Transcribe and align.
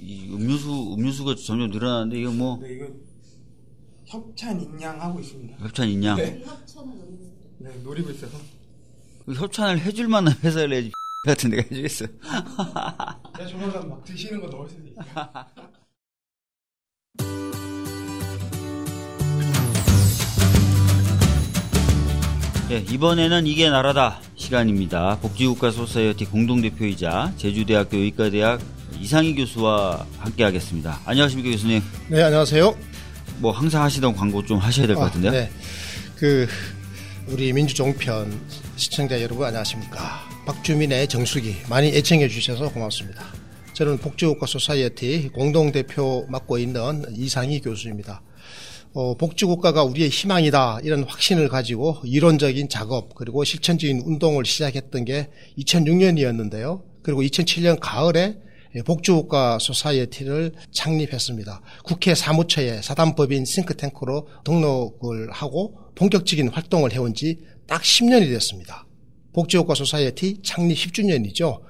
이 0.00 0.28
음료수 0.28 0.94
음료수가 0.94 1.36
점점 1.36 1.70
늘어나는데 1.70 2.20
이거 2.20 2.32
뭐 2.32 2.58
네, 2.60 2.74
이거 2.74 2.86
협찬 4.06 4.60
인양하고 4.60 5.20
있습니다. 5.20 5.56
협찬 5.60 5.88
있냐? 5.90 6.16
네. 6.16 6.44
네, 7.58 7.70
노리고 7.84 8.10
있어서. 8.10 8.36
그 9.24 9.32
협찬을 9.34 9.78
해줄 9.80 10.08
만한 10.08 10.34
회사를 10.42 10.72
해야지 10.74 10.90
같은 11.24 11.50
데가 11.50 11.62
해주겠어. 11.62 12.06
야, 13.40 13.46
조만간 13.48 13.88
막 13.88 14.04
드시는 14.04 14.40
거 14.40 14.48
넣을 14.48 14.68
수도 14.68 14.82
있어요. 14.88 15.04
예, 22.70 22.78
이번에는 22.78 23.46
이게 23.46 23.70
나라다 23.70 24.20
시간입니다. 24.36 25.18
복지국가 25.20 25.70
소사이어티 25.70 26.24
공동대표이자 26.26 27.34
제주대학교 27.36 27.98
의과대학 27.98 28.60
이상희 29.04 29.34
교수와 29.34 30.06
함께 30.16 30.44
하겠습니다. 30.44 30.98
안녕하십니까 31.04 31.50
교수님. 31.50 31.82
네, 32.08 32.22
안녕하세요. 32.22 32.74
뭐 33.36 33.52
항상 33.52 33.82
하시던 33.82 34.16
광고 34.16 34.42
좀 34.42 34.56
하셔야 34.56 34.86
될것 34.86 35.04
같은데요. 35.04 35.30
네. 35.30 35.50
그 36.16 36.48
우리 37.28 37.52
민주종편 37.52 38.40
시청자 38.76 39.20
여러분 39.20 39.46
안녕하십니까? 39.46 40.26
박주민의 40.46 41.06
정수기 41.08 41.54
많이 41.68 41.88
애청해 41.88 42.28
주셔서 42.28 42.72
고맙습니다. 42.72 43.22
저는 43.74 43.98
복지국가 43.98 44.46
소사이어티 44.46 45.32
공동대표 45.34 46.24
맡고 46.30 46.56
있는 46.56 47.04
이상희 47.14 47.60
교수입니다. 47.60 48.22
어, 48.94 49.18
복지국가가 49.18 49.84
우리의 49.84 50.08
희망이다 50.08 50.78
이런 50.82 51.04
확신을 51.04 51.50
가지고 51.50 51.98
이론적인 52.04 52.70
작업 52.70 53.14
그리고 53.14 53.44
실천적인 53.44 54.00
운동을 54.06 54.46
시작했던 54.46 55.04
게 55.04 55.28
2006년이었는데요. 55.58 56.80
그리고 57.02 57.20
2007년 57.20 57.76
가을에 57.78 58.38
복지국가 58.82 59.58
소사이어티를 59.60 60.52
창립했습니다. 60.72 61.60
국회 61.84 62.14
사무처에 62.14 62.82
사단법인 62.82 63.44
싱크탱크로 63.44 64.28
등록을 64.44 65.30
하고 65.30 65.78
본격적인 65.94 66.48
활동을 66.48 66.92
해온 66.92 67.14
지 67.14 67.54
딱 67.66 67.82
10년이 67.82 68.28
됐습니다. 68.28 68.86
복지국가 69.32 69.74
소사이어티 69.74 70.40
창립 70.42 70.76
10주년이죠. 70.76 71.60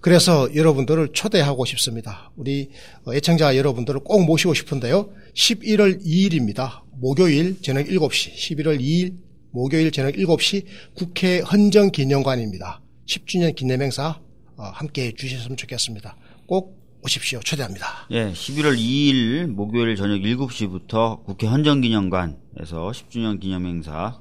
그래서 0.00 0.52
여러분들을 0.54 1.10
초대하고 1.12 1.64
싶습니다. 1.66 2.32
우리 2.36 2.70
애청자 3.12 3.56
여러분들을 3.56 4.00
꼭 4.00 4.24
모시고 4.24 4.54
싶은데요. 4.54 5.12
11월 5.34 6.04
2일입니다. 6.04 6.82
목요일 6.94 7.60
저녁 7.62 7.86
7시, 7.86 8.34
11월 8.34 8.80
2일 8.80 9.16
목요일 9.52 9.92
저녁 9.92 10.14
7시 10.16 10.64
국회 10.94 11.38
헌정기념관입니다. 11.40 12.80
10주년 13.06 13.54
기념행사 13.54 14.20
함께 14.56 15.06
해 15.06 15.12
주셨으면 15.12 15.56
좋겠습니다. 15.56 16.16
꼭 16.52 16.76
오십시오. 17.02 17.40
초대합니다. 17.40 17.86
예, 18.10 18.30
11월 18.30 18.76
2일 18.76 19.46
목요일 19.46 19.96
저녁 19.96 20.18
7시부터 20.18 21.24
국회 21.24 21.46
헌정기념관에서 21.46 22.90
10주년 22.90 23.40
기념행사 23.40 24.20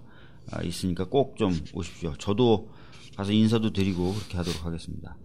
있으니까 0.64 1.10
꼭 1.10 1.36
좀 1.38 1.54
오십시오. 1.73 2.14
저도 2.18 2.70
가서 3.18 3.34
인사도 3.34 3.73
드리고 3.73 4.14
그렇게 4.14 4.38
하도록 4.38 4.66
하겠습니다. 4.66 5.18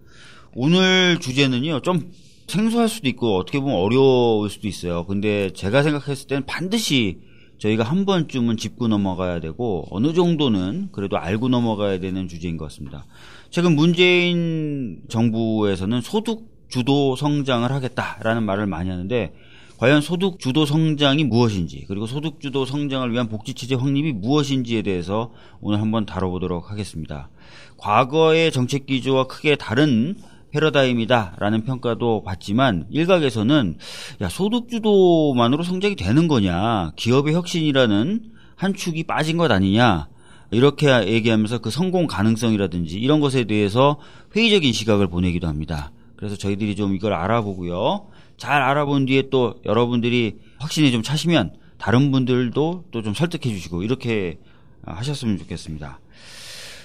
오늘 0.52 1.20
주제는요, 1.20 1.82
좀 1.82 2.10
생소할 2.48 2.88
수도 2.88 3.08
있고 3.08 3.36
어떻게 3.36 3.60
보면 3.60 3.76
어려울 3.76 4.50
수도 4.50 4.66
있어요. 4.66 5.06
근데 5.06 5.50
제가 5.50 5.84
생각했을 5.84 6.26
때는 6.26 6.44
반드시 6.44 7.20
저희가 7.58 7.84
한 7.84 8.04
번쯤은 8.04 8.56
짚고 8.56 8.88
넘어가야 8.88 9.38
되고 9.38 9.86
어느 9.92 10.12
정도는 10.12 10.88
그래도 10.90 11.18
알고 11.18 11.50
넘어가야 11.50 12.00
되는 12.00 12.26
주제인 12.26 12.56
것 12.56 12.64
같습니다. 12.64 13.06
최근 13.50 13.76
문재인 13.76 15.02
정부에서는 15.08 16.00
소득 16.00 16.55
주도 16.68 17.16
성장을 17.16 17.70
하겠다라는 17.70 18.42
말을 18.42 18.66
많이 18.66 18.90
하는데 18.90 19.32
과연 19.78 20.00
소득 20.00 20.38
주도 20.38 20.64
성장이 20.64 21.24
무엇인지 21.24 21.84
그리고 21.86 22.06
소득 22.06 22.40
주도 22.40 22.64
성장을 22.64 23.12
위한 23.12 23.28
복지 23.28 23.52
체제 23.52 23.74
확립이 23.74 24.12
무엇인지에 24.12 24.82
대해서 24.82 25.32
오늘 25.60 25.80
한번 25.80 26.06
다뤄보도록 26.06 26.70
하겠습니다. 26.70 27.28
과거의 27.76 28.52
정책 28.52 28.86
기조와 28.86 29.26
크게 29.26 29.56
다른 29.56 30.16
패러다임이다라는 30.52 31.64
평가도 31.64 32.22
받지만 32.24 32.86
일각에서는 32.90 33.76
야 34.22 34.28
소득 34.30 34.70
주도만으로 34.70 35.62
성장이 35.62 35.96
되는 35.96 36.28
거냐 36.28 36.92
기업의 36.96 37.34
혁신이라는 37.34 38.32
한 38.54 38.74
축이 38.74 39.02
빠진 39.02 39.36
것 39.36 39.50
아니냐 39.50 40.08
이렇게 40.50 40.88
얘기하면서 41.06 41.58
그 41.58 41.70
성공 41.70 42.06
가능성이라든지 42.06 42.98
이런 42.98 43.20
것에 43.20 43.44
대해서 43.44 43.98
회의적인 44.34 44.72
시각을 44.72 45.08
보내기도 45.08 45.48
합니다. 45.48 45.90
그래서 46.16 46.36
저희들이 46.36 46.76
좀 46.76 46.94
이걸 46.94 47.12
알아보고요. 47.12 48.06
잘 48.36 48.62
알아본 48.62 49.06
뒤에 49.06 49.24
또 49.30 49.54
여러분들이 49.64 50.36
확신에 50.58 50.90
좀 50.90 51.02
차시면 51.02 51.54
다른 51.78 52.10
분들도 52.10 52.84
또 52.90 53.02
좀 53.02 53.14
설득해 53.14 53.54
주시고 53.54 53.82
이렇게 53.82 54.38
하셨으면 54.84 55.38
좋겠습니다. 55.38 56.00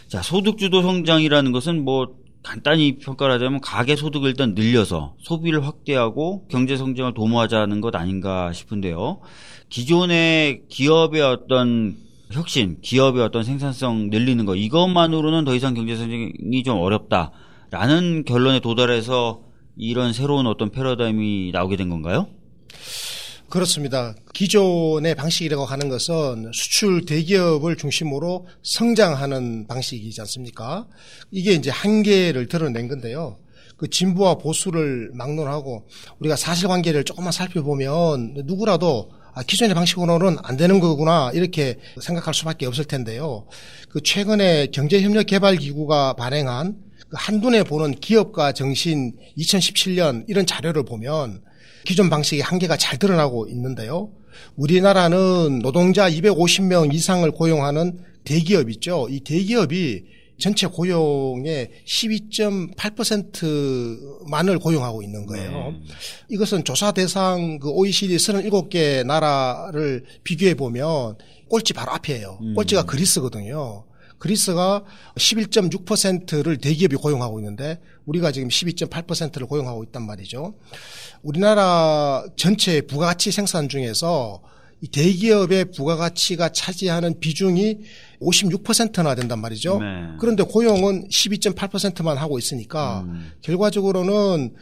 자, 0.08 0.22
소득주도 0.22 0.82
성장이라는 0.82 1.52
것은 1.52 1.84
뭐 1.84 2.08
간단히 2.44 2.98
평가를 2.98 3.36
하자면 3.36 3.62
가계 3.62 3.96
소득을 3.96 4.30
일단 4.30 4.56
늘려서 4.56 5.14
소비를 5.20 5.66
확대하고 5.66 6.48
경제 6.50 6.76
성장을 6.76 7.14
도모하자는 7.14 7.82
것 7.82 7.96
아닌가 7.96 8.52
싶은데요. 8.52 9.20
기존의 9.70 10.64
기업의 10.68 11.22
어떤 11.22 11.96
혁신, 12.32 12.80
기업의 12.82 13.22
어떤 13.24 13.44
생산성 13.44 14.10
늘리는 14.10 14.44
것 14.46 14.56
이것만으로는 14.56 15.46
더 15.46 15.54
이상 15.56 15.74
경제 15.76 15.96
성장이 15.96 16.64
좀 16.66 16.78
어렵다 16.80 17.32
라는 17.72 18.26
결론에 18.26 18.60
도달해서 18.60 19.42
이런 19.78 20.12
새로운 20.12 20.46
어떤 20.46 20.72
패러다임이 20.72 21.52
나오게 21.54 21.78
된 21.78 21.90
건가요? 21.90 22.28
그렇습니다. 23.50 24.14
기존의 24.34 25.16
방식이라고 25.16 25.64
하는 25.64 25.88
것은 25.88 26.52
수출 26.54 27.06
대기업을 27.06 27.78
중심으로 27.78 28.48
성장하는 28.62 29.68
방식이지 29.68 30.20
않습니까? 30.22 30.86
이게 31.32 31.54
이제 31.54 31.70
한계를 31.70 32.48
드러낸 32.48 32.90
건데요. 32.90 33.40
그 33.78 33.90
진보와 33.90 34.36
보수를 34.36 35.12
막론하고 35.14 35.88
우리가 36.20 36.36
사실관계를 36.36 37.06
조금만 37.06 37.32
살펴보면 37.32 38.44
누구라도 38.46 39.12
아, 39.34 39.44
기존의 39.44 39.76
방식으로는 39.76 40.38
안 40.44 40.58
되는 40.58 40.82
거구나 40.82 41.32
이렇게 41.34 41.80
생각할 42.02 42.34
수밖에 42.34 42.66
없을 42.66 42.84
텐데요. 42.84 43.48
그 43.90 44.02
최근에 44.02 44.68
경제협력개발기구가 44.68 46.14
발행한 46.14 46.76
그 46.76 46.91
한눈에 47.14 47.64
보는 47.64 47.96
기업가 47.96 48.52
정신 48.54 49.14
2017년 49.38 50.24
이런 50.28 50.46
자료를 50.46 50.84
보면 50.84 51.42
기존 51.86 52.10
방식의 52.10 52.42
한계가 52.42 52.76
잘 52.78 52.98
드러나고 52.98 53.48
있는데요. 53.50 54.12
우리나라는 54.56 55.60
노동자 55.60 56.10
250명 56.10 56.92
이상을 56.94 57.30
고용하는 57.32 58.00
대기업 58.24 58.70
있죠. 58.70 59.08
이 59.10 59.20
대기업이 59.22 60.06
전체 60.40 60.68
고용의 60.68 61.72
12.8%만을 61.86 64.60
고용하고 64.60 65.04
있는 65.04 65.26
거예요. 65.28 65.52
네. 65.52 65.82
이것은 66.30 66.64
조사 66.64 66.92
대상 66.92 67.60
그 67.60 67.70
OECD 67.70 68.16
37개 68.16 69.06
나라를 69.06 70.04
비교해 70.24 70.56
보면 70.56 71.18
꼴찌 71.48 71.74
바로 71.74 71.92
앞이에요. 71.92 72.40
음. 72.42 72.56
꼴찌가 72.56 72.86
그리스거든요. 72.86 73.86
그리스가 74.22 74.84
11.6%를 75.16 76.58
대기업이 76.58 76.96
고용하고 76.96 77.40
있는데 77.40 77.82
우리가 78.06 78.32
지금 78.32 78.50
12.8%를 78.50 79.48
고용하고 79.48 79.84
있단 79.86 80.06
말이죠. 80.06 80.54
우리나라 81.24 82.24
전체 82.36 82.82
부가가치 82.82 83.32
생산 83.32 83.68
중에서 83.68 84.44
이 84.82 84.88
대기업의 84.88 85.72
부가가치가 85.72 86.50
차지하는 86.50 87.20
비중이 87.20 87.80
56%나 88.22 89.16
된단 89.16 89.40
말이죠. 89.40 89.80
네. 89.80 89.86
그런데 90.20 90.44
고용은 90.44 91.08
12.8%만 91.10 92.18
하고 92.18 92.38
있으니까 92.38 93.02
음. 93.02 93.32
결과적으로는 93.42 94.54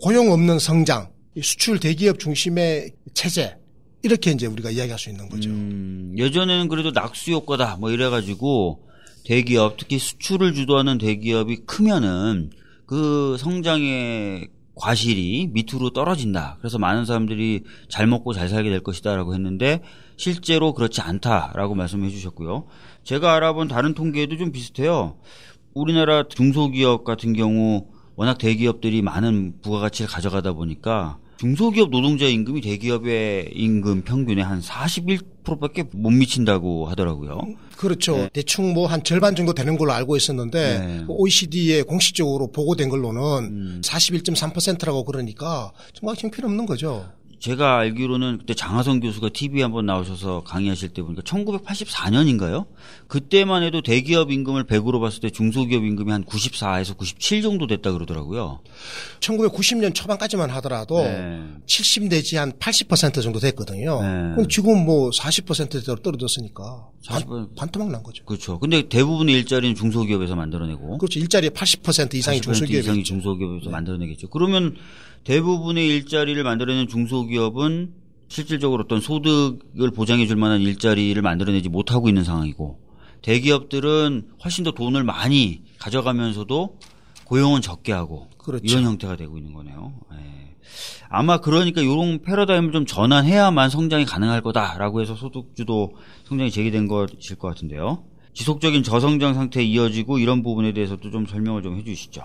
고용 0.00 0.30
없는 0.30 0.60
성장, 0.60 1.10
수출 1.42 1.80
대기업 1.80 2.20
중심의 2.20 2.92
체제 3.14 3.56
이렇게 4.02 4.30
이제 4.30 4.46
우리가 4.46 4.70
이야기할 4.70 4.96
수 4.96 5.10
있는 5.10 5.28
거죠. 5.28 5.50
음, 5.50 6.14
예전에는 6.16 6.68
그래도 6.68 6.92
낙수 6.92 7.32
효과다 7.32 7.76
뭐 7.80 7.90
이래가지고 7.90 8.87
대기업 9.28 9.76
특히 9.76 9.98
수출을 9.98 10.54
주도하는 10.54 10.96
대기업이 10.96 11.56
크면은 11.66 12.50
그 12.86 13.36
성장의 13.38 14.48
과실이 14.74 15.50
밑으로 15.52 15.90
떨어진다. 15.90 16.56
그래서 16.60 16.78
많은 16.78 17.04
사람들이 17.04 17.64
잘 17.90 18.06
먹고 18.06 18.32
잘 18.32 18.48
살게 18.48 18.70
될 18.70 18.82
것이다라고 18.82 19.34
했는데 19.34 19.82
실제로 20.16 20.72
그렇지 20.72 21.02
않다라고 21.02 21.74
말씀해 21.74 22.08
주셨고요. 22.08 22.68
제가 23.04 23.34
알아본 23.34 23.68
다른 23.68 23.92
통계도 23.92 24.38
좀 24.38 24.50
비슷해요. 24.50 25.18
우리나라 25.74 26.26
중소기업 26.26 27.04
같은 27.04 27.34
경우 27.34 27.86
워낙 28.16 28.38
대기업들이 28.38 29.02
많은 29.02 29.60
부가가치를 29.60 30.08
가져가다 30.10 30.54
보니까 30.54 31.18
중소기업 31.38 31.90
노동자 31.90 32.26
임금이 32.26 32.60
대기업의 32.60 33.50
임금 33.54 34.02
평균의 34.02 34.42
한 34.44 34.60
41%밖에 34.60 35.84
못 35.92 36.10
미친다고 36.10 36.86
하더라고요. 36.86 37.40
그렇죠. 37.76 38.16
네. 38.16 38.30
대충 38.32 38.74
뭐 38.74 38.88
한 38.88 39.04
절반 39.04 39.36
정도 39.36 39.52
되는 39.52 39.78
걸로 39.78 39.92
알고 39.92 40.16
있었는데 40.16 40.78
네. 40.78 41.04
OECD에 41.06 41.82
공식적으로 41.82 42.50
보고된 42.50 42.88
걸로는 42.88 43.20
음. 43.44 43.80
41.3%라고 43.84 45.04
그러니까 45.04 45.70
정말 45.92 46.16
형편없는 46.18 46.66
거죠. 46.66 47.06
제가 47.38 47.78
알기로는 47.78 48.38
그때 48.38 48.54
장하성 48.54 49.00
교수가 49.00 49.30
TV에 49.30 49.62
한번 49.62 49.86
나오셔서 49.86 50.42
강의하실 50.44 50.90
때 50.90 51.02
보니까 51.02 51.22
1984년인가요? 51.22 52.66
그때만 53.06 53.62
해도 53.62 53.80
대기업 53.80 54.32
임금을 54.32 54.64
100으로 54.64 55.00
봤을 55.00 55.20
때 55.20 55.30
중소기업 55.30 55.84
임금이 55.84 56.10
한 56.10 56.24
94에서 56.24 56.96
97 56.96 57.42
정도 57.42 57.66
됐다 57.66 57.92
그러더라고요. 57.92 58.60
1990년 59.20 59.94
초반까지만 59.94 60.50
하더라도 60.50 61.02
네. 61.02 61.42
70 61.66 62.08
내지 62.08 62.36
한 62.36 62.52
80% 62.52 63.22
정도 63.22 63.38
됐거든요. 63.38 64.02
네. 64.02 64.44
지금 64.48 64.84
뭐 64.84 65.10
40%대로 65.10 65.96
떨어졌으니까 66.02 66.88
40%... 67.04 67.54
반, 67.56 67.68
토막 67.70 67.90
난 67.90 68.02
거죠. 68.02 68.24
그렇죠. 68.24 68.58
근데 68.58 68.88
대부분의 68.88 69.34
일자리는 69.36 69.74
중소기업에서 69.76 70.34
만들어내고 70.34 70.98
그렇죠. 70.98 71.18
일자리의 71.20 71.50
80% 71.50 72.14
이상이 72.14 72.40
중소기업 72.40 72.80
이상이 72.80 73.04
중소기업에서 73.04 73.66
네. 73.66 73.70
만들어내겠죠. 73.70 74.28
그러면 74.28 74.76
대부분의 75.24 75.86
일자리를 75.88 76.42
만들어내는 76.42 76.88
중소기업은 76.88 77.92
실질적으로 78.28 78.84
어떤 78.84 79.00
소득을 79.00 79.90
보장해 79.94 80.26
줄 80.26 80.36
만한 80.36 80.60
일자리를 80.60 81.20
만들어내지 81.20 81.68
못하고 81.68 82.08
있는 82.08 82.24
상황이고 82.24 82.78
대기업들은 83.22 84.28
훨씬 84.44 84.64
더 84.64 84.72
돈을 84.72 85.02
많이 85.02 85.62
가져가면서도 85.78 86.78
고용은 87.24 87.60
적게 87.60 87.92
하고 87.92 88.28
그렇죠. 88.38 88.64
이런 88.64 88.84
형태가 88.84 89.16
되고 89.16 89.36
있는 89.36 89.52
거네요. 89.52 89.92
네. 90.10 90.56
아마 91.08 91.38
그러니까 91.38 91.80
이런 91.80 92.22
패러다임을 92.22 92.72
좀 92.72 92.86
전환해야만 92.86 93.70
성장이 93.70 94.04
가능할 94.04 94.42
거다라고 94.42 95.00
해서 95.00 95.14
소득주도 95.14 95.94
성장이 96.24 96.50
제기된 96.50 96.86
것일 96.86 97.36
것 97.36 97.48
같은데요. 97.48 98.04
지속적인 98.34 98.82
저성장 98.84 99.34
상태에 99.34 99.64
이어지고 99.64 100.18
이런 100.18 100.42
부분에 100.42 100.72
대해서도 100.72 101.10
좀 101.10 101.26
설명을 101.26 101.62
좀 101.62 101.76
해주시죠. 101.76 102.22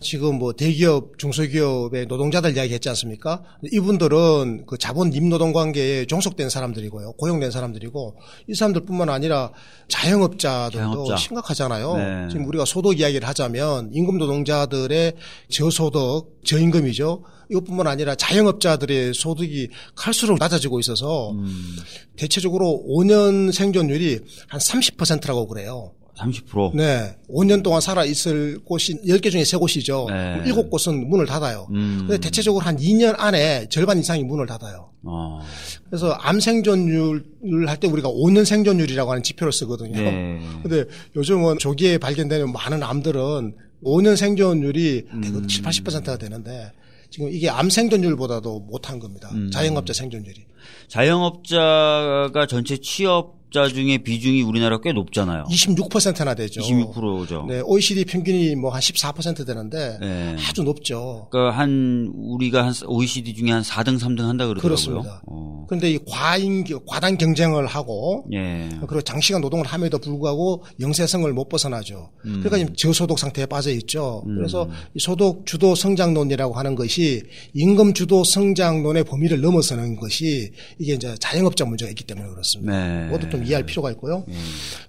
지금 0.00 0.38
뭐 0.38 0.52
대기업, 0.52 1.18
중소기업의 1.18 2.06
노동자들 2.06 2.56
이야기 2.56 2.72
했지 2.72 2.88
않습니까? 2.88 3.42
이분들은 3.70 4.64
그 4.66 4.78
자본 4.78 5.12
임노동 5.12 5.52
관계에 5.52 6.06
종속된 6.06 6.48
사람들이고요. 6.48 7.12
고용된 7.12 7.50
사람들이고 7.50 8.16
이 8.48 8.54
사람들뿐만 8.54 9.10
아니라 9.10 9.52
자영업자들도 9.88 10.78
자영업자. 10.78 11.16
심각하잖아요. 11.16 11.96
네. 11.96 12.28
지금 12.30 12.46
우리가 12.46 12.64
소득 12.64 12.98
이야기를 12.98 13.28
하자면 13.28 13.90
임금 13.92 14.18
노동자들의 14.18 15.14
저소득, 15.50 16.40
저임금이죠. 16.44 17.22
이것뿐만 17.50 17.86
아니라 17.86 18.14
자영업자들의 18.14 19.12
소득이 19.12 19.68
갈수록 19.94 20.38
낮아지고 20.38 20.80
있어서 20.80 21.32
음. 21.32 21.76
대체적으로 22.16 22.84
5년 22.88 23.52
생존율이 23.52 24.20
한 24.48 24.60
30%라고 24.60 25.46
그래요. 25.48 25.92
30%? 26.20 26.74
네. 26.76 27.16
5년 27.28 27.62
동안 27.62 27.80
살아 27.80 28.04
있을 28.04 28.58
곳이 28.64 28.94
10개 29.06 29.30
중에 29.30 29.42
3곳이죠. 29.42 30.06
네. 30.10 30.42
7곳은 30.52 31.06
문을 31.06 31.26
닫아요. 31.26 31.66
음. 31.70 31.98
근데 32.06 32.18
대체적으로 32.18 32.64
한 32.64 32.76
2년 32.76 33.14
안에 33.18 33.68
절반 33.70 33.98
이상이 33.98 34.22
문을 34.24 34.46
닫아요. 34.46 34.90
어. 35.02 35.40
그래서 35.88 36.10
암 36.12 36.40
생존율을 36.40 37.68
할 37.68 37.78
때 37.80 37.88
우리가 37.88 38.08
5년 38.10 38.44
생존율이라고 38.44 39.10
하는 39.10 39.22
지표를 39.22 39.52
쓰거든요. 39.52 39.96
네. 39.98 40.40
근데 40.62 40.84
요즘은 41.16 41.58
조기에 41.58 41.98
발견되는 41.98 42.52
많은 42.52 42.82
암들은 42.82 43.54
5년 43.82 44.16
생존율이 44.16 45.04
음. 45.12 45.46
7, 45.48 45.62
80%가 45.62 46.18
되는데 46.18 46.70
지금 47.08 47.28
이게 47.32 47.48
암 47.48 47.70
생존율보다도 47.70 48.60
못한 48.60 48.98
겁니다. 48.98 49.30
음. 49.32 49.50
자영업자 49.50 49.92
생존율이. 49.94 50.44
자영업자가 50.88 52.46
전체 52.48 52.76
취업 52.76 53.39
자영업자 53.50 53.68
중에 53.68 53.98
비중이 53.98 54.42
우리나라 54.42 54.80
꽤 54.80 54.92
높잖아요. 54.92 55.44
26%나 55.50 56.34
되죠. 56.34 56.60
26%죠. 56.62 57.46
네, 57.48 57.60
OECD 57.60 58.04
평균이 58.04 58.56
뭐 58.56 58.70
한 58.70 58.80
14% 58.80 59.44
되는데 59.44 59.98
네. 60.00 60.36
아주 60.48 60.62
높죠. 60.62 61.26
그러니까 61.30 61.58
한 61.58 62.12
우리가 62.14 62.64
한 62.66 62.72
OECD 62.86 63.34
중에 63.34 63.50
한 63.50 63.62
4등, 63.62 63.98
3등 63.98 64.20
한다 64.20 64.46
그러더라고요. 64.46 64.60
그렇습니다. 64.62 65.22
어. 65.26 65.64
그런데 65.68 65.90
이 65.90 65.98
과잉 66.08 66.64
과당 66.86 67.16
경쟁을 67.16 67.66
하고 67.66 68.24
예. 68.32 68.68
그리고 68.86 69.02
장시간 69.02 69.40
노동을 69.40 69.66
함에도 69.66 69.98
불구하고 69.98 70.64
영세성을 70.78 71.30
못 71.32 71.48
벗어나죠. 71.48 72.10
음. 72.26 72.40
그러니까 72.42 72.58
지금 72.58 72.74
저소득 72.76 73.18
상태에 73.18 73.46
빠져 73.46 73.70
있죠. 73.72 74.22
음. 74.26 74.36
그래서 74.36 74.68
소득 74.98 75.44
주도 75.46 75.74
성장론이라고 75.74 76.54
하는 76.54 76.74
것이 76.76 77.22
임금 77.54 77.94
주도 77.94 78.22
성장론의 78.24 79.04
범위를 79.04 79.40
넘어서는 79.40 79.96
것이 79.96 80.52
이게 80.78 80.94
이제 80.94 81.14
자영업자 81.18 81.64
문제가 81.64 81.88
있기 81.90 82.04
때문에 82.04 82.28
그렇습니다. 82.28 82.72
네. 82.72 83.06
모두 83.08 83.28
좀 83.28 83.39
이해할 83.46 83.64
필요가 83.64 83.90
있고요. 83.92 84.24
음. 84.28 84.34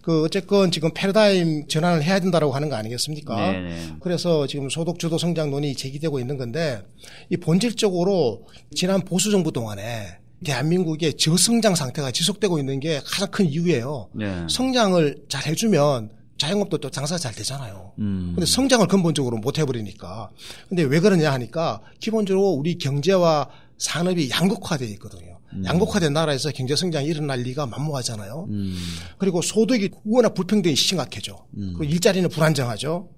그 0.01 0.23
어쨌건 0.23 0.71
지금 0.71 0.91
패러다임 0.93 1.67
전환을 1.67 2.03
해야 2.03 2.19
된다라고 2.19 2.53
하는 2.53 2.69
거 2.69 2.75
아니겠습니까? 2.75 3.51
네. 3.51 3.87
그래서 3.99 4.47
지금 4.47 4.69
소득 4.69 4.99
주도 4.99 5.17
성장론이 5.17 5.75
제기되고 5.75 6.19
있는 6.19 6.37
건데 6.37 6.81
이 7.29 7.37
본질적으로 7.37 8.47
지난 8.75 9.01
보수 9.01 9.31
정부 9.31 9.51
동안에 9.51 10.17
대한민국의 10.43 11.17
저성장 11.17 11.75
상태가 11.75 12.11
지속되고 12.11 12.57
있는 12.59 12.79
게 12.79 12.99
가장 13.05 13.29
큰 13.29 13.45
이유예요. 13.45 14.09
네. 14.13 14.45
성장을 14.49 15.23
잘 15.29 15.45
해주면 15.45 16.09
자영업도 16.37 16.79
또 16.79 16.89
장사가 16.89 17.19
잘 17.19 17.33
되잖아요. 17.33 17.91
음. 17.99 18.31
근데 18.33 18.47
성장을 18.47 18.87
근본적으로 18.87 19.37
못 19.37 19.59
해버리니까. 19.59 20.31
근데 20.67 20.81
왜 20.81 20.99
그러냐 20.99 21.31
하니까 21.31 21.81
기본적으로 21.99 22.49
우리 22.49 22.79
경제와 22.79 23.47
산업이 23.77 24.31
양극화되어 24.31 24.87
있거든요. 24.89 25.30
음. 25.53 25.65
양극화된 25.65 26.13
나라에서 26.13 26.51
경제 26.51 26.75
성장이 26.75 27.07
일어날 27.07 27.41
리가 27.41 27.65
만무하잖아요. 27.65 28.47
음. 28.49 28.77
그리고 29.17 29.41
소득이 29.41 29.89
워낙 30.05 30.33
불평등이 30.33 30.75
심각해져. 30.75 31.45
음. 31.57 31.73
그리고 31.77 31.93
일자리는 31.93 32.29
불안정하죠. 32.29 33.09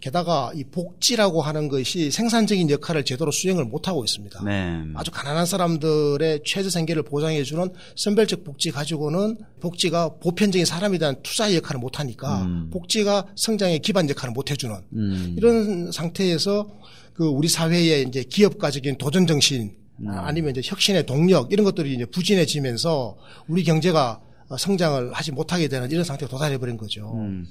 게다가 0.00 0.52
이 0.54 0.64
복지라고 0.64 1.42
하는 1.42 1.68
것이 1.68 2.10
생산적인 2.10 2.70
역할을 2.70 3.04
제대로 3.04 3.30
수행을 3.30 3.64
못하고 3.64 4.04
있습니다. 4.04 4.42
네. 4.44 4.82
아주 4.94 5.10
가난한 5.10 5.46
사람들의 5.46 6.42
최저 6.44 6.70
생계를 6.70 7.02
보장해주는 7.02 7.72
선별적 7.96 8.44
복지 8.44 8.70
가지고는 8.70 9.38
복지가 9.60 10.16
보편적인 10.20 10.64
사람에 10.64 10.98
대한 10.98 11.16
투자의 11.22 11.56
역할을 11.56 11.80
못하니까 11.80 12.42
음. 12.42 12.70
복지가 12.72 13.28
성장의 13.36 13.80
기반 13.80 14.08
역할을 14.08 14.32
못해주는 14.32 14.76
음. 14.94 15.34
이런 15.36 15.92
상태에서 15.92 16.68
그 17.14 17.26
우리 17.26 17.48
사회의 17.48 18.04
이제 18.08 18.22
기업가적인 18.22 18.98
도전 18.98 19.26
정신 19.26 19.79
음. 20.02 20.08
아니면 20.10 20.50
이제 20.52 20.60
혁신의 20.64 21.06
동력 21.06 21.52
이런 21.52 21.64
것들이 21.64 21.94
이제 21.94 22.04
부진해지면서 22.06 23.16
우리 23.48 23.64
경제가 23.64 24.20
성장을 24.58 25.12
하지 25.12 25.32
못하게 25.32 25.68
되는 25.68 25.90
이런 25.90 26.02
상태에 26.04 26.28
도달해 26.28 26.58
버린 26.58 26.76
거죠. 26.76 27.12
음. 27.14 27.46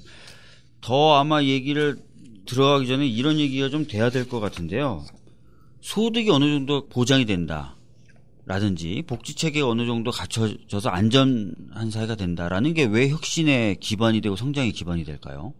더 0.80 1.14
아마 1.16 1.42
얘기를 1.42 1.96
들어가기 2.46 2.86
전에 2.88 3.06
이런 3.06 3.38
얘기가 3.38 3.68
좀 3.68 3.86
돼야 3.86 4.10
될 4.10 4.28
것 4.28 4.40
같은데요. 4.40 5.04
소득이 5.80 6.30
어느 6.30 6.44
정도 6.44 6.88
보장이 6.88 7.24
된다. 7.24 7.76
라든지 8.46 9.04
복지 9.06 9.34
체계가 9.34 9.68
어느 9.68 9.86
정도 9.86 10.10
갖춰져서 10.10 10.88
안전한 10.88 11.90
사회가 11.90 12.16
된다라는 12.16 12.74
게 12.74 12.84
왜 12.86 13.08
혁신의 13.08 13.76
기반이 13.76 14.20
되고 14.20 14.34
성장의 14.34 14.72
기반이 14.72 15.04
될까요? 15.04 15.52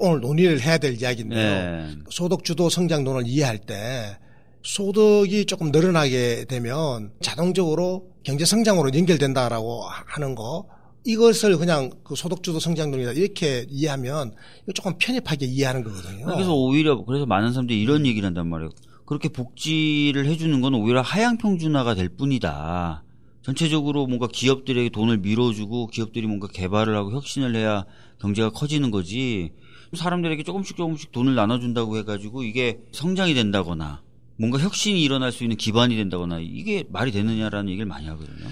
오늘 0.00 0.20
논의를 0.20 0.60
해야 0.60 0.76
될 0.78 1.00
이야기인데요. 1.00 1.38
네. 1.38 1.94
소득 2.10 2.42
주도 2.44 2.68
성장론을 2.68 3.24
이해할 3.28 3.58
때 3.58 4.18
소득이 4.66 5.44
조금 5.46 5.70
늘어나게 5.70 6.44
되면 6.46 7.12
자동적으로 7.20 8.08
경제 8.24 8.44
성장으로 8.44 8.92
연결된다라고 8.92 9.84
하는 9.84 10.34
거 10.34 10.66
이것을 11.04 11.56
그냥 11.56 11.90
그 12.02 12.16
소득주도 12.16 12.58
성장론이다 12.58 13.12
이렇게 13.12 13.64
이해하면 13.70 14.34
조금 14.74 14.98
편협하게 14.98 15.46
이해하는 15.46 15.84
거거든요. 15.84 16.26
그래서 16.26 16.52
오히려 16.52 17.04
그래서 17.04 17.26
많은 17.26 17.52
사람들이 17.52 17.80
이런 17.80 18.04
얘기를 18.06 18.26
한단 18.26 18.48
말이에요. 18.48 18.70
그렇게 19.06 19.28
복지를 19.28 20.26
해주는 20.26 20.60
건 20.60 20.74
오히려 20.74 21.00
하향 21.00 21.38
평준화가 21.38 21.94
될 21.94 22.08
뿐이다. 22.08 23.04
전체적으로 23.42 24.08
뭔가 24.08 24.26
기업들에게 24.26 24.88
돈을 24.88 25.18
밀어주고 25.18 25.86
기업들이 25.86 26.26
뭔가 26.26 26.48
개발을 26.48 26.96
하고 26.96 27.12
혁신을 27.12 27.54
해야 27.54 27.84
경제가 28.20 28.50
커지는 28.50 28.90
거지. 28.90 29.52
사람들에게 29.94 30.42
조금씩 30.42 30.76
조금씩 30.76 31.12
돈을 31.12 31.36
나눠준다고 31.36 31.98
해가지고 31.98 32.42
이게 32.42 32.80
성장이 32.90 33.34
된다거나 33.34 34.02
뭔가 34.36 34.58
혁신이 34.58 35.02
일어날 35.02 35.32
수 35.32 35.44
있는 35.44 35.56
기반이 35.56 35.96
된다거나 35.96 36.40
이게 36.40 36.84
말이 36.88 37.12
되느냐라는 37.12 37.70
얘기를 37.70 37.86
많이 37.86 38.06
하거든요. 38.06 38.48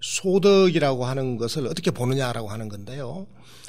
소득이라고 0.00 1.04
하는 1.04 1.36
것을 1.36 1.66
어떻게 1.66 1.90
보느냐라고 1.90 2.48
하는 2.48 2.68
건데요. 2.68 3.26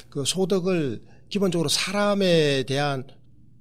그 0.08 0.24
소득을 0.24 1.02
기본적으로 1.28 1.68
사람에 1.68 2.64
대한 2.64 3.04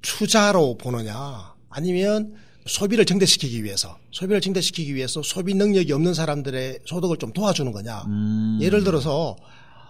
투자로 0.01 0.77
보느냐 0.77 1.55
아니면 1.69 2.35
소비를 2.65 3.05
증대시키기 3.05 3.63
위해서 3.63 3.97
소비를 4.11 4.41
증대시키기 4.41 4.93
위해서 4.95 5.21
소비 5.23 5.53
능력이 5.53 5.91
없는 5.93 6.13
사람들의 6.13 6.79
소득을 6.85 7.17
좀 7.17 7.31
도와주는 7.33 7.71
거냐. 7.71 8.03
음. 8.07 8.59
예를 8.61 8.83
들어서 8.83 9.35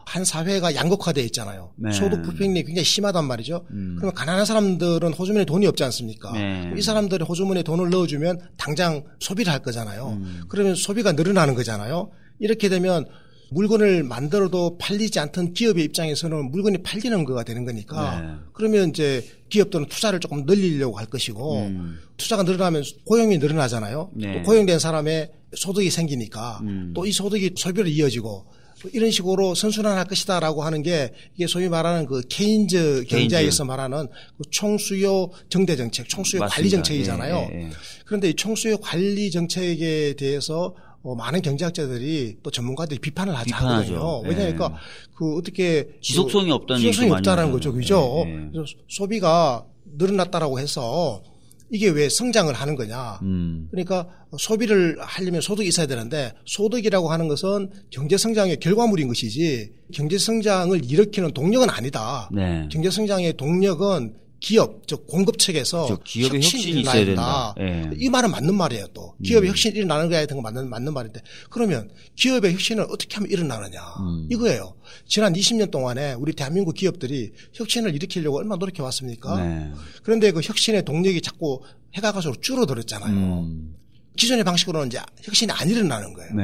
한 0.08 0.24
사회가 0.24 0.74
양극화돼 0.74 1.22
있잖아요. 1.24 1.74
네. 1.76 1.92
소득 1.92 2.22
불평등이 2.22 2.64
굉장히 2.64 2.86
심하단 2.86 3.26
말이죠. 3.26 3.66
음. 3.72 3.96
그러면 3.98 4.16
가난한 4.16 4.46
사람들은 4.46 5.12
호주머니에 5.12 5.44
돈이 5.44 5.68
없지 5.68 5.84
않습니까? 5.84 6.32
네. 6.32 6.74
이 6.78 6.82
사람들이 6.82 7.26
호주머니에 7.26 7.64
돈을 7.64 7.90
넣어주면 7.90 8.40
당장 8.56 9.04
소비를 9.20 9.52
할 9.52 9.60
거잖아요. 9.60 10.18
음. 10.22 10.44
그러면 10.48 10.76
소비가 10.76 11.12
늘어나는 11.12 11.56
거잖아요. 11.56 12.10
이렇게 12.40 12.70
되면 12.70 13.06
물건을 13.52 14.04
만들어도 14.04 14.78
팔리지 14.78 15.20
않던 15.20 15.54
기업의 15.54 15.84
입장에서는 15.84 16.52
물건이 16.52 16.84
팔리는 16.84 17.26
거가 17.26 17.44
되는 17.44 17.66
거니까 17.66 18.22
네. 18.22 18.28
그러면 18.54 18.90
이제 18.90 19.26
기업들은 19.50 19.88
투자를 19.88 20.22
조금 20.22 20.46
늘리려고 20.46 20.98
할 20.98 21.06
것이고 21.08 21.64
음. 21.64 22.00
투자가 22.16 22.44
늘어나면 22.44 22.84
고용이 23.04 23.40
늘어나잖아요. 23.40 24.12
네. 24.16 24.34
또 24.38 24.44
고용된 24.44 24.80
사람의 24.80 25.32
소득이 25.54 25.90
생기니까 25.90 26.60
음. 26.64 26.94
또이 26.96 27.12
소득이 27.12 27.56
소비로 27.58 27.88
이어지고 27.88 28.46
이런 28.94 29.12
식으로 29.12 29.56
선순환할 29.56 30.06
것이다라고 30.06 30.64
하는 30.64 30.84
게 30.84 31.12
이게 31.36 31.48
소위 31.48 31.68
말하는 31.68 32.06
그 32.06 32.22
케인즈 32.30 33.06
경제에서 33.08 33.66
말하는 33.66 34.08
그 34.38 34.44
총수요 34.52 35.30
정대 35.50 35.76
정책, 35.76 36.08
총수요 36.08 36.42
맞습니다. 36.42 36.56
관리 36.56 36.70
정책이잖아요. 36.70 37.50
예, 37.52 37.64
예. 37.64 37.70
그런데 38.06 38.30
이 38.30 38.34
총수요 38.36 38.78
관리 38.78 39.32
정책에 39.32 40.14
대해서 40.18 40.76
어, 41.04 41.16
많은 41.16 41.42
경제학자들이 41.42 42.38
또 42.44 42.52
전문가들이 42.52 43.00
비판을 43.00 43.34
하지 43.36 43.46
비판하죠. 43.46 43.96
않거든요. 43.96 44.22
예. 44.26 44.30
왜냐하니까 44.30 44.76
그 45.16 45.38
어떻게 45.38 45.88
지속성이 46.02 46.50
그 46.50 46.54
없다는 46.54 46.82
지속성이 46.82 47.06
얘기도 47.06 47.14
많이 47.14 47.22
없다라는 47.22 47.52
거죠. 47.52 47.74
그죠? 47.74 48.24
예, 48.28 48.32
예. 48.60 48.64
소비가 48.90 49.66
늘어났다라고 49.98 50.60
해서 50.60 51.24
이게 51.70 51.90
왜 51.90 52.10
성장을 52.10 52.54
하는 52.54 52.76
거냐? 52.76 53.20
음. 53.24 53.68
그러니까 53.72 54.08
소비를 54.38 54.98
하려면 55.00 55.42
소득이 55.42 55.68
있어야 55.68 55.86
되는데 55.86 56.34
소득이라고 56.46 57.10
하는 57.12 57.28
것은 57.28 57.70
경제 57.90 58.18
성장의 58.18 58.58
결과물인 58.60 59.08
것이지 59.08 59.72
경제 59.94 60.18
성장을 60.18 60.84
일으키는 60.84 61.32
동력은 61.34 61.70
아니다. 61.70 62.30
네. 62.34 62.68
경제 62.72 62.90
성장의 62.90 63.34
동력은 63.34 64.16
기업, 64.40 64.88
즉 64.88 65.08
공급 65.08 65.40
측에서 65.40 65.88
저 65.88 65.98
기업의 65.98 66.42
혁신이 66.42 66.64
일어나야 66.64 66.82
있어야 66.82 67.06
된다. 67.06 67.56
예. 67.60 67.90
이 67.98 68.10
말은 68.10 68.32
맞는 68.32 68.56
말이에요. 68.56 68.88
또 68.94 69.16
기업의 69.24 69.50
혁신이 69.50 69.76
일어나는 69.76 70.10
거야 70.10 70.26
되는 70.26 70.42
거 70.42 70.50
맞는 70.50 70.70
맞는 70.70 70.94
말인데 70.94 71.22
그러면 71.50 71.90
기업의 72.16 72.54
혁신을 72.54 72.86
어떻게 72.90 73.16
하면 73.16 73.30
일어나느냐 73.32 73.82
음. 74.00 74.28
이거예요. 74.32 74.76
지난 75.08 75.34
20년 75.34 75.72
동안에 75.72 76.14
우리 76.14 76.34
대한민국 76.34 76.74
기업들이 76.76 77.32
혁신을 77.54 77.96
일으키려고 77.96 78.38
얼마나 78.38 78.60
노력해 78.60 78.84
왔습니까? 78.84 79.44
네. 79.44 79.72
그런데 80.04 80.32
그 80.32 80.42
혁신의 80.42 80.86
동력이 80.86 81.22
자꾸 81.22 81.62
해가 81.96 82.12
갈수록 82.12 82.42
줄어들었잖아요. 82.42 83.12
음. 83.12 83.76
기존의 84.18 84.44
방식으로는 84.44 84.88
이제 84.88 85.00
혁신이 85.22 85.52
안 85.52 85.70
일어나는 85.70 86.14
거예요. 86.14 86.34
네. 86.34 86.44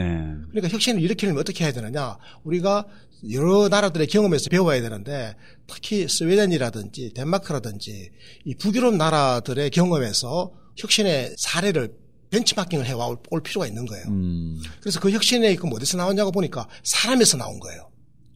그러니까 0.51 0.67
혁신을 0.71 1.01
일으키려면 1.01 1.41
어떻게 1.41 1.63
해야 1.63 1.73
되느냐? 1.73 2.17
우리가 2.43 2.85
여러 3.31 3.69
나라들의 3.69 4.07
경험에서 4.07 4.49
배워야 4.49 4.81
되는데 4.81 5.35
특히 5.67 6.07
스웨덴이라든지 6.07 7.13
덴마크라든지 7.13 8.11
이 8.45 8.55
북유럽 8.55 8.95
나라들의 8.95 9.69
경험에서 9.69 10.51
혁신의 10.77 11.35
사례를 11.37 11.93
벤치마킹을 12.31 12.85
해와 12.85 13.15
올 13.29 13.43
필요가 13.43 13.67
있는 13.67 13.85
거예요. 13.85 14.05
음. 14.07 14.59
그래서 14.81 14.99
그 14.99 15.11
혁신의 15.11 15.55
그 15.55 15.67
어디서 15.67 15.97
나왔냐고 15.97 16.31
보니까 16.31 16.67
사람에서 16.83 17.37
나온 17.37 17.59
거예요. 17.59 17.89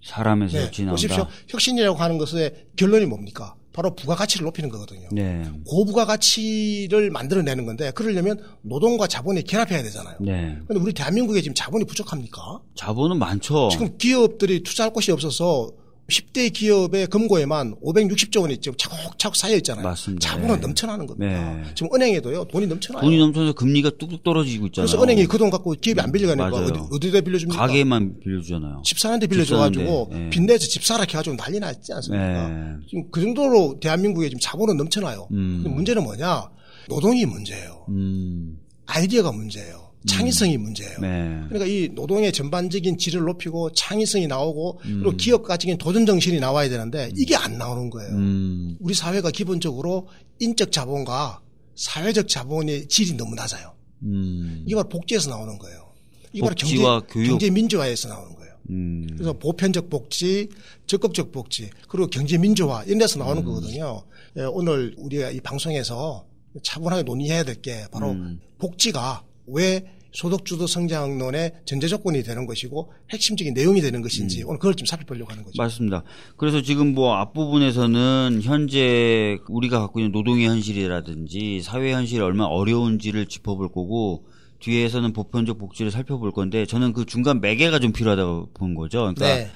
사람에서 0.05 0.57
네, 0.57 0.71
지나온다. 0.71 0.91
보십시오. 0.91 1.27
혁신이라고 1.49 1.97
하는 1.97 2.17
것의 2.17 2.67
결론이 2.77 3.07
뭡니까? 3.07 3.55
바로 3.77 3.93
부가가치를 3.93 4.43
높이는 4.45 4.71
거거든요. 4.71 5.07
네. 5.11 5.43
고부가가치를 5.67 7.11
만들어내는 7.11 7.67
건데 7.67 7.91
그러려면 7.91 8.41
노동과 8.63 9.05
자본이 9.05 9.43
결합해야 9.43 9.83
되잖아요. 9.83 10.15
네. 10.19 10.57
근데 10.67 10.81
우리 10.81 10.93
대한민국에 10.93 11.43
지금 11.43 11.53
자본이 11.53 11.85
부족합니까? 11.85 12.59
자본은 12.73 13.19
많죠. 13.19 13.69
지금 13.71 13.95
기업들이 13.99 14.63
투자할 14.63 14.91
곳이 14.91 15.11
없어서 15.11 15.69
10대 16.09 16.53
기업의 16.53 17.07
금고에만 17.07 17.75
560조 17.83 18.41
원이 18.41 18.59
지금 18.59 18.77
차곡차곡 18.77 19.35
쌓여 19.35 19.55
있잖아요. 19.57 19.83
맞습니다. 19.83 20.25
자본은 20.29 20.55
네. 20.55 20.61
넘쳐나는 20.61 21.05
겁니다. 21.05 21.53
네. 21.55 21.63
지금 21.75 21.93
은행에도요 21.93 22.45
돈이 22.45 22.67
넘쳐나요. 22.67 23.03
돈이 23.03 23.17
넘쳐서 23.17 23.53
금리가 23.53 23.91
뚝뚝 23.97 24.23
떨어지고 24.23 24.67
있잖아요. 24.67 24.87
그래서 24.87 25.03
은행이 25.03 25.25
그 25.27 25.37
돈 25.37 25.49
갖고 25.49 25.73
기업이 25.73 25.99
안 26.01 26.11
빌려가니까. 26.11 26.47
어디, 26.47 26.79
어디다 26.91 27.21
빌려줍니까? 27.21 27.59
가게만 27.67 28.19
빌려주잖아요. 28.23 28.81
집 28.85 28.97
사는데 28.99 29.27
빌려줘가지고 29.27 30.09
예. 30.13 30.29
빚내서 30.29 30.65
집 30.67 30.83
사라 30.83 31.03
해가지고 31.03 31.35
난리 31.35 31.59
났지 31.59 31.93
않습니까? 31.93 32.47
네. 32.49 32.55
지금 32.89 33.11
그 33.11 33.21
정도로 33.21 33.79
대한민국에 33.79 34.29
지금 34.29 34.39
자본은 34.41 34.77
넘쳐나요. 34.77 35.27
음. 35.31 35.63
문제는 35.67 36.03
뭐냐? 36.03 36.49
노동이 36.89 37.25
문제예요. 37.25 37.85
음. 37.89 38.57
아이디어가 38.87 39.31
문제예요. 39.31 39.86
창의성이 40.07 40.57
문제예요. 40.57 40.99
네. 40.99 41.41
그러니까 41.49 41.65
이 41.65 41.89
노동의 41.93 42.31
전반적인 42.31 42.97
질을 42.97 43.21
높이고 43.21 43.71
창의성이 43.73 44.27
나오고 44.27 44.79
음. 44.85 44.99
그리고 45.03 45.17
기업가 45.17 45.57
적인 45.57 45.77
도전 45.77 46.05
정신이 46.05 46.39
나와야 46.39 46.69
되는데 46.69 47.11
이게 47.15 47.35
안 47.35 47.57
나오는 47.57 47.89
거예요. 47.89 48.11
음. 48.15 48.77
우리 48.79 48.93
사회가 48.93 49.31
기본적으로 49.31 50.07
인적 50.39 50.71
자본과 50.71 51.41
사회적 51.75 52.27
자본의 52.27 52.87
질이 52.87 53.13
너무 53.13 53.35
낮아요. 53.35 53.73
음. 54.03 54.63
이게 54.65 54.75
바로 54.75 54.89
복지에서 54.89 55.29
나오는 55.29 55.57
거예요. 55.57 55.87
이게 56.33 56.41
바로 56.41 56.55
경제, 56.55 56.77
교육. 57.13 57.27
경제 57.29 57.49
민주화에서 57.49 58.09
나오는 58.09 58.35
거예요. 58.35 58.53
음. 58.69 59.07
그래서 59.13 59.33
보편적 59.33 59.89
복지, 59.89 60.49
적극적 60.87 61.31
복지, 61.31 61.69
그리고 61.87 62.07
경제 62.07 62.37
민주화 62.37 62.83
이런 62.83 62.97
데서 62.99 63.19
나오는 63.19 63.43
거거든요. 63.43 64.03
예, 64.37 64.41
오늘 64.43 64.93
우리가 64.97 65.31
이 65.31 65.39
방송에서 65.39 66.25
차분하게 66.63 67.03
논의해야 67.03 67.43
될 67.43 67.61
게 67.61 67.85
바로 67.91 68.11
음. 68.11 68.39
복지가 68.57 69.23
왜 69.47 69.85
소득주도 70.17 70.65
성장론의 70.65 71.51
전제 71.65 71.87
조건이 71.87 72.23
되는 72.23 72.47
것이고 72.47 72.91
핵심적인 73.11 73.53
내용이 73.53 73.81
되는 73.81 74.01
것인지 74.01 74.41
오늘 74.45 74.57
그걸 74.57 74.73
좀 74.73 74.87
살펴보려고 74.87 75.29
하는 75.31 75.43
거죠. 75.43 75.61
맞습니다. 75.61 76.03
그래서 76.37 76.63
지금 76.63 76.95
뭐 76.95 77.13
앞부분에서는 77.17 78.39
현재 78.41 79.37
우리가 79.47 79.79
갖고 79.79 79.99
있는 79.99 80.11
노동의 80.11 80.47
현실이라든지 80.47 81.61
사회 81.61 81.93
현실이 81.93 82.19
얼마나 82.19 82.49
어려운지를 82.49 83.27
짚어볼 83.27 83.71
거고 83.71 84.25
뒤에서는 84.59 85.13
보편적 85.13 85.59
복지를 85.59 85.91
살펴볼 85.91 86.31
건데 86.31 86.65
저는 86.65 86.93
그 86.93 87.05
중간 87.05 87.39
매개가 87.39 87.77
좀 87.77 87.91
필요하다고 87.91 88.53
본 88.55 88.73
거죠. 88.73 89.01
그러니까 89.01 89.27
네. 89.27 89.51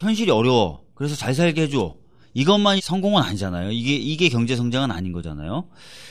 현실이 0.00 0.30
어려워. 0.30 0.84
그래서 0.94 1.16
잘 1.16 1.34
살게 1.34 1.64
해줘. 1.64 1.96
이것만이 2.32 2.80
성공은 2.80 3.20
아니잖아요. 3.20 3.72
이게 3.72 3.96
이게 3.96 4.30
경제 4.30 4.56
성장은 4.56 4.90
아닌 4.90 5.12
거잖아요. 5.12 5.68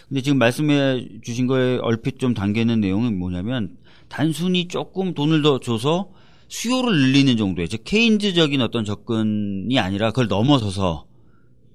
근데 0.07 0.21
지금 0.21 0.37
말씀해 0.37 1.07
주신 1.23 1.47
거에 1.47 1.77
얼핏 1.77 2.19
좀 2.19 2.35
담기는 2.35 2.79
내용은 2.79 3.17
뭐냐면 3.17 3.75
단순히 4.09 4.67
조금 4.67 5.13
돈을 5.13 5.41
더 5.41 5.59
줘서 5.59 6.09
수요를 6.49 6.93
늘리는 6.97 7.35
정도의 7.37 7.67
즉 7.67 7.81
케인즈적인 7.83 8.61
어떤 8.61 8.85
접근이 8.85 9.77
아니라 9.79 10.11
그걸 10.11 10.27
넘어서서 10.27 11.05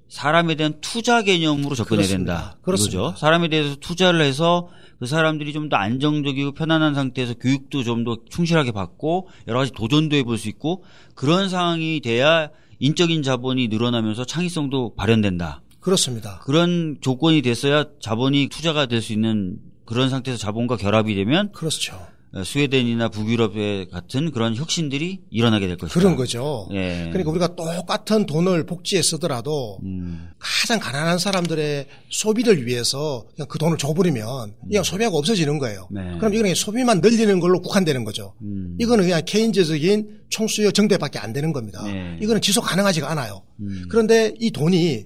사람에 0.09 0.55
대한 0.55 0.75
투자 0.81 1.23
개념으로 1.23 1.73
접근해야 1.75 2.05
그렇습니다. 2.07 2.33
된다. 2.37 2.57
그렇습니다. 2.61 2.99
이거죠. 2.99 3.17
사람에 3.17 3.47
대해서 3.49 3.75
투자를 3.75 4.21
해서 4.21 4.69
그 4.99 5.07
사람들이 5.07 5.53
좀 5.53 5.69
더 5.69 5.75
안정적이고 5.77 6.51
편안한 6.53 6.93
상태에서 6.93 7.33
교육도 7.35 7.83
좀 7.83 8.03
더 8.03 8.17
충실하게 8.29 8.71
받고 8.71 9.27
여러 9.47 9.59
가지 9.59 9.71
도전도 9.71 10.15
해볼 10.17 10.37
수 10.37 10.49
있고 10.49 10.83
그런 11.15 11.49
상황이 11.49 11.99
돼야 11.99 12.49
인적인 12.79 13.23
자본이 13.23 13.69
늘어나면서 13.69 14.25
창의성도 14.25 14.93
발현된다. 14.95 15.61
그렇습니다. 15.79 16.39
그런 16.43 16.97
조건이 17.01 17.41
됐어야 17.41 17.85
자본이 17.99 18.49
투자가 18.49 18.85
될 18.85 19.01
수 19.01 19.13
있는 19.13 19.57
그런 19.85 20.09
상태에서 20.09 20.37
자본과 20.39 20.77
결합이 20.77 21.13
되면 21.15 21.51
그렇죠. 21.51 21.99
어, 22.35 22.43
스웨덴이나 22.43 23.09
북유럽의 23.09 23.89
같은 23.89 24.31
그런 24.31 24.55
혁신들이 24.55 25.21
일어나게 25.29 25.67
될 25.67 25.77
것이다. 25.77 25.99
그런 25.99 26.15
거죠. 26.15 26.67
예. 26.71 27.09
그러니까 27.11 27.29
우리가 27.29 27.55
똑같은 27.55 28.25
돈을 28.25 28.65
복지에 28.65 29.03
쓰더라도 29.03 29.77
음, 29.83 30.29
가장 30.39 30.79
가난한 30.79 31.19
사람들의 31.19 31.85
소비를 32.09 32.65
위해서 32.65 33.25
그냥 33.35 33.47
그 33.47 33.59
돈을 33.59 33.77
줘버리면 33.77 34.55
그냥 34.67 34.83
소비하고 34.83 35.19
없어지는 35.19 35.59
거예요. 35.59 35.87
네. 35.91 36.17
그럼 36.17 36.33
이거는 36.33 36.55
소비만 36.55 37.01
늘리는 37.01 37.39
걸로 37.39 37.61
국한되는 37.61 38.03
거죠. 38.03 38.33
음. 38.41 38.77
이거는 38.79 39.03
그냥 39.03 39.21
케인즈적인 39.23 40.21
총수요 40.29 40.71
정대밖에 40.71 41.19
안 41.19 41.33
되는 41.33 41.53
겁니다. 41.53 41.83
네. 41.83 42.17
이거는 42.19 42.41
지속 42.41 42.61
가능하지가 42.61 43.11
않아요. 43.11 43.43
음. 43.59 43.85
그런데 43.89 44.33
이 44.39 44.49
돈이 44.49 45.05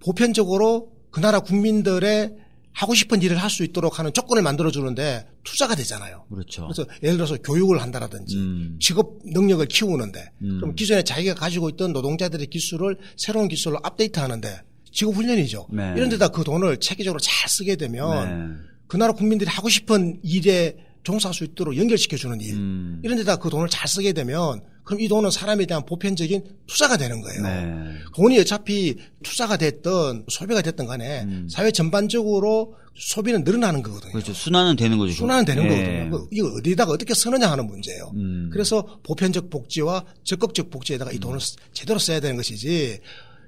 보편적으로 0.00 0.88
그 1.10 1.20
나라 1.20 1.40
국민들의 1.40 2.45
하고 2.76 2.94
싶은 2.94 3.22
일을 3.22 3.38
할 3.38 3.46
수 3.56 3.64
있도록 3.64 3.98
하는 3.98 4.12
조건을 4.12 4.42
만들어 4.42 4.70
주는데 4.70 5.26
투자가 5.44 5.74
되잖아요. 5.76 6.26
그렇죠. 6.28 6.66
그래서 6.66 6.84
예를 7.02 7.16
들어서 7.16 7.38
교육을 7.38 7.80
한다라든지 7.80 8.36
음. 8.36 8.76
직업 8.82 9.20
능력을 9.24 9.64
키우는데 9.66 10.32
음. 10.42 10.58
그럼 10.60 10.74
기존에 10.74 11.02
자기가 11.02 11.34
가지고 11.34 11.70
있던 11.70 11.94
노동자들의 11.94 12.46
기술을 12.48 12.98
새로운 13.16 13.48
기술로 13.48 13.78
업데이트 13.82 14.18
하는데 14.18 14.60
직업 14.92 15.14
훈련이죠. 15.14 15.68
네. 15.72 15.94
이런 15.96 16.10
데다 16.10 16.28
그 16.28 16.44
돈을 16.44 16.78
체계적으로 16.78 17.18
잘 17.18 17.48
쓰게 17.48 17.76
되면 17.76 18.56
네. 18.58 18.64
그 18.88 18.98
나라 18.98 19.12
국민들이 19.14 19.48
하고 19.48 19.70
싶은 19.70 20.20
일에 20.22 20.76
종사할 21.02 21.32
수 21.32 21.44
있도록 21.44 21.78
연결시켜 21.78 22.16
주는 22.18 22.38
일. 22.42 22.54
음. 22.56 23.00
이런 23.02 23.16
데다 23.16 23.36
그 23.36 23.48
돈을 23.48 23.68
잘 23.70 23.88
쓰게 23.88 24.12
되면 24.12 24.60
그럼 24.86 25.00
이 25.00 25.08
돈은 25.08 25.30
사람에 25.32 25.66
대한 25.66 25.84
보편적인 25.84 26.44
투자가 26.68 26.96
되는 26.96 27.20
거예요. 27.20 27.42
네. 27.42 27.74
돈이 28.14 28.38
어차피 28.38 28.96
투자가 29.24 29.56
됐든 29.56 30.26
소비가 30.28 30.62
됐든 30.62 30.86
간에 30.86 31.22
음. 31.24 31.48
사회 31.50 31.72
전반적으로 31.72 32.74
소비는 32.94 33.42
늘어나는 33.42 33.82
거거든요. 33.82 34.12
그렇죠. 34.12 34.32
순환은 34.32 34.76
되는 34.76 34.96
거죠. 34.96 35.12
순환은 35.12 35.44
되는 35.44 35.64
예. 35.64 35.68
거거든요. 35.68 36.10
그 36.10 36.28
이거 36.30 36.48
어디다가 36.56 36.92
어떻게 36.92 37.14
쓰느냐 37.14 37.50
하는 37.50 37.66
문제예요. 37.66 38.12
음. 38.14 38.48
그래서 38.52 39.00
보편적 39.02 39.50
복지와 39.50 40.04
적극적 40.22 40.70
복지에다가 40.70 41.10
이 41.10 41.18
돈을 41.18 41.40
쓰- 41.40 41.56
제대로 41.72 41.98
써야 41.98 42.20
되는 42.20 42.36
것이지 42.36 43.00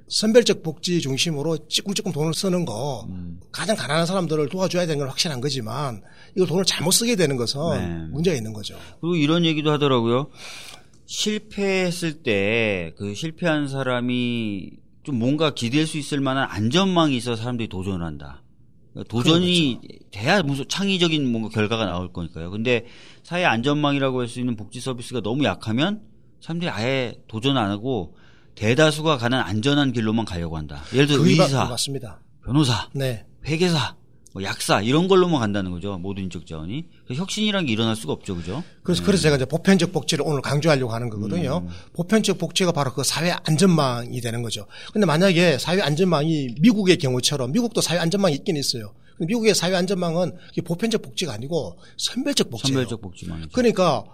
선별적 0.08 0.62
복지 0.62 1.00
중심으로 1.00 1.68
찌끔찌끔 1.68 2.12
돈을 2.12 2.34
쓰는 2.34 2.64
거 2.64 3.06
음. 3.10 3.38
가장 3.52 3.76
가난한 3.76 4.06
사람들을 4.06 4.48
도와줘야 4.48 4.86
되는 4.86 4.98
건 4.98 5.08
확실한 5.08 5.40
거지만 5.40 6.02
이걸 6.34 6.48
돈을 6.48 6.64
잘못 6.64 6.90
쓰게 6.90 7.14
되는 7.14 7.36
것은 7.36 7.60
네. 7.78 8.06
문제가 8.10 8.36
있는 8.36 8.52
거죠. 8.52 8.76
그리고 9.00 9.16
이런 9.16 9.44
얘기도 9.44 9.70
하더라고요. 9.70 10.28
실패했을 11.08 12.22
때 12.22 12.92
그 12.98 13.14
실패한 13.14 13.66
사람이 13.68 14.70
좀 15.04 15.18
뭔가 15.18 15.54
기댈 15.54 15.86
수 15.86 15.96
있을 15.96 16.20
만한 16.20 16.46
안전망이 16.50 17.16
있어 17.16 17.34
서 17.34 17.42
사람들이 17.42 17.68
도전을 17.68 18.04
한다. 18.04 18.42
그러니까 18.92 19.10
도전이 19.10 19.80
돼야 20.10 20.42
무슨 20.42 20.68
창의적인 20.68 21.30
뭔가 21.32 21.48
결과가 21.48 21.86
나올 21.86 22.12
거니까요. 22.12 22.50
근데 22.50 22.84
사회 23.22 23.44
안전망이라고 23.46 24.20
할 24.20 24.28
수 24.28 24.38
있는 24.38 24.54
복지 24.56 24.80
서비스가 24.80 25.20
너무 25.22 25.44
약하면 25.44 26.02
사람들이 26.42 26.70
아예 26.70 27.14
도전 27.26 27.56
안 27.56 27.70
하고 27.70 28.14
대다수가 28.54 29.16
가는 29.16 29.38
안전한 29.38 29.92
길로만 29.92 30.26
가려고 30.26 30.56
한다. 30.58 30.82
예를 30.92 31.06
들어 31.06 31.22
바- 31.22 31.26
의사, 31.28 31.64
맞습니다. 31.64 32.20
변호사, 32.44 32.90
네. 32.92 33.24
회계사, 33.46 33.96
뭐 34.32 34.42
약사 34.42 34.80
이런 34.82 35.08
걸로만 35.08 35.40
간다는 35.40 35.70
거죠. 35.70 35.98
모든 35.98 36.24
인적 36.24 36.46
자원이. 36.46 36.84
혁신이라는 37.10 37.66
게 37.66 37.72
일어날 37.72 37.96
수가 37.96 38.12
없죠. 38.12 38.36
그죠? 38.36 38.62
그래서 38.82 39.02
그래서 39.02 39.22
제가 39.22 39.36
이제 39.36 39.44
보편적 39.44 39.92
복지를 39.92 40.24
오늘 40.26 40.42
강조하려고 40.42 40.92
하는 40.92 41.08
거거든요. 41.08 41.62
음. 41.64 41.68
보편적 41.94 42.38
복지가 42.38 42.72
바로 42.72 42.92
그 42.92 43.02
사회 43.02 43.34
안전망이 43.44 44.20
되는 44.20 44.42
거죠. 44.42 44.66
근데 44.92 45.06
만약에 45.06 45.58
사회 45.58 45.80
안전망이 45.80 46.56
미국의 46.60 46.98
경우처럼 46.98 47.52
미국도 47.52 47.80
사회 47.80 47.98
안전망이 47.98 48.34
있긴 48.36 48.56
있어요. 48.56 48.92
근데 49.16 49.28
미국의 49.28 49.54
사회 49.54 49.74
안전망은 49.74 50.32
보편적 50.64 51.02
복지가 51.02 51.32
아니고 51.32 51.78
선별적 51.96 52.50
복지예요. 52.50 52.74
선별적 52.74 53.00
복지망이죠. 53.00 53.48
그러니까 53.52 54.04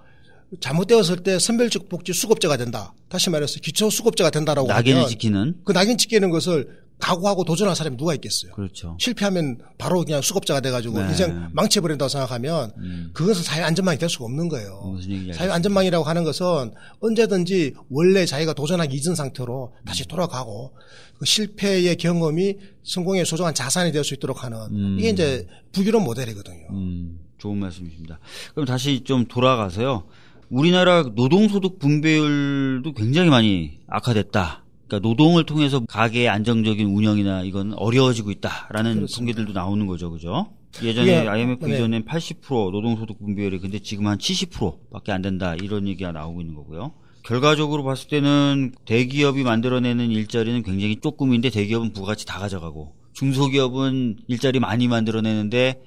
잘못되었을 0.60 1.22
때 1.22 1.38
선별적 1.38 1.88
복지 1.88 2.12
수급자가 2.12 2.56
된다. 2.56 2.94
다시 3.08 3.30
말해서 3.30 3.58
기초 3.60 3.90
수급자가 3.90 4.30
된다라고 4.30 4.68
낙인을 4.68 4.96
하면 4.98 5.08
지키는 5.08 5.54
그 5.64 5.72
낙인 5.72 5.98
찍히는 5.98 6.30
것을 6.30 6.83
각오하고 7.00 7.44
도전할 7.44 7.76
사람이 7.76 7.96
누가 7.96 8.14
있겠어요. 8.14 8.52
그렇죠. 8.52 8.96
실패하면 8.98 9.58
바로 9.78 10.02
그냥 10.04 10.22
수급자가 10.22 10.60
돼가지고 10.60 11.00
네. 11.02 11.08
인생 11.08 11.48
망쳐버린다고 11.52 12.08
생각하면 12.08 12.72
음. 12.78 13.10
그것은 13.12 13.42
사회 13.42 13.62
안전망이 13.62 13.98
될 13.98 14.08
수가 14.08 14.24
없는 14.24 14.48
거예요. 14.48 14.80
무슨 14.94 15.32
사회 15.34 15.50
안전망이라고 15.50 16.04
하는 16.04 16.24
것은 16.24 16.72
언제든지 17.00 17.74
원래 17.90 18.24
자기가 18.24 18.54
도전하기 18.54 18.96
이전 18.96 19.14
상태로 19.14 19.74
다시 19.84 20.06
돌아가고 20.06 20.72
그 21.18 21.26
실패의 21.26 21.96
경험이 21.96 22.56
성공의 22.84 23.26
소중한 23.26 23.54
자산이 23.54 23.92
될 23.92 24.02
수 24.04 24.14
있도록 24.14 24.42
하는 24.44 24.58
음. 24.70 24.96
이게 24.98 25.10
이제 25.10 25.46
북유럽 25.72 26.02
모델이거든요. 26.02 26.66
음, 26.70 27.18
좋은 27.38 27.58
말씀이십니다. 27.58 28.18
그럼 28.54 28.66
다시 28.66 29.02
좀 29.04 29.26
돌아가서요. 29.26 30.04
우리나라 30.50 31.02
노동소득 31.02 31.78
분배율도 31.78 32.92
굉장히 32.94 33.30
많이 33.30 33.80
악화됐다. 33.88 34.63
그러니까 34.86 35.08
노동을 35.08 35.44
통해서 35.44 35.80
가게의 35.80 36.28
안정적인 36.28 36.86
운영이나 36.88 37.42
이건 37.42 37.72
어려워지고 37.74 38.30
있다라는 38.32 38.94
그렇습니다. 38.96 39.16
통계들도 39.16 39.52
나오는 39.52 39.86
거죠, 39.86 40.10
그죠? 40.10 40.46
예전에 40.82 41.20
이게- 41.20 41.28
IMF 41.28 41.66
네. 41.66 41.74
이전엔 41.74 42.04
80% 42.04 42.70
노동소득 42.72 43.18
분배율이 43.18 43.60
근데 43.60 43.78
지금 43.78 44.06
한 44.08 44.18
70%밖에 44.18 45.12
안 45.12 45.22
된다 45.22 45.54
이런 45.54 45.86
얘기가 45.88 46.12
나오고 46.12 46.40
있는 46.40 46.54
거고요. 46.54 46.92
결과적으로 47.22 47.84
봤을 47.84 48.08
때는 48.08 48.72
대기업이 48.84 49.44
만들어내는 49.44 50.10
일자리는 50.10 50.62
굉장히 50.62 50.96
조금인데 51.00 51.48
대기업은 51.50 51.92
부가치 51.94 52.26
다 52.26 52.38
가져가고 52.38 52.92
중소기업은 53.14 54.16
일자리 54.26 54.58
많이 54.58 54.88
만들어내는데 54.88 55.80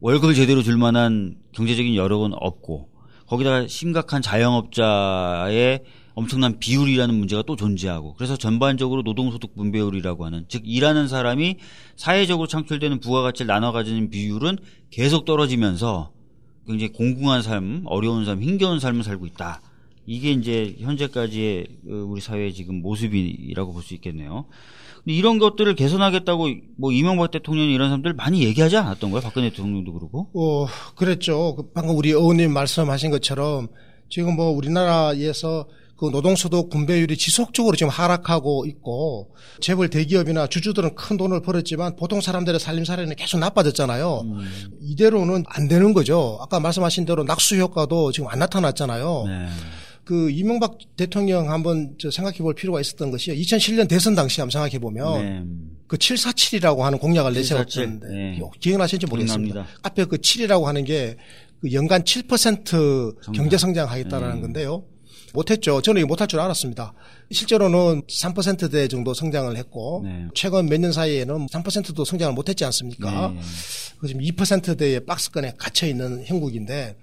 월급을 0.00 0.34
제대로 0.34 0.62
줄 0.62 0.78
만한 0.78 1.36
경제적인 1.52 1.94
여력은 1.94 2.32
없고 2.34 2.88
거기다가 3.26 3.68
심각한 3.68 4.22
자영업자의 4.22 5.80
엄청난 6.20 6.58
비율이라는 6.58 7.14
문제가 7.14 7.42
또 7.42 7.56
존재하고 7.56 8.14
그래서 8.14 8.36
전반적으로 8.36 9.00
노동소득 9.02 9.54
분배율이라고 9.56 10.26
하는 10.26 10.44
즉 10.48 10.62
일하는 10.66 11.08
사람이 11.08 11.56
사회적으로 11.96 12.46
창출되는 12.46 13.00
부가가치를 13.00 13.46
나눠 13.46 13.72
가지는 13.72 14.10
비율은 14.10 14.58
계속 14.90 15.24
떨어지면서 15.24 16.12
굉장히 16.66 16.92
공공한 16.92 17.40
삶, 17.42 17.82
어려운 17.86 18.24
삶, 18.26 18.42
힘겨운 18.42 18.80
삶을 18.80 19.02
살고 19.02 19.26
있다. 19.26 19.62
이게 20.06 20.30
이제 20.32 20.76
현재까지의 20.78 21.66
어, 21.88 21.94
우리 22.06 22.20
사회의 22.20 22.52
지금 22.52 22.82
모습이라고 22.82 23.72
볼 23.72 23.82
수 23.82 23.94
있겠네요. 23.94 24.44
이런 25.06 25.38
것들을 25.38 25.74
개선하겠다고 25.74 26.48
뭐 26.76 26.92
이명박 26.92 27.30
대통령이 27.30 27.72
이런 27.72 27.88
사람들 27.88 28.12
많이 28.12 28.44
얘기하지 28.44 28.76
않았던 28.76 29.10
거예요? 29.10 29.22
박근혜 29.22 29.48
대통령도 29.48 29.94
그러고. 29.94 30.28
어, 30.34 30.66
그랬죠. 30.96 31.56
그 31.56 31.70
방금 31.72 31.96
우리 31.96 32.10
의원님 32.10 32.52
말씀하신 32.52 33.10
것처럼 33.10 33.68
지금 34.10 34.36
뭐 34.36 34.50
우리나라에서 34.50 35.66
그 36.00 36.06
노동소득 36.06 36.70
분배율이 36.70 37.14
지속적으로 37.18 37.76
지금 37.76 37.90
하락하고 37.90 38.64
있고 38.64 39.34
재벌 39.60 39.90
대기업이나 39.90 40.46
주주들은 40.46 40.94
큰 40.94 41.18
돈을 41.18 41.42
벌었지만 41.42 41.96
보통 41.96 42.22
사람들의 42.22 42.58
살림살이는 42.58 43.16
계속 43.16 43.38
나빠졌잖아요. 43.38 44.24
이대로는 44.80 45.44
안 45.46 45.68
되는 45.68 45.92
거죠. 45.92 46.38
아까 46.40 46.58
말씀하신 46.58 47.04
대로 47.04 47.22
낙수 47.22 47.56
효과도 47.56 48.12
지금 48.12 48.28
안 48.28 48.38
나타났잖아요. 48.38 49.24
네. 49.26 49.46
그 50.04 50.30
이명박 50.30 50.78
대통령 50.96 51.52
한번 51.52 51.94
저 51.98 52.10
생각해 52.10 52.38
볼 52.38 52.54
필요가 52.54 52.80
있었던 52.80 53.10
것이 53.10 53.30
2007년 53.32 53.86
대선 53.86 54.14
당시 54.14 54.40
한번 54.40 54.52
생각해 54.52 54.78
보면 54.78 55.22
네. 55.22 55.44
그 55.86 55.98
747이라고 55.98 56.78
하는 56.78 56.98
공약을 56.98 57.34
747, 57.34 58.00
내세웠는데 58.00 58.08
네. 58.08 58.40
기억나시는지 58.58 59.06
모르겠습니다. 59.06 59.52
기억납니다. 59.52 59.78
앞에 59.82 60.06
그 60.06 60.16
7이라고 60.16 60.64
하는 60.64 60.84
게 60.84 61.18
그 61.60 61.72
연간 61.72 62.02
7% 62.02 63.32
경제 63.32 63.58
성장하겠다라는 63.58 64.36
네. 64.36 64.40
건데요. 64.40 64.84
못했죠. 65.32 65.80
저는 65.82 66.06
못할 66.06 66.26
줄 66.26 66.40
알았습니다. 66.40 66.92
실제로는 67.30 68.02
3%대 68.02 68.88
정도 68.88 69.14
성장을 69.14 69.54
했고 69.56 70.02
네. 70.04 70.26
최근 70.34 70.66
몇 70.66 70.80
년 70.80 70.92
사이에는 70.92 71.46
3%도 71.46 72.04
성장을 72.04 72.34
못했지 72.34 72.64
않습니까? 72.64 73.28
네. 73.34 73.40
그 73.98 74.06
지금 74.08 74.22
2%대의 74.22 75.04
박스권에 75.04 75.54
갇혀 75.58 75.86
있는 75.86 76.24
형국인데 76.24 76.96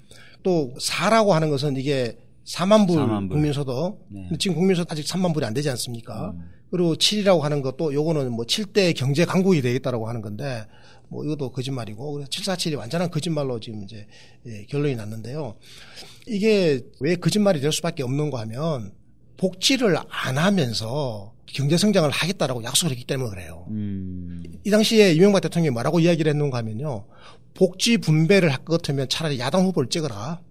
또 0.44 0.74
4라고 0.80 1.30
하는 1.30 1.50
것은 1.50 1.78
이게 1.78 2.18
4만 2.46 2.88
불 2.88 2.98
4만 2.98 3.28
불. 3.28 3.30
국민소득. 3.38 3.98
네. 4.10 4.30
지금 4.40 4.56
국민소득 4.56 4.92
아직 4.92 5.06
3만 5.06 5.34
불이 5.34 5.46
안 5.46 5.54
되지 5.54 5.70
않습니까? 5.70 6.34
그리고 6.72 6.96
7이라고 6.96 7.42
하는 7.42 7.62
것도 7.62 7.94
요거는 7.94 8.32
뭐 8.32 8.46
7대 8.46 8.94
경제 8.96 9.24
강국이 9.26 9.62
되겠다라고 9.62 10.08
하는 10.10 10.22
건데 10.22 10.66
뭐 11.10 11.24
이것도 11.24 11.52
거짓말이고 11.52 12.14
그래서 12.14 12.30
747이 12.30 12.78
완전한 12.78 13.10
거짓말로 13.10 13.60
지금 13.60 13.84
이제 13.84 14.08
예, 14.46 14.66
결론이 14.66 14.96
났는데요. 14.96 15.56
이게 16.28 16.82
왜 17.00 17.16
거짓말이 17.16 17.62
될 17.62 17.72
수밖에 17.72 18.04
없는가 18.04 18.40
하면 18.42 18.92
복지를 19.38 19.98
안 20.10 20.38
하면서 20.38 21.34
경제 21.46 21.78
성장을 21.78 22.10
하겠다라고 22.10 22.64
약속을 22.64 22.92
했기 22.92 23.06
때문에 23.06 23.30
그래요. 23.30 23.66
음. 23.70 24.44
이 24.66 24.70
당시에 24.70 25.14
이명박 25.14 25.40
대통령이 25.42 25.72
뭐라고 25.74 26.00
이야기를 26.00 26.30
했는가 26.32 26.58
하면요. 26.58 27.06
복지 27.54 27.98
분배를 27.98 28.50
할 28.52 28.66
것 28.66 28.82
같으면 28.82 29.08
차라리 29.10 29.40
야당 29.40 29.66
후보를 29.66 29.90
찍어라. 29.90 30.42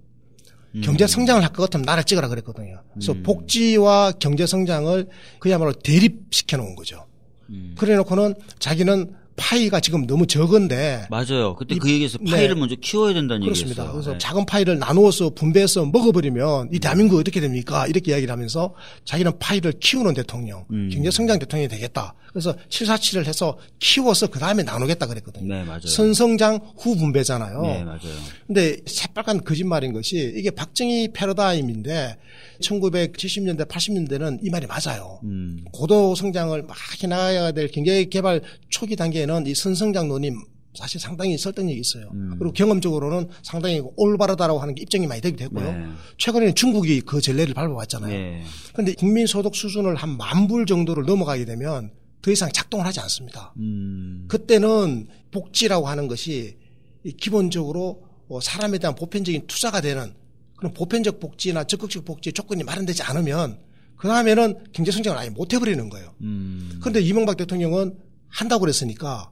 경제 0.83 1.07
성장을 1.07 1.43
할 1.43 1.53
것 1.53 1.63
같으면 1.65 1.85
나를 1.85 2.05
찍어라 2.05 2.29
그랬거든요. 2.29 2.83
그래서 2.95 3.15
복지와 3.23 4.13
경제 4.19 4.47
성장을 4.47 5.09
그야말로 5.39 5.73
대립시켜 5.73 6.57
놓은 6.57 6.75
거죠. 6.77 7.07
음. 7.51 7.75
그래 7.79 7.95
놓고는 7.97 8.35
자기는 8.59 9.15
파이가 9.37 9.81
지금 9.81 10.07
너무 10.07 10.27
적은데 10.27 11.07
맞아요. 11.11 11.55
그때 11.57 11.75
이- 11.75 11.79
그 11.79 11.91
얘기에서 11.91 12.19
네. 12.21 12.31
파일을 12.31 12.57
먼저 12.57 12.75
키워야 12.81 13.15
된다는 13.15 13.43
그렇습니다. 13.43 13.83
얘기였어요. 13.83 13.93
그래서 13.93 14.13
네. 14.13 14.19
작은 14.19 14.47
파이를 14.47 14.79
나누어서 14.79 15.31
분배해서 15.31 15.85
먹어버리면 15.87 16.71
이 16.73 16.79
대한민국 16.79 17.19
어떻게 17.19 17.41
됩니까? 17.41 17.87
이렇게 17.87 18.13
이야기를 18.13 18.33
하면서 18.33 18.75
자기는 19.05 19.39
파이를 19.39 19.75
키우는 19.81 20.15
대통령, 20.15 20.65
음. 20.71 20.89
경제 20.93 21.11
성장 21.11 21.39
대통령이 21.39 21.69
되겠다. 21.69 22.15
그래서 22.31 22.55
747을 22.69 23.27
해서 23.27 23.57
키워서 23.79 24.27
그 24.27 24.39
다음에 24.39 24.63
나누겠다 24.63 25.07
그랬거든요. 25.07 25.55
네, 25.55 25.65
맞아요. 25.65 25.81
선성장 25.87 26.59
후 26.77 26.97
분배잖아요. 26.97 27.63
네, 27.63 27.85
맞아요. 27.85 28.01
근데 28.47 28.77
새빨간 28.87 29.43
거짓말인 29.45 29.93
것이 29.95 30.35
이게 30.37 30.51
박정희 30.51 31.13
패러다임인데 31.15 32.17
1970년대, 32.63 33.69
80년대는 33.69 34.39
이 34.43 34.51
말이 34.51 34.67
맞아요. 34.67 35.21
음. 35.25 35.65
고도 35.73 36.15
성장을 36.15 36.63
막 36.63 36.77
해나가야 37.03 37.53
될 37.53 37.69
경제 37.69 38.05
개발 38.05 38.41
초기 38.69 38.97
단계에 38.97 39.26
는 39.27 39.47
이 39.47 39.55
선성장론이 39.55 40.31
사실 40.75 41.01
상당히 41.01 41.39
설득력이 41.39 41.81
있어요. 41.81 42.11
그리고 42.39 42.53
경험적으로는 42.53 43.29
상당히 43.43 43.81
올바르다라고 43.97 44.59
하는 44.59 44.75
게 44.75 44.83
입증이 44.83 45.07
많이 45.07 45.23
되기도 45.23 45.45
했고요. 45.45 45.73
네. 45.73 45.87
최근에는 46.19 46.55
중국이 46.55 47.01
그 47.01 47.21
전례를 47.21 47.55
밟아왔잖아요. 47.55 48.13
네. 48.13 48.43
그런데 48.75 48.93
국민소득 48.95 49.55
수준을 49.57 49.95
한 49.97 50.19
만 50.19 50.47
불 50.49 50.67
정도를 50.67 51.05
넘어가게 51.05 51.47
되면 51.47 51.91
더 52.21 52.31
이상 52.31 52.51
작동을 52.53 52.85
하지 52.85 53.01
않습니다. 53.01 53.55
음. 53.59 54.27
그때는 54.29 55.07
복지라고 55.31 55.89
하는 55.89 56.09
것이 56.09 56.57
이 57.05 57.13
기본적으로 57.13 58.03
어, 58.29 58.41
사람에 58.41 58.77
대한 58.79 58.95
보편적인 58.95 59.47
투자가 59.47 59.81
되는 59.81 60.13
그럼 60.57 60.75
보편적 60.75 61.21
복지나 61.21 61.65
적극적 61.65 62.05
복지 62.05 62.33
조건이 62.33 62.65
마련되지 62.65 63.03
않으면 63.03 63.59
그 63.97 64.09
다음에는 64.09 64.65
경제 64.73 64.91
성장을 64.93 65.17
아예 65.19 65.31
못 65.31 65.55
해버리는 65.55 65.89
거예요. 65.89 66.13
음. 66.21 66.79
그런데 66.81 67.01
이명박 67.01 67.37
대통령은 67.39 67.95
한다고 68.29 68.61
그랬으니까 68.61 69.31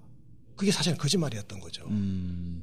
그게 0.56 0.70
사실은 0.70 0.96
거짓말이었던 0.98 1.60
거죠. 1.60 1.84
음. 1.88 2.62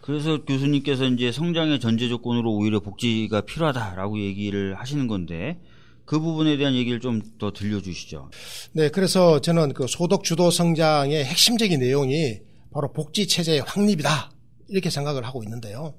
그래서 0.00 0.44
교수님께서 0.44 1.06
이제 1.06 1.30
성장의 1.30 1.78
전제 1.80 2.08
조건으로 2.08 2.52
오히려 2.52 2.80
복지가 2.80 3.42
필요하다라고 3.42 4.18
얘기를 4.20 4.74
하시는 4.74 5.06
건데 5.06 5.60
그 6.04 6.18
부분에 6.18 6.56
대한 6.56 6.74
얘기를 6.74 6.98
좀 6.98 7.20
더 7.38 7.52
들려주시죠. 7.52 8.30
네, 8.72 8.88
그래서 8.88 9.40
저는 9.40 9.72
그 9.74 9.86
소득 9.86 10.24
주도 10.24 10.50
성장의 10.50 11.24
핵심적인 11.24 11.80
내용이 11.80 12.40
바로 12.72 12.92
복지 12.92 13.26
체제의 13.26 13.60
확립이다 13.62 14.30
이렇게 14.68 14.90
생각을 14.90 15.24
하고 15.24 15.42
있는데요. 15.42 15.94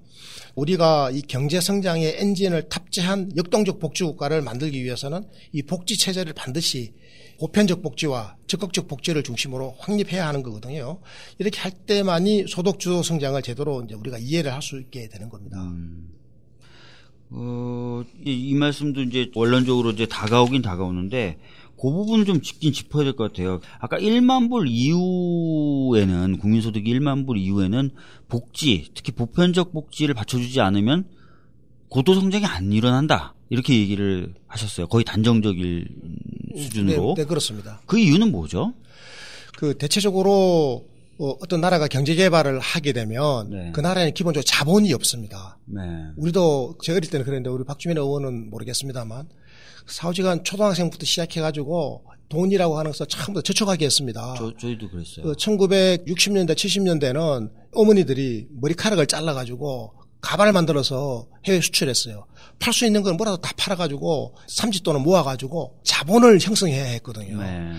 우리가 0.55 1.11
이 1.11 1.21
경제 1.21 1.59
성장의 1.59 2.15
엔진을 2.17 2.69
탑재한 2.69 3.31
역동적 3.37 3.79
복지 3.79 4.03
국가를 4.03 4.41
만들기 4.41 4.83
위해서는 4.83 5.25
이 5.53 5.61
복지 5.63 5.97
체제를 5.97 6.33
반드시 6.33 6.93
보편적 7.39 7.81
복지와 7.81 8.35
적극적 8.45 8.87
복지를 8.87 9.23
중심으로 9.23 9.75
확립해야 9.79 10.27
하는 10.27 10.43
거거든요. 10.43 10.99
이렇게 11.39 11.59
할 11.59 11.71
때만이 11.71 12.45
소득 12.47 12.79
주도 12.79 13.01
성장을 13.01 13.41
제대로 13.41 13.81
이제 13.83 13.95
우리가 13.95 14.17
이해를 14.19 14.53
할 14.53 14.61
수 14.61 14.79
있게 14.79 15.09
되는 15.09 15.27
겁니다. 15.27 15.59
음. 15.59 16.07
어, 17.31 18.03
이, 18.23 18.49
이, 18.49 18.53
말씀도 18.55 19.01
이제 19.03 19.31
원론적으로 19.33 19.91
이제 19.91 20.05
다가오긴 20.05 20.61
다가오는데 20.61 21.39
그 21.81 21.89
부분을 21.89 22.25
좀 22.25 22.41
짚긴 22.41 22.73
짚어야 22.73 23.03
될 23.03 23.13
것 23.13 23.31
같아요. 23.33 23.59
아까 23.79 23.97
1만 23.97 24.49
불 24.49 24.67
이후에는 24.67 26.37
국민소득이 26.37 26.93
1만 26.93 27.25
불 27.25 27.37
이후에는 27.37 27.89
복지, 28.29 28.91
특히 28.93 29.11
보편적 29.11 29.71
복지를 29.73 30.13
받쳐주지 30.13 30.61
않으면 30.61 31.05
고도 31.89 32.13
성장이 32.13 32.45
안 32.45 32.71
일어난다. 32.71 33.33
이렇게 33.49 33.77
얘기를 33.77 34.33
하셨어요. 34.47 34.87
거의 34.87 35.03
단정적일 35.03 35.87
수준으로. 36.55 37.15
네, 37.17 37.23
네 37.23 37.27
그렇습니다. 37.27 37.81
그 37.85 37.97
이유는 37.97 38.31
뭐죠? 38.31 38.73
그 39.57 39.77
대체적으로 39.77 40.85
어, 41.17 41.35
어떤 41.41 41.61
나라가 41.61 41.87
경제 41.87 42.15
개발을 42.15 42.59
하게 42.59 42.93
되면 42.93 43.49
네. 43.49 43.71
그 43.73 43.81
나라에는 43.81 44.13
기본적으로 44.13 44.43
자본이 44.43 44.93
없습니다. 44.93 45.57
네. 45.65 45.81
우리도 46.15 46.77
제가 46.81 46.97
어릴 46.97 47.09
때는 47.09 47.25
그랬는데 47.25 47.49
우리 47.49 47.63
박주민 47.63 47.97
의원은 47.97 48.49
모르겠습니다만 48.49 49.27
사우지간 49.91 50.43
초등학생부터 50.43 51.05
시작해가지고 51.05 52.05
돈이라고 52.29 52.79
하는 52.79 52.91
것을 52.91 53.07
처음부터 53.07 53.41
저축하게 53.41 53.85
했습니다. 53.85 54.35
저, 54.37 54.55
저희도 54.57 54.89
그랬어요. 54.89 55.25
그 55.25 55.33
1960년대, 55.33 56.53
70년대는 56.53 57.51
어머니들이 57.73 58.47
머리카락을 58.51 59.05
잘라가지고 59.05 59.93
가발을 60.21 60.53
만들어서 60.53 61.27
해외 61.45 61.59
수출했어요. 61.59 62.25
팔 62.59 62.73
수 62.73 62.85
있는 62.85 63.01
건 63.01 63.17
뭐라도 63.17 63.37
다 63.37 63.51
팔아가지고 63.57 64.35
삼지돈을 64.47 65.01
모아가지고 65.01 65.79
자본을 65.83 66.39
형성해야 66.39 66.85
했거든요. 66.85 67.41
네. 67.41 67.71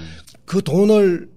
그 0.45 0.63
돈을 0.63 1.31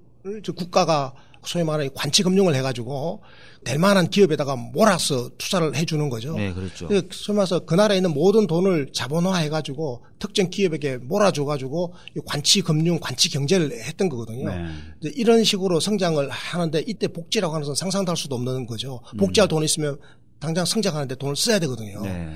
국가가 0.55 1.13
소위 1.47 1.63
말하는 1.63 1.93
관치금융을 1.93 2.55
해가지고 2.55 3.21
될 3.63 3.79
만한 3.79 4.10
기업에다가 4.10 4.55
몰아서 4.55 5.29
투자를 5.38 5.75
해주는 5.75 6.10
거죠. 6.10 6.36
네, 6.36 6.53
그렇죠. 6.53 6.88
소위 7.12 7.36
말해서 7.36 7.60
그 7.60 7.73
나라에 7.73 7.97
있는 7.97 8.13
모든 8.13 8.45
돈을 8.47 8.91
자본화 8.93 9.38
해가지고 9.38 10.05
특정 10.19 10.49
기업에게 10.49 10.97
몰아줘가지고 10.97 11.93
관치금융, 12.25 12.99
관치경제를 12.99 13.71
했던 13.71 14.10
거거든요. 14.10 14.49
네. 14.49 15.12
이런 15.15 15.43
식으로 15.43 15.79
성장을 15.79 16.29
하는데 16.29 16.84
이때 16.88 17.08
복지라고 17.08 17.53
하는 17.53 17.65
것은 17.65 17.75
상상도 17.75 18.12
할 18.12 18.17
수도 18.17 18.36
없는 18.36 18.67
거죠. 18.67 19.01
복지할 19.17 19.47
음. 19.47 19.49
돈 19.49 19.63
있으면 19.63 19.97
당장 20.39 20.65
성장하는데 20.65 21.15
돈을 21.15 21.36
써야 21.36 21.60
되거든요. 21.60 22.01
네. 22.01 22.29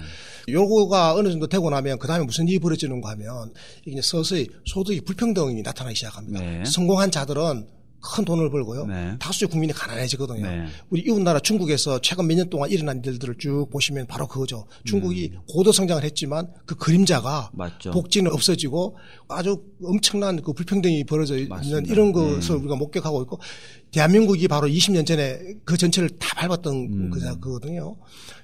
요거가 0.48 1.14
어느 1.14 1.30
정도 1.30 1.48
되고 1.48 1.70
나면 1.70 2.00
그 2.00 2.08
다음에 2.08 2.26
무슨 2.26 2.48
일이 2.48 2.58
벌어지는가 2.60 3.10
하면 3.12 3.54
이게 3.86 4.02
서서히 4.02 4.48
소득이 4.66 5.02
불평등이 5.02 5.62
나타나기 5.62 5.96
시작합니다. 5.96 6.40
네. 6.40 6.64
성공한 6.66 7.12
자들은 7.12 7.68
큰 8.02 8.24
돈을 8.26 8.50
벌고요. 8.50 8.86
네. 8.86 9.16
다수의 9.20 9.50
국민이 9.50 9.74
가난해지거든요. 9.74 10.42
네. 10.42 10.66
우리 10.90 11.02
이웃 11.02 11.20
나라 11.22 11.40
중국에서 11.40 12.00
최근 12.00 12.28
몇 12.28 12.36
년 12.36 12.50
동안 12.50 12.70
일어난 12.72 13.02
일들을 13.06 13.36
쭉 13.38 13.68
보시면 13.72 14.08
바로 14.08 14.28
그거죠. 14.28 14.66
중국이 14.86 15.32
음. 15.34 15.40
고도 15.50 15.72
성장을 15.72 16.04
했지만 16.04 16.48
그 16.66 16.76
그림자가 16.76 17.52
맞죠. 17.54 17.92
복지는 17.92 18.32
없어지고 18.32 18.98
아주 19.28 19.62
엄청난 19.84 20.42
그 20.42 20.54
불평등이 20.54 21.04
벌어져 21.04 21.38
있는 21.38 21.86
이런 21.88 22.12
것을 22.14 22.56
네. 22.56 22.62
우리가 22.62 22.76
목격하고 22.76 23.22
있고 23.24 23.40
대한민국이 23.92 24.48
바로 24.48 24.68
20년 24.68 25.06
전에 25.06 25.40
그 25.66 25.76
전체를 25.78 26.10
다 26.20 26.36
밟았던 26.36 26.74
음. 26.76 27.10
그거거든요. 27.10 27.98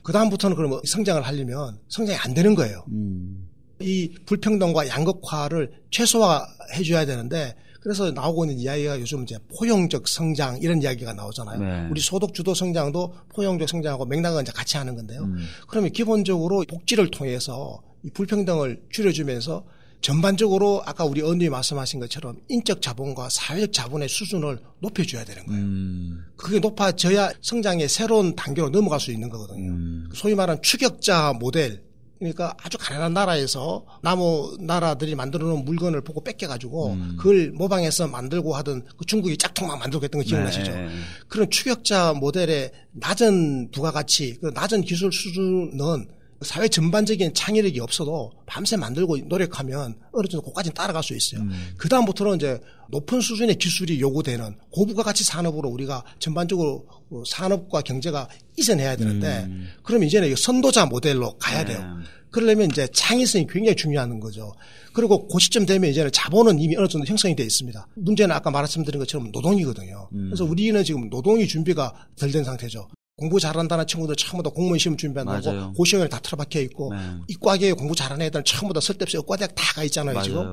그 0.04 0.12
다음부터는 0.12 0.56
그러면 0.58 0.82
성장을 0.86 1.22
하려면 1.22 1.80
성장이 1.90 2.18
안 2.20 2.34
되는 2.34 2.56
거예요. 2.56 2.84
음. 2.90 3.48
이 3.82 4.10
불평등과 4.26 4.88
양극화를 4.88 5.72
최소화해 5.92 6.84
줘야 6.88 7.06
되는데 7.06 7.56
그래서 7.86 8.10
나오고 8.10 8.46
있는 8.46 8.58
이야기가 8.58 9.00
요즘 9.00 9.22
이제 9.22 9.38
포용적 9.56 10.08
성장 10.08 10.58
이런 10.60 10.82
이야기가 10.82 11.14
나오잖아요. 11.14 11.60
네. 11.60 11.88
우리 11.92 12.02
소득 12.02 12.34
주도 12.34 12.56
성장도 12.56 13.14
포용적 13.30 13.70
성장하고 13.70 14.06
맥락은 14.08 14.42
이제 14.42 14.52
같이 14.52 14.78
하는 14.78 14.96
건데요. 14.96 15.22
음. 15.22 15.46
그러면 15.68 15.92
기본적으로 15.92 16.66
복지를 16.68 17.12
통해서 17.12 17.80
이 18.02 18.10
불평등을 18.10 18.82
줄여주면서 18.90 19.64
전반적으로 20.02 20.82
아까 20.84 21.06
우리 21.06 21.22
언니 21.22 21.48
말씀하신 21.48 22.00
것처럼 22.00 22.38
인적 22.50 22.82
자본과 22.82 23.30
사회적 23.30 23.72
자본의 23.72 24.10
수준을 24.10 24.58
높여줘야 24.80 25.24
되는 25.24 25.46
거예요. 25.46 25.62
음. 25.62 26.26
그게 26.38 26.58
높아져야 26.58 27.34
성장의 27.44 27.88
새로운 27.88 28.36
단계로 28.36 28.70
넘어갈 28.70 29.00
수 29.00 29.12
있는 29.12 29.30
거거든요. 29.30 29.72
음. 29.72 30.10
소위 30.16 30.34
말하는 30.34 30.60
추격자 30.64 31.34
모델 31.34 31.85
그러니까 32.20 32.56
아주 32.64 32.78
가난한 32.78 33.14
나라에서 33.14 33.86
나무 34.02 34.58
나라들이 34.60 35.16
만들어 35.16 35.48
놓은 35.48 35.66
물건을 35.66 36.02
보고 36.02 36.24
뺏겨가지고 36.24 36.94
음. 36.94 37.16
그걸 37.18 37.52
모방해서 37.52 38.08
만들고 38.08 38.56
하던 38.56 38.86
그 38.98 39.06
중국이 39.06 39.38
짝퉁만 39.38 39.80
만들고 39.80 40.04
했던 40.04 40.22
거 40.22 40.28
기억나시죠? 40.28 40.72
네. 40.72 40.90
그런 41.28 41.50
추격자 41.50 42.14
모델의 42.14 42.72
낮은 42.94 43.72
부가가치, 43.72 44.38
그 44.42 44.52
낮은 44.54 44.82
기술 44.82 45.12
수준은 45.12 46.08
사회 46.42 46.68
전반적인 46.68 47.34
창의력이 47.34 47.80
없어도 47.80 48.32
밤새 48.46 48.76
만들고 48.76 49.18
노력하면 49.26 49.96
어느 50.12 50.28
정도 50.28 50.46
고까지는 50.46 50.74
따라갈 50.74 51.02
수 51.04 51.16
있어요. 51.16 51.42
음. 51.42 51.74
그 51.78 51.88
다음부터는 51.88 52.36
이제 52.36 52.60
높은 52.90 53.22
수준의 53.22 53.56
기술이 53.56 54.00
요구되는 54.00 54.56
고부가 54.72 55.04
가치 55.04 55.24
산업으로 55.24 55.70
우리가 55.70 56.04
전반적으로 56.20 56.86
산업과 57.28 57.82
경제가 57.82 58.28
이전해야 58.58 58.96
되는데 58.96 59.46
음. 59.48 59.70
그러면 59.84 60.08
이제는 60.08 60.36
선도자 60.36 60.86
모델로 60.86 61.38
가야 61.38 61.64
네. 61.64 61.74
돼요. 61.74 61.98
그러려면 62.30 62.70
이제 62.70 62.86
창의성이 62.94 63.48
굉장히 63.48 63.78
중요한 63.78 64.20
거죠. 64.20 64.54
그리고 64.92 65.26
그 65.28 65.40
시점 65.40 65.66
되면 65.66 65.90
이제는 65.90 66.12
자본은 66.12 66.60
이미 66.60 66.76
어느 66.76 66.88
정도 66.88 67.08
형성이 67.08 67.34
되어 67.34 67.46
있습니다. 67.46 67.88
문제는 67.96 68.36
아까 68.36 68.52
말씀드린 68.52 69.00
것처럼 69.00 69.32
노동이거든요. 69.32 70.10
음. 70.12 70.26
그래서 70.30 70.44
우리는 70.44 70.84
지금 70.84 71.10
노동이 71.10 71.48
준비가 71.48 71.94
덜 72.18 72.32
된 72.32 72.44
상태죠. 72.44 72.90
공부 73.18 73.40
잘한다는 73.40 73.88
친구들 73.88 74.16
처음부터 74.18 74.50
공무원 74.50 74.78
시험 74.78 74.98
준비한다고 74.98 75.72
고시원에 75.74 76.10
다 76.10 76.20
틀어박혀 76.20 76.60
있고 76.62 76.94
네. 76.94 77.00
이과계에 77.30 77.72
공부 77.72 77.96
잘하는 77.96 78.26
애들은 78.26 78.44
처음부터 78.44 78.82
쓸데없이 78.82 79.16
의과대학 79.18 79.54
다 79.56 79.76
가 79.76 79.84
있잖아요 79.86 80.14
맞아요. 80.16 80.24
지금. 80.26 80.46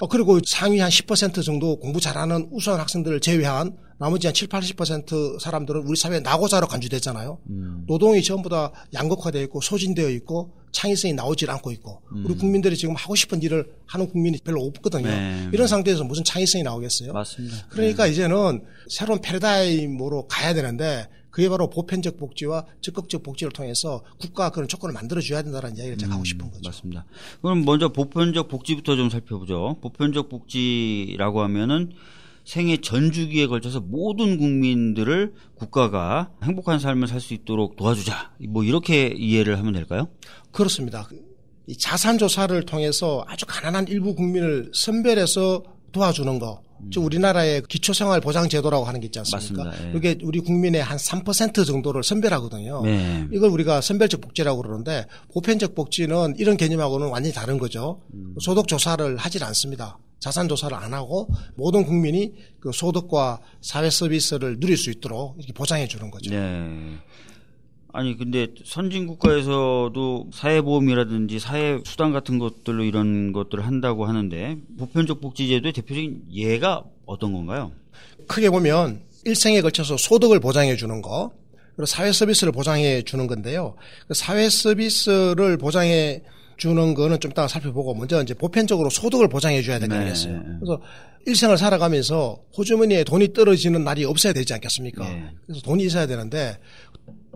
어, 0.00 0.08
그리고 0.10 0.38
상위 0.46 0.78
한 0.80 0.88
10% 0.90 1.44
정도 1.44 1.76
공부 1.78 2.00
잘하는 2.00 2.48
우수한 2.50 2.80
학생들을 2.80 3.20
제외한 3.20 3.76
나머지 3.98 4.26
한 4.26 4.32
7, 4.34 4.48
80% 4.48 5.38
사람들은 5.38 5.82
우리 5.86 5.96
사회에 5.96 6.20
나고자로 6.20 6.66
간주됐잖아요. 6.66 7.38
음. 7.50 7.84
노동이 7.86 8.22
전부 8.22 8.48
다 8.48 8.72
양극화되어 8.94 9.42
있고 9.42 9.60
소진되어 9.60 10.08
있고 10.10 10.54
창의성이 10.72 11.12
나오질 11.12 11.50
않고 11.50 11.70
있고 11.72 12.00
음. 12.12 12.24
우리 12.26 12.34
국민들이 12.36 12.74
지금 12.76 12.94
하고 12.96 13.14
싶은 13.14 13.42
일을 13.42 13.66
하는 13.86 14.08
국민이 14.08 14.38
별로 14.42 14.62
없거든요. 14.62 15.06
네. 15.08 15.48
이런 15.52 15.66
상태에서 15.68 16.04
무슨 16.04 16.24
창의성이 16.24 16.64
나오겠어요? 16.64 17.12
맞습니다. 17.12 17.66
그러니까 17.68 18.04
네. 18.06 18.12
이제는 18.12 18.62
새로운 18.88 19.20
패러다임으로 19.20 20.26
가야 20.26 20.54
되는데 20.54 21.06
그게 21.34 21.48
바로 21.48 21.68
보편적 21.68 22.16
복지와 22.16 22.64
적극적 22.80 23.24
복지를 23.24 23.50
통해서 23.50 24.04
국가 24.18 24.50
그런 24.50 24.68
조건을 24.68 24.92
만들어줘야 24.92 25.42
된다는 25.42 25.76
이야기를 25.76 25.98
제가 25.98 26.12
음, 26.12 26.14
하고 26.14 26.24
싶은 26.24 26.48
거죠. 26.48 26.60
맞습니다. 26.62 27.06
그럼 27.42 27.64
먼저 27.64 27.88
보편적 27.88 28.46
복지부터 28.46 28.94
좀 28.94 29.10
살펴보죠. 29.10 29.76
보편적 29.80 30.28
복지라고 30.28 31.42
하면은 31.42 31.90
생애 32.44 32.76
전 32.76 33.10
주기에 33.10 33.48
걸쳐서 33.48 33.80
모든 33.80 34.38
국민들을 34.38 35.34
국가가 35.56 36.30
행복한 36.44 36.78
삶을 36.78 37.08
살 37.08 37.20
수 37.20 37.34
있도록 37.34 37.74
도와주자. 37.74 38.34
뭐 38.48 38.62
이렇게 38.62 39.08
이해를 39.08 39.58
하면 39.58 39.72
될까요? 39.72 40.06
그렇습니다. 40.52 41.08
이 41.66 41.76
자산 41.76 42.16
조사를 42.16 42.62
통해서 42.64 43.24
아주 43.26 43.44
가난한 43.48 43.88
일부 43.88 44.14
국민을 44.14 44.70
선별해서 44.72 45.64
도와주는 45.94 46.38
거. 46.38 46.60
즉 46.92 47.02
우리나라의 47.02 47.62
기초생활 47.68 48.20
보장 48.20 48.48
제도라고 48.48 48.84
하는 48.84 49.00
게 49.00 49.06
있지 49.06 49.18
않습니까? 49.20 49.64
맞습니다. 49.64 49.94
예. 49.94 49.96
이게 49.96 50.18
우리 50.22 50.40
국민의 50.40 50.82
한 50.82 50.98
3% 50.98 51.64
정도를 51.66 52.02
선별하거든요. 52.02 52.82
네. 52.82 53.26
이걸 53.32 53.48
우리가 53.50 53.80
선별적 53.80 54.20
복지라고 54.20 54.60
그러는데 54.60 55.06
보편적 55.32 55.74
복지는 55.74 56.34
이런 56.36 56.58
개념하고는 56.58 57.08
완전히 57.08 57.32
다른 57.32 57.56
거죠. 57.58 58.02
음. 58.12 58.34
소득 58.40 58.68
조사를 58.68 59.16
하질 59.16 59.44
않습니다. 59.44 59.98
자산 60.18 60.48
조사를 60.48 60.76
안 60.76 60.92
하고 60.92 61.28
모든 61.54 61.84
국민이 61.84 62.32
그 62.60 62.70
소득과 62.72 63.40
사회 63.62 63.88
서비스를 63.88 64.58
누릴 64.58 64.76
수 64.76 64.90
있도록 64.90 65.36
이렇게 65.38 65.52
보장해 65.52 65.86
주는 65.86 66.10
거죠. 66.10 66.30
네. 66.30 66.98
아니 67.96 68.18
근데 68.18 68.48
선진 68.64 69.06
국가에서도 69.06 70.30
사회보험이라든지 70.32 71.38
사회수당 71.38 72.12
같은 72.12 72.40
것들로 72.40 72.82
이런 72.82 73.32
것들을 73.32 73.64
한다고 73.64 74.06
하는데 74.06 74.56
보편적 74.76 75.20
복지제도의 75.20 75.72
대표적인 75.72 76.24
예가 76.32 76.82
어떤 77.06 77.32
건가요? 77.32 77.70
크게 78.26 78.50
보면 78.50 79.00
일생에 79.24 79.60
걸쳐서 79.60 79.96
소득을 79.96 80.40
보장해 80.40 80.74
주는 80.74 81.02
거, 81.02 81.30
그리고 81.76 81.86
사회 81.86 82.10
서비스를 82.10 82.52
보장해 82.52 83.02
주는 83.02 83.28
건데요. 83.28 83.76
그 84.08 84.14
사회 84.14 84.48
서비스를 84.48 85.56
보장해 85.56 86.22
주는 86.56 86.94
거는 86.94 87.20
좀 87.20 87.30
이따가 87.30 87.46
살펴보고 87.48 87.94
먼저 87.94 88.22
이제 88.22 88.34
보편적으로 88.34 88.90
소득을 88.90 89.28
보장해 89.28 89.62
줘야 89.62 89.76
아니겠어요. 89.76 90.32
네. 90.32 90.44
그래서 90.60 90.80
일생을 91.26 91.56
살아가면서 91.56 92.38
호주머니에 92.56 93.04
돈이 93.04 93.32
떨어지는 93.32 93.82
날이 93.82 94.04
없어야 94.04 94.32
되지 94.32 94.52
않겠습니까? 94.54 95.08
네. 95.08 95.30
그래서 95.46 95.62
돈이 95.62 95.84
있어야 95.84 96.06
되는데 96.06 96.58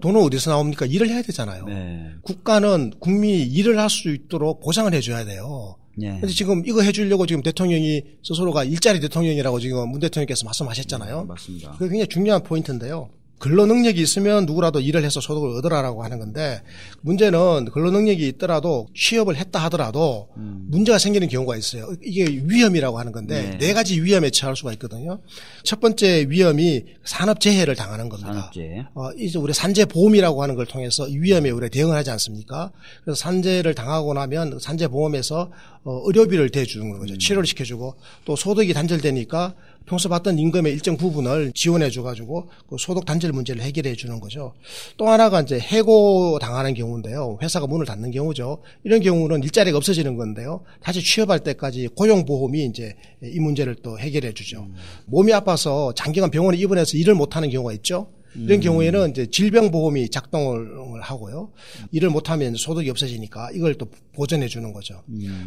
돈은 0.01 0.21
어디서 0.23 0.51
나옵니까? 0.51 0.87
일을 0.87 1.09
해야 1.09 1.23
되잖아요. 1.23 1.65
네. 1.67 2.11
국가는 2.23 2.93
국민이 2.99 3.43
일을 3.43 3.79
할 3.79 3.89
수 3.89 4.11
있도록 4.15 4.61
보장을 4.61 4.93
해줘야 4.93 5.25
돼요. 5.25 5.77
네. 5.97 6.17
그래서 6.21 6.35
지금 6.35 6.63
이거 6.67 6.83
해주려고 6.83 7.27
지금 7.27 7.43
대통령이 7.43 8.03
스스로가 8.23 8.65
일자리 8.65 9.01
대통령이라고 9.01 9.59
지금 9.61 9.89
문 9.91 10.01
대통령께서 10.01 10.45
말씀하셨잖아요. 10.45 11.25
맞습니다. 11.25 11.73
그게 11.73 11.89
굉장히 11.89 12.07
중요한 12.09 12.43
포인트인데요. 12.43 13.09
근로 13.39 13.67
능력이 13.67 14.01
있으면 14.01 14.47
누구라도 14.47 14.81
일을 14.81 15.05
해서 15.05 15.21
소득을 15.21 15.57
얻으라라고 15.59 16.03
하는 16.03 16.19
건데 16.19 16.63
문제는 17.03 17.67
근로 17.73 17.91
능력이 17.91 18.27
있더라도 18.29 18.89
취업을 18.95 19.37
했다 19.37 19.63
하더라도 19.65 20.29
문제가 20.35 20.99
생기는 20.99 21.29
경우가 21.29 21.57
있어요. 21.57 21.89
이게 22.05 22.25
위험이라고 22.25 22.99
하는 22.99 23.13
건데 23.13 23.51
네. 23.51 23.59
네, 23.59 23.73
가지 23.73 24.03
위험에 24.03 24.31
처할 24.31 24.57
수가 24.57 24.73
있거든요. 24.75 25.21
첫 25.63 25.81
번째 25.81 26.27
위험이 26.29 26.85
산업 27.05 27.41
재해를 27.41 27.77
당하는 27.77 28.09
겁니다. 28.09 28.33
산업재해. 28.33 28.87
어, 28.95 29.11
이제 29.19 29.39
우리 29.39 29.53
산재 29.53 29.85
보험이라고 29.87 30.43
하는 30.43 30.55
걸 30.55 30.67
통해서 30.67 31.07
이 31.09 31.17
위험에 31.19 31.51
우리가 31.51 31.69
대응을 31.69 31.97
하지 31.97 32.11
않습니까? 32.11 32.73
그래서 33.05 33.19
산재를 33.21 33.75
당하고 33.75 34.15
나면 34.15 34.59
산재 34.61 34.89
보험에서 34.89 35.51
어, 35.85 36.03
의료비를 36.07 36.51
대주는 36.51 36.99
거죠. 36.99 37.17
치료를 37.17 37.47
시켜주고 37.47 37.95
또 38.25 38.37
소득이 38.37 38.75
단절되니까 38.75 39.55
평소 39.89 40.09
받던 40.11 40.39
임금의 40.39 40.73
일정 40.75 40.97
부분을 40.97 41.53
지원해 41.55 41.89
줘가지고 41.89 42.49
그 42.69 42.77
소득 42.79 43.07
단절 43.07 43.33
문제를 43.33 43.63
해결해 43.63 43.95
주는 43.95 44.21
거죠. 44.21 44.53
또 44.99 45.09
하나가 45.09 45.41
이제 45.41 45.59
해고 45.59 46.39
당하는 46.39 46.75
경우인데요. 46.75 47.39
회사가 47.43 47.67
문을 47.67 47.87
닫는 47.87 48.11
경우죠. 48.11 48.63
이런 48.85 49.01
경우는 49.01 49.43
일자리가 49.43 49.79
없어지는 49.79 50.17
건데요. 50.17 50.63
다시 50.83 51.03
취업할 51.03 51.41
때까지 51.41 51.89
고용보험이 51.97 52.67
이제 52.67 52.95
이 53.23 53.41
문제를 53.41 53.77
또 53.83 53.99
해결해 53.99 54.35
주죠. 54.35 54.69
몸이 55.07 55.33
아파서 55.33 55.95
장기간 55.95 56.31
병원에 56.31 56.59
입원해서 56.59 56.99
일을 56.99 57.15
못하는 57.15 57.49
경우가 57.49 57.73
있죠. 57.75 58.09
이런 58.35 58.61
경우에는 58.61 59.11
이제 59.11 59.27
질병보험이 59.27 60.11
작동을 60.11 61.01
하고요. 61.01 61.51
일을 61.93 62.11
못하면 62.11 62.55
소득이 62.55 62.91
없어지니까 62.91 63.51
이걸 63.55 63.75
또 63.75 63.87
보전해 64.13 64.49
주는 64.49 64.73
거죠. 64.73 65.03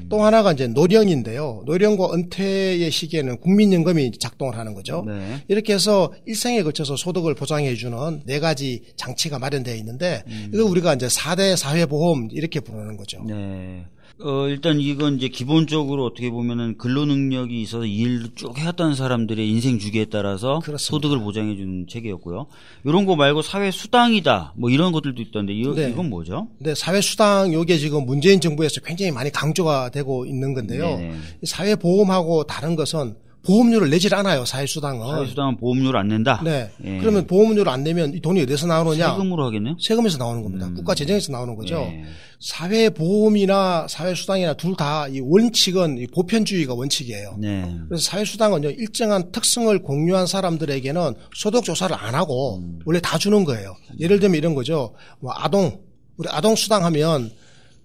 또 0.09 0.23
하나가 0.23 0.51
이제 0.51 0.67
노령인데요. 0.67 1.63
노령과 1.65 2.13
은퇴의 2.13 2.89
시기에는 2.89 3.37
국민연금이 3.37 4.11
작동을 4.17 4.57
하는 4.57 4.73
거죠. 4.73 5.03
네. 5.07 5.43
이렇게 5.47 5.73
해서 5.73 6.13
일생에 6.25 6.63
걸쳐서 6.63 6.95
소득을 6.95 7.35
보장해 7.35 7.75
주는 7.75 8.21
네 8.25 8.39
가지 8.39 8.83
장치가 8.95 9.39
마련되어 9.39 9.75
있는데 9.75 10.23
이거 10.53 10.65
우리가 10.65 10.93
이제 10.93 11.07
4대 11.07 11.55
사회보험 11.55 12.29
이렇게 12.31 12.59
부르는 12.59 12.97
거죠. 12.97 13.23
네. 13.27 13.85
어, 14.23 14.47
일단 14.47 14.79
이건 14.79 15.17
이제 15.17 15.27
기본적으로 15.27 16.05
어떻게 16.05 16.29
보면은 16.29 16.77
근로 16.77 17.05
능력이 17.05 17.61
있어서 17.61 17.85
일을 17.85 18.29
쭉 18.35 18.57
해왔던 18.57 18.95
사람들의 18.95 19.49
인생 19.49 19.79
주기에 19.79 20.05
따라서 20.05 20.59
그렇습니다. 20.59 20.77
소득을 20.77 21.19
보장해 21.19 21.55
주는 21.55 21.87
체계였고요. 21.87 22.47
이런 22.85 23.05
거 23.05 23.15
말고 23.15 23.41
사회 23.41 23.71
수당이다. 23.71 24.53
뭐 24.55 24.69
이런 24.69 24.91
것들도 24.91 25.21
있던데 25.21 25.53
이, 25.53 25.63
네. 25.75 25.89
이건 25.89 26.09
뭐죠? 26.09 26.47
근데 26.57 26.75
사회 26.75 27.01
수당 27.01 27.53
요게 27.53 27.77
지금 27.77 28.05
문재인 28.05 28.39
정부에서 28.39 28.81
굉장히 28.81 29.11
많이 29.11 29.31
강조가 29.31 29.89
되고 29.89 30.25
있는 30.25 30.53
건데요. 30.53 30.97
네네. 30.97 31.15
이 31.41 31.45
사회 31.45 31.75
보험하고 31.75 32.43
다른 32.43 32.75
것은 32.75 33.15
보험료를 33.43 33.89
내질 33.89 34.13
않아요. 34.15 34.45
사회수당은. 34.45 35.07
사회 35.07 35.25
수당은 35.25 35.57
보험료를 35.57 35.99
안 35.99 36.07
낸다. 36.07 36.41
네. 36.43 36.69
예. 36.85 36.97
그러면 36.99 37.25
보험료를 37.25 37.71
안 37.71 37.83
내면 37.83 38.13
이 38.13 38.21
돈이 38.21 38.41
어디서 38.43 38.67
나오느냐? 38.67 39.11
세금으로 39.11 39.45
하겠네요. 39.47 39.75
세금에서 39.81 40.17
나오는 40.19 40.43
겁니다. 40.43 40.69
국가 40.75 40.93
재정에서 40.93 41.31
나오는 41.31 41.55
거죠. 41.55 41.75
네. 41.79 42.03
사회보험이나 42.39 43.87
사회수당이나 43.89 44.53
둘 44.55 44.75
다 44.75 45.07
이 45.11 45.19
원칙은 45.19 45.97
이 45.97 46.07
보편주의가 46.07 46.73
원칙이에요. 46.73 47.35
네. 47.39 47.75
그래서 47.87 48.03
사회수당은요 48.03 48.69
일정한 48.71 49.31
특성을 49.31 49.77
공유한 49.81 50.25
사람들에게는 50.27 51.13
소득 51.35 51.63
조사를 51.63 51.95
안 51.95 52.15
하고 52.15 52.57
음. 52.59 52.79
원래 52.85 52.99
다 53.01 53.17
주는 53.17 53.43
거예요. 53.43 53.75
예를 53.99 54.19
들면 54.19 54.37
이런 54.37 54.55
거죠. 54.55 54.93
뭐 55.19 55.31
아동 55.35 55.79
우리 56.17 56.29
아동 56.29 56.55
수당 56.55 56.83
하면 56.85 57.31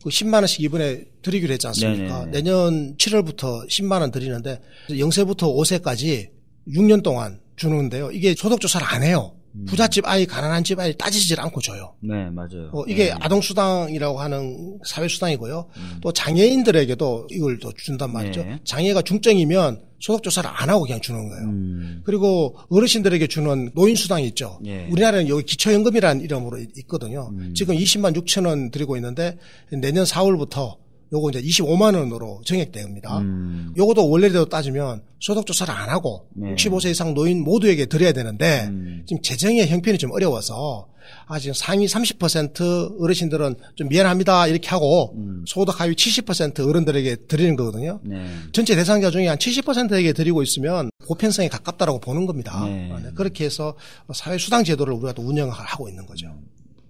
그 0.06 0.10
10만 0.10 0.34
원씩 0.34 0.60
이번에 0.60 1.02
드리기로 1.22 1.52
했지 1.52 1.66
않습니까? 1.66 2.20
네네. 2.26 2.30
내년 2.30 2.96
7월부터 2.96 3.68
10만 3.68 4.00
원 4.02 4.12
드리는데 4.12 4.60
0세부터 4.88 5.52
5세까지 5.52 6.28
6년 6.68 7.02
동안 7.02 7.40
주는데요. 7.56 8.12
이게 8.12 8.32
소득 8.36 8.60
조사를 8.60 8.86
안 8.86 9.02
해요. 9.02 9.34
음. 9.58 9.64
부잣집 9.66 10.06
아이, 10.06 10.26
가난한 10.26 10.64
집 10.64 10.78
아이 10.78 10.92
따지질 10.96 11.40
않고 11.40 11.60
줘요. 11.60 11.94
네, 12.02 12.28
맞아요. 12.30 12.70
어, 12.72 12.84
이게 12.86 13.06
네. 13.06 13.14
아동수당이라고 13.20 14.20
하는 14.20 14.78
사회수당이고요. 14.86 15.68
또 16.02 16.12
장애인들에게도 16.12 17.28
이걸 17.30 17.58
또 17.58 17.72
준단 17.76 18.12
말이죠. 18.12 18.42
네. 18.44 18.58
장애가 18.64 19.02
중증이면 19.02 19.82
소득조사를 19.98 20.48
안 20.52 20.68
하고 20.68 20.82
그냥 20.84 21.00
주는 21.00 21.26
거예요. 21.28 21.44
음. 21.46 22.02
그리고 22.04 22.56
어르신들에게 22.68 23.26
주는 23.28 23.70
노인수당이 23.74 24.26
있죠. 24.28 24.60
예. 24.66 24.86
우리나라는 24.90 25.28
여기 25.28 25.42
기초연금이라는 25.44 26.22
이름으로 26.22 26.58
있- 26.58 26.76
있거든요. 26.80 27.30
음. 27.32 27.54
지금 27.54 27.74
20만 27.76 28.14
6천 28.16 28.46
원 28.46 28.70
드리고 28.70 28.96
있는데 28.96 29.38
내년 29.72 30.04
4월부터 30.04 30.76
요거 31.12 31.30
이제 31.30 31.40
25만 31.40 31.96
원으로 31.96 32.40
정액됩니다. 32.44 33.18
음. 33.18 33.72
요것도 33.76 34.08
원래대로 34.08 34.46
따지면 34.46 35.02
소득 35.20 35.46
조사를 35.46 35.72
안 35.72 35.88
하고 35.88 36.28
네. 36.34 36.54
65세 36.54 36.90
이상 36.90 37.14
노인 37.14 37.42
모두에게 37.44 37.86
드려야 37.86 38.12
되는데 38.12 38.66
음. 38.68 39.02
지금 39.06 39.22
재정의 39.22 39.68
형편이 39.68 39.98
좀 39.98 40.10
어려워서 40.12 40.88
아 41.26 41.38
지금 41.38 41.54
상위 41.54 41.86
30% 41.86 43.00
어르신들은 43.00 43.54
좀 43.76 43.88
미안합니다 43.88 44.48
이렇게 44.48 44.68
하고 44.68 45.14
음. 45.16 45.44
소득 45.46 45.80
하위 45.80 45.94
70% 45.94 46.68
어른들에게 46.68 47.16
드리는 47.28 47.54
거거든요. 47.54 48.00
네. 48.02 48.26
전체 48.52 48.74
대상자 48.74 49.10
중에 49.10 49.28
한 49.28 49.38
70%에게 49.38 50.12
드리고 50.12 50.42
있으면 50.42 50.90
보편성에 51.06 51.48
가깝다라고 51.48 52.00
보는 52.00 52.26
겁니다. 52.26 52.64
네. 52.64 52.90
아, 52.92 52.98
네. 52.98 53.10
그렇게 53.14 53.44
해서 53.44 53.76
사회 54.12 54.38
수당 54.38 54.64
제도를 54.64 54.92
우리가 54.94 55.12
또 55.12 55.22
운영하고 55.22 55.88
있는 55.88 56.04
거죠. 56.04 56.34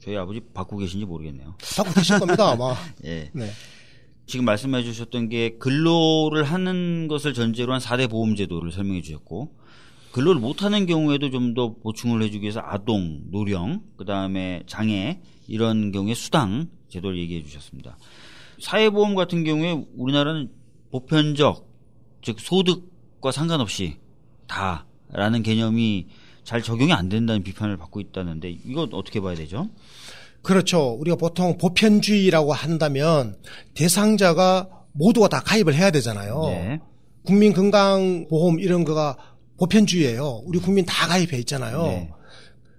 저희 0.02 0.16
아버지 0.16 0.40
받고 0.55 0.79
계신지 0.79 1.05
모르겠네요. 1.05 1.55
받고 1.76 1.92
계실 1.94 2.18
겁니다 2.18 2.52
아마. 2.52 2.74
예. 3.05 3.29
네. 3.33 3.50
지금 4.26 4.44
말씀해 4.44 4.82
주셨던 4.82 5.28
게 5.28 5.56
근로를 5.58 6.44
하는 6.44 7.06
것을 7.08 7.32
전제로 7.32 7.72
한 7.72 7.80
4대 7.80 8.10
보험 8.10 8.34
제도를 8.34 8.72
설명해 8.72 9.02
주셨고 9.02 9.54
근로를 10.12 10.40
못 10.40 10.62
하는 10.62 10.86
경우에도 10.86 11.30
좀 11.30 11.54
더 11.54 11.74
보충을 11.74 12.22
해 12.22 12.30
주기 12.30 12.42
위해서 12.42 12.60
아동, 12.62 13.22
노령, 13.30 13.82
그 13.96 14.04
다음에 14.04 14.62
장애 14.66 15.20
이런 15.46 15.92
경우에 15.92 16.14
수당 16.14 16.68
제도를 16.88 17.18
얘기해 17.18 17.42
주셨습니다. 17.44 17.96
사회보험 18.60 19.14
같은 19.14 19.44
경우에 19.44 19.84
우리나라는 19.96 20.50
보편적 20.90 21.68
즉 22.22 22.40
소득과 22.40 23.30
상관없이 23.30 23.98
다라는 24.48 25.42
개념이 25.42 26.06
잘 26.42 26.62
적용이 26.62 26.92
안 26.92 27.08
된다는 27.08 27.42
비판을 27.42 27.76
받고 27.76 28.00
있다는데 28.00 28.50
이건 28.50 28.92
어떻게 28.92 29.20
봐야 29.20 29.34
되죠? 29.34 29.68
그렇죠. 30.46 30.96
우리가 31.00 31.16
보통 31.16 31.59
보편주의라고 31.59 32.52
한다면 32.52 33.37
대상자가 33.74 34.68
모두가 34.92 35.26
다 35.26 35.40
가입을 35.40 35.74
해야 35.74 35.90
되잖아요. 35.90 36.40
네. 36.44 36.80
국민건강보험 37.24 38.61
이런 38.61 38.85
거가 38.85 39.16
보편주의예요. 39.59 40.42
우리 40.44 40.61
국민 40.61 40.87
다 40.87 41.09
가입해 41.09 41.37
있잖아요. 41.40 41.82
네. 41.82 42.11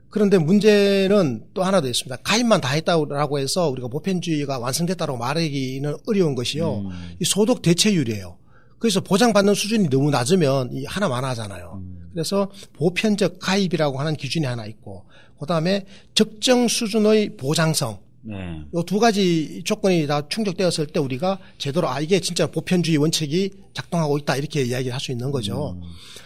그런데 0.09 0.37
문제는 0.37 1.43
또 1.53 1.61
하나 1.61 1.81
더 1.81 1.89
있습니다. 1.89 2.15
가입만 2.23 2.61
다 2.61 2.69
했다고 2.69 3.37
해서 3.37 3.67
우리가 3.69 3.89
보편주의가 3.89 4.59
완성됐다고 4.59 5.17
말하기는 5.17 5.93
어려운 6.07 6.35
것이요. 6.35 6.73
음. 6.73 6.89
이 7.19 7.25
소득 7.25 7.61
대체율이에요. 7.61 8.37
그래서 8.79 9.01
보장받는 9.01 9.53
수준이 9.53 9.89
너무 9.89 10.09
낮으면 10.09 10.69
이 10.71 10.85
하나만 10.85 11.25
하잖아요. 11.25 11.81
그래서 12.13 12.49
보편적 12.77 13.39
가입이라고 13.39 13.99
하는 13.99 14.15
기준이 14.15 14.45
하나 14.45 14.65
있고, 14.65 15.03
그 15.39 15.45
다음에 15.45 15.85
적정 16.13 16.67
수준의 16.67 17.37
보장성, 17.37 17.99
네. 18.23 18.35
요두 18.75 18.99
가지 18.99 19.61
조건이 19.63 20.05
다 20.07 20.27
충족되었을 20.27 20.87
때 20.87 20.99
우리가 20.99 21.39
제대로 21.57 21.87
아 21.87 21.99
이게 22.01 22.19
진짜 22.19 22.47
보편주의 22.47 22.97
원칙이 22.97 23.51
작동하고 23.73 24.17
있다 24.17 24.35
이렇게 24.35 24.63
이야기를 24.63 24.93
할 24.93 24.99
수 24.99 25.11
있는 25.11 25.31
거죠. 25.31 25.79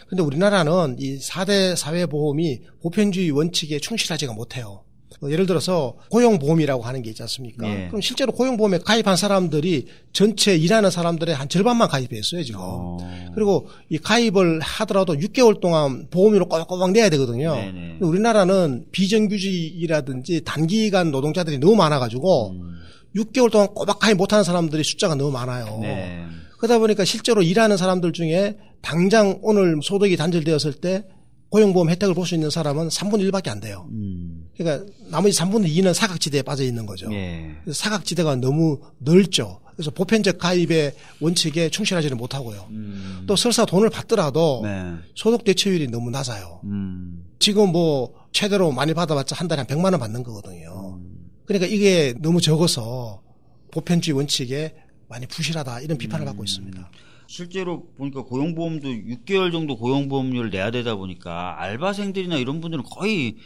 근데 0.07 0.23
우리나라는 0.23 0.95
이 0.99 1.19
4대 1.19 1.75
사회보험이 1.75 2.61
보편주의 2.81 3.29
원칙에 3.31 3.79
충실하지가 3.79 4.33
못해요. 4.33 4.83
어, 5.23 5.29
예를 5.29 5.45
들어서 5.45 5.95
고용보험이라고 6.09 6.81
하는 6.83 7.01
게 7.03 7.11
있지 7.11 7.21
않습니까? 7.23 7.67
예. 7.69 7.87
그럼 7.89 8.01
실제로 8.01 8.31
고용보험에 8.31 8.79
가입한 8.79 9.15
사람들이 9.15 9.85
전체 10.13 10.55
일하는 10.55 10.89
사람들의 10.89 11.33
한 11.35 11.47
절반만 11.47 11.87
가입했어요 11.89 12.43
지금. 12.43 12.59
어. 12.61 12.97
그리고 13.35 13.67
이 13.89 13.97
가입을 13.99 14.59
하더라도 14.61 15.13
6개월 15.15 15.59
동안 15.59 16.07
보험료를 16.09 16.47
꼬박꼬박 16.47 16.91
내야 16.91 17.09
되거든요. 17.09 17.53
네네. 17.55 17.97
우리나라는 18.01 18.85
비정규직이라든지 18.91 20.41
단기간 20.43 21.11
노동자들이 21.11 21.59
너무 21.59 21.75
많아가지고 21.75 22.51
음. 22.51 22.71
6개월 23.15 23.51
동안 23.51 23.67
꼬박 23.73 23.99
가입 23.99 24.17
못하는 24.17 24.43
사람들이 24.43 24.83
숫자가 24.83 25.15
너무 25.15 25.31
많아요. 25.31 25.79
네. 25.81 26.25
그러다 26.57 26.79
보니까 26.79 27.03
실제로 27.05 27.41
일하는 27.41 27.75
사람들 27.77 28.13
중에 28.13 28.57
당장 28.81 29.39
오늘 29.41 29.79
소득이 29.83 30.15
단절되었을 30.17 30.73
때 30.73 31.03
고용보험 31.49 31.89
혜택을 31.89 32.15
볼 32.15 32.25
수 32.25 32.33
있는 32.35 32.49
사람은 32.49 32.87
3분의 32.87 33.29
1밖에 33.29 33.49
안 33.49 33.59
돼요. 33.59 33.87
음. 33.91 34.40
그러니까 34.57 34.91
나머지 35.09 35.37
3분의 35.39 35.75
2는 35.75 35.93
사각지대에 35.93 36.41
빠져 36.41 36.63
있는 36.63 36.85
거죠. 36.85 37.11
예. 37.13 37.55
사각지대가 37.71 38.35
너무 38.35 38.79
넓죠. 38.99 39.61
그래서 39.75 39.89
보편적 39.91 40.37
가입의 40.37 40.93
원칙에 41.21 41.69
충실하지는 41.69 42.17
못하고요. 42.17 42.67
음. 42.69 43.23
또 43.25 43.35
설사 43.35 43.65
돈을 43.65 43.89
받더라도 43.89 44.61
네. 44.63 44.93
소득 45.15 45.43
대체율이 45.43 45.87
너무 45.87 46.11
낮아요. 46.11 46.61
음. 46.65 47.25
지금 47.39 47.71
뭐 47.71 48.13
최대로 48.31 48.71
많이 48.71 48.93
받아봤자 48.93 49.35
한 49.35 49.47
달에 49.47 49.61
한 49.61 49.67
100만 49.67 49.85
원 49.85 49.99
받는 49.99 50.23
거거든요. 50.23 50.99
그러니까 51.45 51.67
이게 51.67 52.13
너무 52.19 52.39
적어서 52.41 53.23
보편주의 53.71 54.15
원칙에 54.15 54.75
많이 55.07 55.25
부실하다 55.25 55.81
이런 55.81 55.97
비판을 55.97 56.25
받고 56.25 56.43
있습니다. 56.43 56.91
실제로 57.27 57.87
보니까 57.97 58.23
고용보험도 58.23 58.89
6개월 58.89 59.51
정도 59.51 59.77
고용보험료를 59.77 60.49
내야 60.49 60.69
되다 60.69 60.95
보니까 60.95 61.61
알바생들이나 61.61 62.35
이런 62.35 62.61
분들은 62.61 62.83
거의 62.83 63.37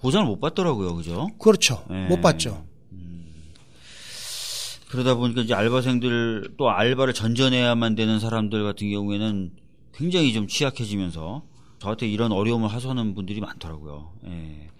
보장을 0.00 0.26
못 0.26 0.40
받더라고요. 0.40 0.94
그죠? 0.96 1.28
그렇죠. 1.38 1.84
네. 1.90 2.06
못 2.06 2.20
받죠. 2.20 2.64
그러다 4.90 5.14
보니까 5.16 5.42
이제 5.42 5.54
알바생들 5.54 6.54
또 6.56 6.70
알바를 6.70 7.12
전전해야만 7.12 7.94
되는 7.94 8.20
사람들 8.20 8.64
같은 8.64 8.90
경우에는 8.90 9.52
굉장히 9.92 10.32
좀 10.32 10.46
취약해지면서 10.46 11.42
저한테 11.78 12.08
이런 12.08 12.32
어려움을 12.32 12.68
하소하는 12.68 13.14
분들이 13.14 13.40
많더라고요. 13.40 14.12
예. 14.26 14.70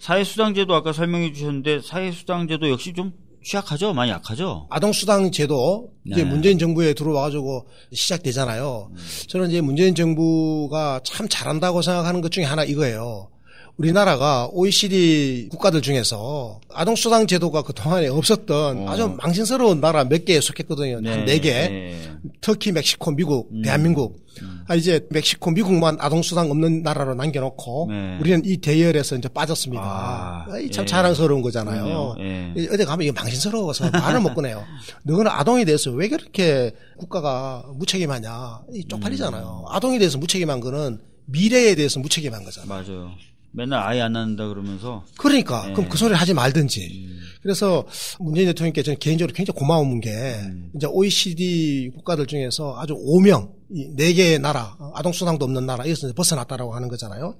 사회수당제도 0.00 0.74
아까 0.74 0.92
설명해 0.92 1.32
주셨는데 1.32 1.80
사회수당제도 1.80 2.68
역시 2.70 2.92
좀 2.92 3.12
취약하죠? 3.44 3.92
많이 3.92 4.10
약하죠? 4.10 4.66
아동수당 4.70 5.30
제도 5.30 5.92
이제 6.06 6.24
네. 6.24 6.30
문재인 6.30 6.58
정부에 6.58 6.94
들어와가지고 6.94 7.66
시작되잖아요. 7.92 8.90
저는 9.28 9.48
이제 9.50 9.60
문재인 9.60 9.94
정부가 9.94 11.00
참 11.04 11.28
잘한다고 11.28 11.82
생각하는 11.82 12.20
것 12.20 12.30
중에 12.30 12.44
하나 12.44 12.64
이거예요. 12.64 13.31
우리나라가 13.76 14.48
OECD 14.52 15.48
국가들 15.50 15.80
중에서 15.82 16.60
아동수당 16.72 17.26
제도가 17.26 17.62
그 17.62 17.72
동안에 17.72 18.08
없었던 18.08 18.78
어. 18.78 18.90
아주 18.90 19.14
망신스러운 19.16 19.80
나라 19.80 20.04
몇 20.04 20.24
개에 20.24 20.40
속했거든요. 20.40 20.96
한네 20.96 21.38
개. 21.40 21.50
네. 21.52 22.12
터키, 22.40 22.70
멕시코, 22.72 23.10
미국, 23.12 23.50
대한민국. 23.64 24.22
아, 24.66 24.74
이제 24.74 25.06
멕시코, 25.10 25.50
미국만 25.50 25.96
아동수당 26.00 26.50
없는 26.50 26.82
나라로 26.82 27.14
남겨놓고 27.14 27.88
네. 27.90 28.18
우리는 28.20 28.42
이 28.44 28.58
대열에서 28.58 29.16
이제 29.16 29.28
빠졌습니다. 29.28 29.82
아, 29.82 30.46
아, 30.48 30.58
이참 30.58 30.84
예. 30.84 30.86
자랑스러운 30.86 31.42
거잖아요. 31.42 32.14
예. 32.20 32.52
이 32.56 32.68
어디 32.72 32.84
가면 32.84 33.02
이게 33.02 33.12
망신스러워서 33.12 33.90
말을 33.90 34.20
못 34.20 34.34
꺼내요. 34.34 34.64
너는 35.02 35.26
아동에 35.26 35.64
대해서 35.64 35.90
왜 35.90 36.08
그렇게 36.08 36.72
국가가 36.98 37.64
무책임하냐. 37.74 38.60
이 38.72 38.84
쪽팔리잖아요. 38.86 39.64
음. 39.66 39.74
아동에 39.74 39.98
대해서 39.98 40.18
무책임한 40.18 40.60
거는 40.60 41.00
미래에 41.26 41.74
대해서 41.74 42.00
무책임한 42.00 42.44
거잖아요. 42.44 42.68
맞아요. 42.68 43.10
맨날 43.52 43.82
아예 43.86 44.00
안 44.00 44.12
낳는다 44.12 44.48
그러면서 44.48 45.04
그러니까 45.18 45.66
예. 45.68 45.72
그럼 45.72 45.88
그 45.88 45.96
소리를 45.96 46.16
하지 46.16 46.34
말든지. 46.34 47.04
음. 47.06 47.20
그래서 47.42 47.84
문재인 48.20 48.46
대통령께 48.48 48.82
저는 48.82 48.98
개인적으로 48.98 49.34
굉장히 49.34 49.58
고마운 49.58 50.00
게 50.00 50.10
음. 50.10 50.70
이제 50.74 50.86
OECD 50.86 51.90
국가들 51.94 52.26
중에서 52.26 52.78
아주 52.78 52.94
5명, 52.94 53.52
이 53.70 53.94
4개의 53.96 54.40
나라, 54.40 54.76
아동수당도 54.94 55.44
없는 55.44 55.66
나라, 55.66 55.84
여기서 55.84 56.08
이제 56.08 56.14
벗어났다라고 56.14 56.74
하는 56.74 56.88
거잖아요. 56.88 57.34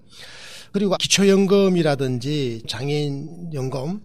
그리고 0.72 0.96
기초연금이라든지 0.96 2.62
장애인연금, 2.66 4.00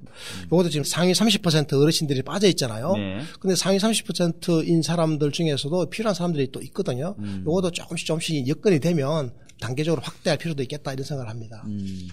요것도 0.51 0.69
지금 0.69 0.83
상위 0.83 1.13
30% 1.13 1.81
어르신들이 1.81 2.21
빠져 2.23 2.47
있잖아요. 2.49 2.93
네. 2.93 3.19
근데 3.39 3.55
상위 3.55 3.77
30%인 3.77 4.81
사람들 4.81 5.31
중에서도 5.31 5.89
필요한 5.89 6.13
사람들이 6.13 6.51
또 6.51 6.61
있거든요. 6.63 7.15
음. 7.19 7.43
요것도 7.47 7.71
조금씩 7.71 8.05
조금씩 8.05 8.47
여건이 8.49 8.81
되면 8.81 9.31
단계적으로 9.59 10.01
확대할 10.01 10.37
필요도 10.37 10.61
있겠다 10.63 10.93
이런 10.93 11.03
생각을 11.05 11.29
합니다. 11.29 11.63
음. 11.65 12.07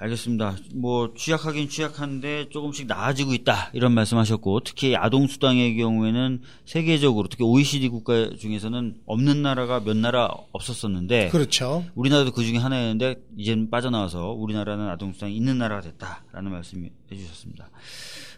알겠습니다. 0.00 0.56
뭐 0.74 1.12
취약하긴 1.16 1.68
취약한데 1.68 2.50
조금씩 2.50 2.86
나아지고 2.86 3.34
있다 3.34 3.70
이런 3.72 3.92
말씀하셨고 3.92 4.60
특히 4.60 4.94
아동 4.94 5.26
수당의 5.26 5.76
경우에는 5.76 6.40
세계적으로 6.64 7.26
특히 7.28 7.42
OECD 7.44 7.88
국가 7.88 8.30
중에서는 8.36 9.00
없는 9.06 9.42
나라가 9.42 9.80
몇 9.80 9.96
나라 9.96 10.28
없었었는데 10.52 11.30
그렇죠. 11.30 11.84
우리나라도 11.96 12.30
그 12.30 12.44
중에 12.44 12.58
하나였는데 12.58 13.16
이제는 13.36 13.70
빠져나와서 13.70 14.30
우리나라는 14.32 14.88
아동 14.88 15.12
수당이 15.12 15.34
있는 15.34 15.58
나라가 15.58 15.80
됐다라는 15.80 16.52
말씀해 16.52 16.90
주셨습니다. 17.12 17.70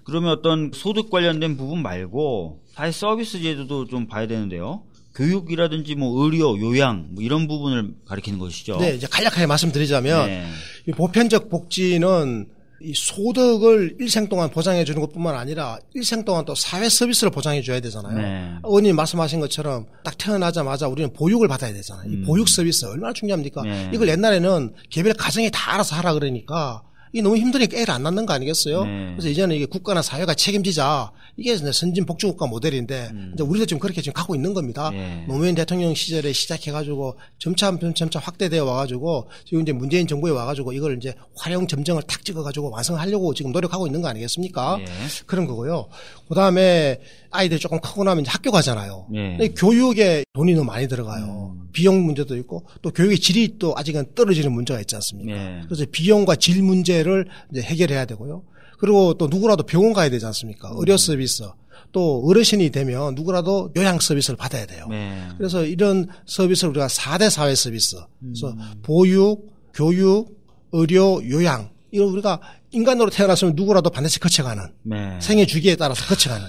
그러면 0.05 0.31
어떤 0.31 0.71
소득 0.73 1.11
관련된 1.11 1.59
부분 1.59 1.83
말고 1.83 2.63
사회 2.69 2.91
서비스 2.91 3.41
제도도 3.41 3.87
좀 3.87 4.07
봐야 4.07 4.27
되는데요. 4.27 4.83
교육이라든지 5.15 5.95
뭐 5.97 6.25
의료, 6.25 6.59
요양 6.61 7.09
뭐 7.11 7.23
이런 7.23 7.49
부분을 7.49 7.95
가리키는 8.07 8.39
것이죠. 8.39 8.79
네, 8.79 8.95
이제 8.95 9.07
간략하게 9.11 9.47
말씀드리자면 9.47 10.27
네. 10.27 10.47
이 10.87 10.93
보편적 10.93 11.51
복지는 11.51 12.49
이 12.83 12.95
소득을 12.95 13.97
일생 14.01 14.29
동안 14.29 14.49
보장해 14.51 14.85
주는 14.85 15.01
것뿐만 15.03 15.35
아니라 15.35 15.79
일생 15.95 16.25
동안 16.25 16.47
또 16.47 16.55
사회 16.55 16.89
서비스를 16.89 17.31
보장해 17.31 17.61
줘야 17.61 17.79
되잖아요. 17.81 18.17
네. 18.17 18.55
의원님 18.65 18.97
말씀하신 18.97 19.41
것처럼 19.41 19.87
딱 20.03 20.17
태어나자마자 20.17 20.89
우리는 20.89 21.13
보육을 21.13 21.47
받아야 21.47 21.75
되잖아요. 21.75 22.11
이 22.11 22.23
보육 22.23 22.49
서비스 22.49 22.87
얼마나 22.87 23.13
중요합니까? 23.13 23.63
음. 23.63 23.67
네. 23.67 23.91
이걸 23.93 24.09
옛날에는 24.09 24.73
개별 24.89 25.13
가정이 25.13 25.51
다 25.53 25.75
알아서 25.75 25.97
하라 25.97 26.15
그러니까 26.15 26.83
이게 27.13 27.23
너무 27.23 27.37
힘드니까 27.37 27.77
애를 27.77 27.91
안 27.93 28.03
낳는 28.03 28.27
거 28.27 28.33
아니겠어요? 28.33 28.85
네. 28.85 29.13
그래서 29.13 29.29
이제는 29.29 29.57
이게 29.57 29.67
국가나 29.67 30.03
사회가 30.03 30.35
책임지자. 30.35 31.13
이게 31.37 31.55
이제 31.55 31.73
선진 31.73 32.05
복지국가 32.05 32.47
모델인데 32.47 33.11
이제 33.35 33.43
우리도 33.43 33.67
지금 33.67 33.81
그렇게 33.81 34.03
지금 34.03 34.13
가고 34.13 34.35
있는 34.35 34.53
겁니다. 34.53 34.91
음. 34.91 34.95
네. 34.95 35.25
노무현 35.27 35.55
대통령 35.55 35.95
시절에 35.95 36.33
시작해가지고 36.33 37.17
점차 37.39 37.77
점차 37.95 38.19
확대되어 38.19 38.65
와가지고 38.65 39.31
지금 39.47 39.63
이제 39.63 39.73
문재인 39.73 40.07
정부에 40.07 40.33
와가지고 40.33 40.73
이걸 40.73 40.97
이제 40.97 41.15
활용 41.37 41.67
점정을 41.67 42.03
탁 42.03 42.25
찍어가지고 42.25 42.71
완성하려고 42.71 43.33
지금 43.35 43.53
노력하고 43.53 43.87
있는 43.87 44.03
거 44.03 44.09
아니겠습니까? 44.09 44.79
예. 44.81 44.87
그런 45.27 45.47
거고요. 45.47 45.89
그 46.29 46.35
다음에 46.35 47.01
아이들이 47.31 47.61
조금 47.61 47.81
크고 47.81 48.05
나면 48.05 48.23
이제 48.23 48.31
학교 48.31 48.51
가잖아요. 48.51 49.07
예. 49.15 49.37
근데 49.37 49.49
교육에 49.49 50.25
돈이 50.33 50.55
너무 50.55 50.67
많이 50.67 50.89
들어가요. 50.89 51.55
음. 51.57 51.69
비용 51.73 52.03
문제도 52.05 52.37
있고 52.37 52.67
또 52.83 52.91
교육의 52.91 53.19
질이 53.19 53.57
또 53.59 53.75
아직은 53.77 54.15
떨어지는 54.15 54.53
문제가 54.53 54.81
있지 54.81 54.95
않습니까? 54.97 55.33
예. 55.33 55.61
그래서 55.65 55.85
비용과 55.91 56.37
질 56.37 56.63
문제를 56.63 57.27
이제 57.53 57.63
해결해야 57.63 58.05
되고요. 58.07 58.43
그리고 58.79 59.15
또 59.15 59.29
누구라도 59.29 59.63
병원 59.65 59.93
가야 59.93 60.09
되지 60.11 60.27
않습니까? 60.27 60.71
음. 60.71 60.77
의료 60.79 60.97
서비스. 60.97 61.45
또 61.93 62.23
어르신이 62.27 62.71
되면 62.71 63.15
누구라도 63.15 63.73
요양 63.77 63.99
서비스를 63.99 64.37
받아야 64.37 64.65
돼요. 64.65 64.87
네. 64.89 65.27
그래서 65.37 65.65
이런 65.65 66.07
서비스를 66.27 66.71
우리가 66.71 66.87
4대 66.87 67.31
사회 67.31 67.55
서비스. 67.55 67.97
그래서 68.21 68.51
음. 68.51 68.59
보육, 68.83 69.51
교육, 69.75 70.39
의료, 70.73 71.21
요양. 71.29 71.71
이걸 71.91 72.07
우리가 72.07 72.41
인간으로 72.71 73.11
태어났으면 73.11 73.55
누구라도 73.57 73.91
반드시 73.91 74.21
거쳐가는 74.21 74.63
네. 74.85 75.19
생애 75.21 75.45
주기에 75.45 75.75
따라서 75.75 76.05
거쳐가는 76.07 76.47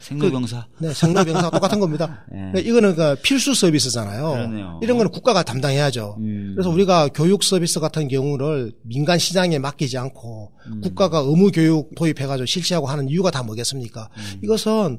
생로병사. 0.00 0.66
네, 0.78 0.92
생로병사 0.92 1.50
똑같은 1.52 1.78
겁니다. 1.78 2.24
네. 2.32 2.50
그러니까 2.52 2.60
이거는 2.60 2.96
그 2.96 3.16
필수 3.22 3.54
서비스잖아요. 3.54 4.30
그러네요. 4.30 4.80
이런 4.82 4.96
거는 4.96 5.12
국가가 5.12 5.42
담당해야죠. 5.42 6.16
음. 6.18 6.52
그래서 6.54 6.70
우리가 6.70 7.08
교육 7.08 7.42
서비스 7.44 7.80
같은 7.80 8.08
경우를 8.08 8.72
민간 8.82 9.18
시장에 9.18 9.58
맡기지 9.58 9.98
않고 9.98 10.52
음. 10.66 10.80
국가가 10.80 11.18
의무 11.18 11.50
교육 11.52 11.94
도입해가지고 11.94 12.46
실시하고 12.46 12.86
하는 12.86 13.08
이유가 13.08 13.30
다 13.30 13.42
뭐겠습니까? 13.42 14.08
음. 14.16 14.40
이것은 14.42 14.98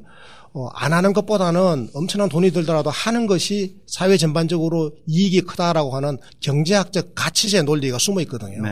어, 0.53 0.67
안 0.73 0.91
하는 0.91 1.13
것보다는 1.13 1.89
엄청난 1.93 2.27
돈이 2.27 2.51
들더라도 2.51 2.89
하는 2.89 3.25
것이 3.25 3.77
사회 3.87 4.17
전반적으로 4.17 4.91
이익이 5.07 5.41
크다라고 5.41 5.95
하는 5.95 6.17
경제학적 6.41 7.13
가치의 7.15 7.63
논리가 7.63 7.97
숨어 7.97 8.19
있거든요. 8.21 8.61
네. 8.61 8.69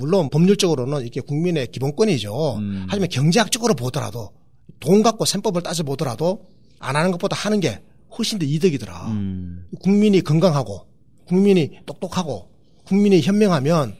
물론 0.00 0.28
법률적으로는 0.28 1.06
이게 1.06 1.20
국민의 1.20 1.68
기본권이죠. 1.68 2.56
음. 2.56 2.86
하지만 2.88 3.08
경제학적으로 3.08 3.74
보더라도 3.74 4.32
돈 4.80 5.02
갖고 5.02 5.24
셈법을 5.24 5.62
따져 5.62 5.82
보더라도 5.82 6.46
안 6.78 6.96
하는 6.96 7.10
것보다 7.12 7.36
하는 7.36 7.60
게 7.60 7.80
훨씬 8.16 8.38
더 8.38 8.46
이득이더라. 8.46 9.08
음. 9.08 9.66
국민이 9.80 10.20
건강하고 10.22 10.86
국민이 11.26 11.70
똑똑하고 11.86 12.48
국민이 12.84 13.20
현명하면 13.20 13.94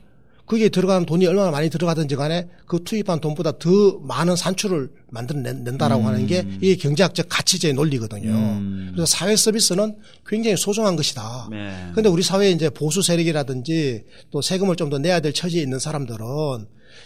거기에 0.46 0.68
들어가는 0.68 1.06
돈이 1.06 1.28
얼마나 1.28 1.52
많이 1.52 1.70
들어가든지 1.70 2.16
간에 2.16 2.48
그 2.66 2.82
투입한 2.82 3.20
돈보다 3.20 3.52
더 3.58 3.70
많은 4.00 4.34
산출을 4.34 4.90
만들어낸다라고 5.10 6.02
음. 6.02 6.06
하는 6.08 6.26
게 6.26 6.44
이게 6.60 6.74
경제학적 6.74 7.26
가치제의 7.28 7.74
논리거든요. 7.74 8.30
음. 8.30 8.90
그래서 8.92 9.06
사회 9.06 9.36
서비스는 9.36 9.96
굉장히 10.26 10.56
소중한 10.56 10.96
것이다. 10.96 11.46
그런데 11.50 12.02
네. 12.02 12.08
우리 12.08 12.24
사회에 12.24 12.50
이제 12.50 12.68
보수 12.68 13.00
세력이라든지 13.00 14.02
또 14.32 14.42
세금을 14.42 14.74
좀 14.74 14.90
더 14.90 14.98
내야 14.98 15.20
될 15.20 15.32
처지에 15.32 15.62
있는 15.62 15.78
사람들은 15.78 16.26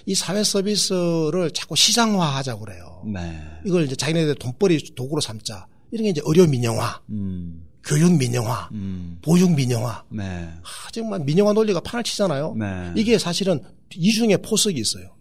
이 0.07 0.14
사회 0.14 0.42
서비스를 0.42 1.51
자꾸 1.53 1.77
시장화하자고 1.77 2.64
그래요. 2.64 3.03
네. 3.07 3.40
이걸 3.64 3.85
이제 3.85 3.97
자기네들 3.97 4.37
돈벌이 4.37 4.94
도구로 4.94 5.20
삼자. 5.20 5.66
이런 5.90 6.05
게 6.05 6.11
이제 6.11 6.20
의료 6.25 6.47
민영화. 6.47 7.01
음. 7.11 7.66
교육 7.87 8.16
민영화, 8.16 8.68
음. 8.73 9.19
보육 9.21 9.54
민영화. 9.54 10.02
네. 10.09 10.48
하, 10.63 10.90
정말 10.90 11.21
민영화 11.21 11.52
논리가 11.52 11.81
판을 11.81 12.02
치잖아요. 12.02 12.54
네. 12.59 12.92
이게 12.96 13.19
사실은 13.19 13.63
이중에 13.94 14.38
포석이 14.38 14.81
있어요. 14.81 15.15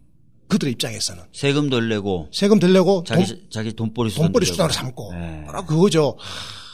그들 0.48 0.70
입장에서는 0.70 1.24
세금 1.34 1.70
덜 1.70 1.90
내고 1.90 2.30
세금 2.32 2.60
덜 2.60 2.74
내고 2.74 3.04
자기 3.06 3.26
돈, 3.26 3.48
자기 3.50 3.74
돈벌이 3.74 4.10
수단 4.12 4.26
돈벌이 4.28 4.46
수단으로 4.46 4.74
삼고 4.74 5.14
네. 5.14 5.46
그거죠. 5.68 6.16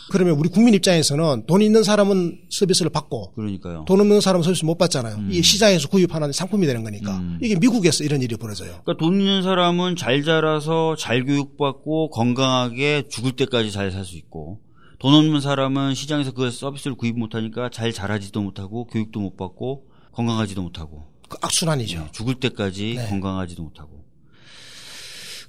그러면 0.10 0.36
우리 0.36 0.50
국민 0.50 0.74
입장에서는 0.74 1.46
돈 1.46 1.62
있는 1.62 1.84
사람은 1.84 2.42
서비스를 2.50 2.90
받고 2.92 3.34
그러니까요. 3.34 3.86
돈 3.88 4.00
없는 4.02 4.22
사람은 4.22 4.44
서비스 4.44 4.66
못 4.66 4.78
받잖아요. 4.78 5.16
음. 5.16 5.30
이게 5.32 5.42
시장에서 5.42 5.88
구입하는 5.88 6.32
상품이 6.32 6.66
되는 6.66 6.84
거니까 6.84 7.18
음. 7.18 7.40
이게 7.42 7.56
미국에서 7.56 8.04
이런 8.04 8.22
일이 8.22 8.36
벌어져요. 8.36 8.82
그러니까 8.84 8.98
돈 8.98 9.20
있는 9.20 9.44
사람은 9.44 9.96
잘 9.96 10.24
자라서 10.24 10.96
잘 10.96 11.24
교육받고 11.26 12.10
건강하게 12.10 13.04
죽을 13.10 13.34
때까지 13.34 13.72
잘 13.72 13.92
살 13.92 14.04
수 14.06 14.16
있고 14.18 14.60
돈 15.00 15.14
없는 15.14 15.40
사람은 15.42 15.94
시장에서 15.96 16.32
그 16.32 16.52
서비스를 16.52 16.98
구입 16.98 17.18
못하니까 17.18 17.70
잘 17.70 17.92
자라지도 17.94 18.42
못하고 18.42 18.86
교육도 18.88 19.20
못 19.20 19.38
받고 19.38 19.86
건강하지도 20.12 20.62
못하고 20.62 21.04
그 21.30 21.38
악순환이죠. 21.42 22.00
네, 22.00 22.08
죽을 22.12 22.36
때까지 22.36 22.96
네. 22.98 23.08
건강하지도 23.08 23.64
못하고 23.64 24.04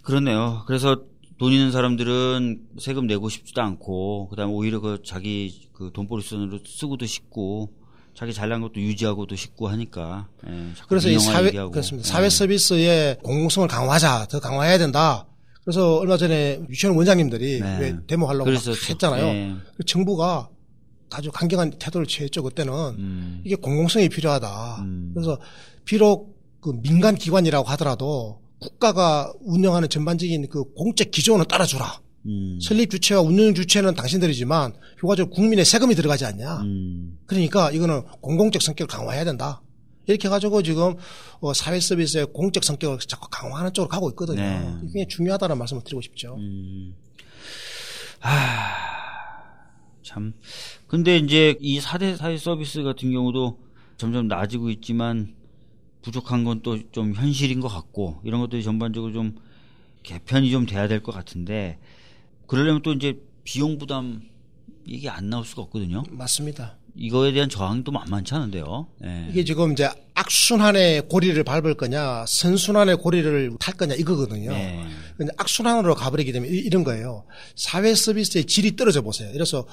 그렇네요. 0.03 0.63
그래서 0.67 1.03
돈 1.41 1.55
있는 1.55 1.73
사람들은 1.73 2.67
세금 2.79 3.07
내고 3.07 3.31
싶지도 3.31 3.63
않고 3.63 4.29
그다음에 4.29 4.53
오히려 4.53 4.79
그 4.79 5.01
자기 5.03 5.71
그 5.73 5.91
돈벌이 5.91 6.23
수단으로 6.23 6.59
쓰고도 6.67 7.07
싶고 7.07 7.73
자기 8.15 8.35
잘난 8.35 8.61
것도 8.61 8.75
유지하고도 8.77 9.37
싶고 9.37 9.69
하니까 9.69 10.29
예, 10.47 10.67
그래서 10.87 11.09
이 11.09 11.19
사회 11.19 11.47
얘기하고. 11.47 11.71
그렇습니다. 11.71 12.07
사회 12.07 12.27
예. 12.27 12.29
서비스의 12.29 13.19
공공성을 13.23 13.67
강화하자, 13.69 14.27
더 14.27 14.39
강화해야 14.39 14.77
된다. 14.77 15.27
그래서 15.65 15.97
얼마 15.97 16.19
전에 16.19 16.61
유치원 16.69 16.95
원장님들이 16.95 17.61
네. 17.61 17.79
왜 17.81 17.97
데모하려고 18.07 18.51
했잖아요. 18.51 19.25
네. 19.25 19.57
정부가 19.87 20.51
아주 21.11 21.31
강경한 21.33 21.71
태도를 21.79 22.07
취했죠. 22.07 22.43
그때는 22.43 22.75
음. 22.99 23.41
이게 23.47 23.55
공공성이 23.55 24.11
필요하다. 24.11 24.83
음. 24.83 25.13
그래서 25.15 25.39
비록 25.87 26.39
그 26.61 26.79
민간 26.83 27.15
기관이라고 27.15 27.67
하더라도 27.71 28.40
국가가 28.61 29.33
운영하는 29.41 29.89
전반적인 29.89 30.49
그 30.49 30.65
공적 30.75 31.11
기조는 31.11 31.47
따라주라. 31.47 32.01
음. 32.27 32.59
설립 32.61 32.91
주체와 32.91 33.23
운영 33.23 33.55
주체는 33.55 33.95
당신들이지만 33.95 34.75
효과적으로 35.03 35.35
국민의 35.35 35.65
세금이 35.65 35.95
들어가지 35.95 36.27
않냐. 36.27 36.61
음. 36.61 37.19
그러니까 37.27 37.71
이거는 37.71 38.03
공공적 38.21 38.61
성격을 38.63 38.89
강화해야 38.89 39.25
된다. 39.25 39.63
이렇게 40.07 40.29
해가지고 40.29 40.63
지금 40.63 40.97
어, 41.41 41.55
사회 41.55 41.81
서비스의 41.81 42.27
공적 42.33 42.65
성격을 42.65 42.99
자꾸 42.99 43.29
강화하는 43.31 43.73
쪽으로 43.73 43.89
가고 43.89 44.11
있거든요. 44.11 44.41
네. 44.41 44.75
이게 44.89 45.07
중요하다는 45.07 45.57
말씀을 45.57 45.83
드리고 45.83 46.01
싶죠. 46.03 46.37
음. 46.37 46.95
아, 48.21 48.75
참. 50.03 50.35
근데 50.87 51.17
이제 51.17 51.57
이 51.61 51.81
4대 51.81 52.17
사회 52.17 52.37
서비스 52.37 52.83
같은 52.83 53.13
경우도 53.13 53.59
점점 53.97 54.29
나아지고 54.29 54.71
있지만 54.71 55.35
부족한 56.03 56.45
건 56.45 56.63
또 56.63 56.79
좀 56.93 57.15
현실인 57.15 57.61
것 57.61 57.69
같고 57.69 58.21
이런 58.25 58.41
것들이 58.41 58.63
전반적으로 58.63 59.13
좀 59.13 59.37
개편이 60.03 60.51
좀 60.51 60.67
돼야 60.67 60.89
될 60.89 61.03
것 61.03 61.13
같은데 61.15 61.79
그러려면 62.47 62.83
또 62.83 62.93
이제 62.93 63.19
비용 63.45 63.79
부담 63.79 64.23
이게 64.87 65.09
안 65.09 65.31
나올 65.31 65.45
수가 65.45 65.63
없거든요. 65.63 66.03
맞습니다. 66.11 66.77
이거에 66.97 67.33
대한 67.33 67.49
저항도 67.49 67.93
만만치 67.93 68.35
않은데요. 68.35 68.89
네. 69.01 69.29
이게 69.31 69.45
지금 69.45 69.73
이제 69.73 69.89
악순환의 70.15 71.09
고리를 71.09 71.43
밟을 71.45 71.75
거냐, 71.75 72.25
선순환의 72.27 72.97
고리를 72.97 73.53
탈 73.61 73.75
거냐 73.75 73.95
이거거든요. 73.95 74.51
네. 74.51 74.85
근데 75.17 75.33
악순환으로 75.37 75.95
가버리게 75.95 76.33
되면 76.33 76.49
이런 76.51 76.83
거예요. 76.83 77.25
사회 77.55 77.95
서비스의 77.95 78.47
질이 78.47 78.75
떨어져 78.75 79.03
보세요. 79.03 79.31
이래서 79.35 79.67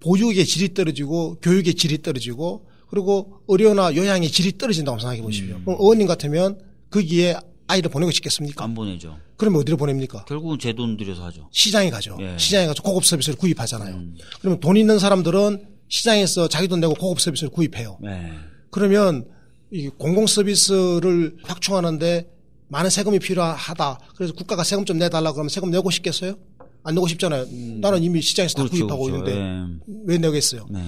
보육의 0.00 0.46
질이 0.46 0.72
떨어지고 0.74 1.40
교육의 1.40 1.74
질이 1.74 2.02
떨어지고 2.02 2.69
그리고 2.90 3.40
의료나 3.48 3.94
요양의 3.94 4.30
질이 4.30 4.58
떨어진다고 4.58 4.98
생각해 4.98 5.22
보십시오. 5.22 5.56
음. 5.56 5.62
그럼 5.64 5.76
어머님 5.80 6.06
같으면 6.06 6.58
거기에 6.90 7.36
아이를 7.68 7.88
보내고 7.90 8.10
싶겠습니까? 8.10 8.64
안 8.64 8.74
보내죠. 8.74 9.16
그러면 9.36 9.60
어디로 9.60 9.76
보냅니까? 9.76 10.24
결국은 10.24 10.58
제 10.58 10.72
돈 10.72 10.96
들여서 10.96 11.24
하죠. 11.26 11.48
시장에 11.52 11.88
가죠. 11.88 12.16
예. 12.20 12.36
시장에 12.36 12.66
가서 12.66 12.82
고급 12.82 13.04
서비스를 13.04 13.38
구입하잖아요. 13.38 13.94
음. 13.94 14.16
그러면 14.40 14.58
돈 14.60 14.76
있는 14.76 14.98
사람들은 14.98 15.66
시장에서 15.88 16.48
자기 16.48 16.66
돈 16.68 16.80
내고 16.80 16.94
고급 16.94 17.20
서비스를 17.20 17.50
구입해요. 17.50 17.98
네. 18.02 18.32
그러면 18.70 19.24
이 19.72 19.88
공공 19.88 20.26
서비스를 20.26 21.36
확충하는데 21.44 22.28
많은 22.68 22.90
세금이 22.90 23.18
필요하다. 23.20 24.00
그래서 24.16 24.32
국가가 24.34 24.64
세금 24.64 24.84
좀 24.84 24.98
내달라 24.98 25.32
그러면 25.32 25.48
세금 25.48 25.70
내고 25.70 25.90
싶겠어요? 25.90 26.34
안 26.82 26.94
내고 26.94 27.06
싶잖아요. 27.06 27.42
음. 27.44 27.78
나는 27.80 28.02
이미 28.02 28.20
시장에서 28.20 28.54
그렇죠, 28.56 28.86
다 28.86 28.96
구입하고 28.96 29.04
그렇죠. 29.04 29.30
있는데 29.30 29.84
네. 29.86 30.02
왜 30.06 30.18
내겠어요? 30.18 30.66
네. 30.70 30.82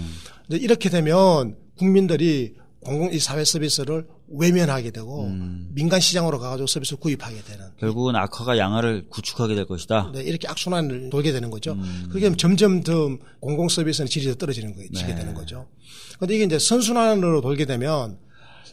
이렇게 0.50 0.88
되면 0.90 1.56
국민들이 1.78 2.54
공공 2.80 3.12
이 3.12 3.18
사회 3.20 3.44
서비스를 3.44 4.06
외면하게 4.28 4.90
되고 4.90 5.26
음. 5.26 5.68
민간 5.72 6.00
시장으로 6.00 6.38
가가지고 6.40 6.66
서비스를 6.66 6.98
구입하게 6.98 7.42
되는 7.42 7.66
결국은 7.78 8.16
악화가 8.16 8.58
양화를 8.58 9.08
구축하게 9.08 9.54
될 9.54 9.66
것이다. 9.66 10.10
네, 10.14 10.22
이렇게 10.22 10.48
악순환을 10.48 11.10
돌게 11.10 11.30
되는 11.32 11.48
거죠. 11.50 11.72
음. 11.74 12.10
되면 12.12 12.36
점점 12.36 12.82
더 12.82 13.16
공공 13.40 13.68
서비스는 13.68 14.08
질이 14.08 14.26
더 14.26 14.34
떨어지는 14.34 14.74
거예요. 14.74 14.88
지게 14.92 15.08
네. 15.12 15.14
되는 15.20 15.32
거죠. 15.34 15.68
그런데 16.16 16.34
이게 16.34 16.44
이제 16.44 16.58
선순환으로 16.58 17.40
돌게 17.40 17.66
되면 17.66 18.18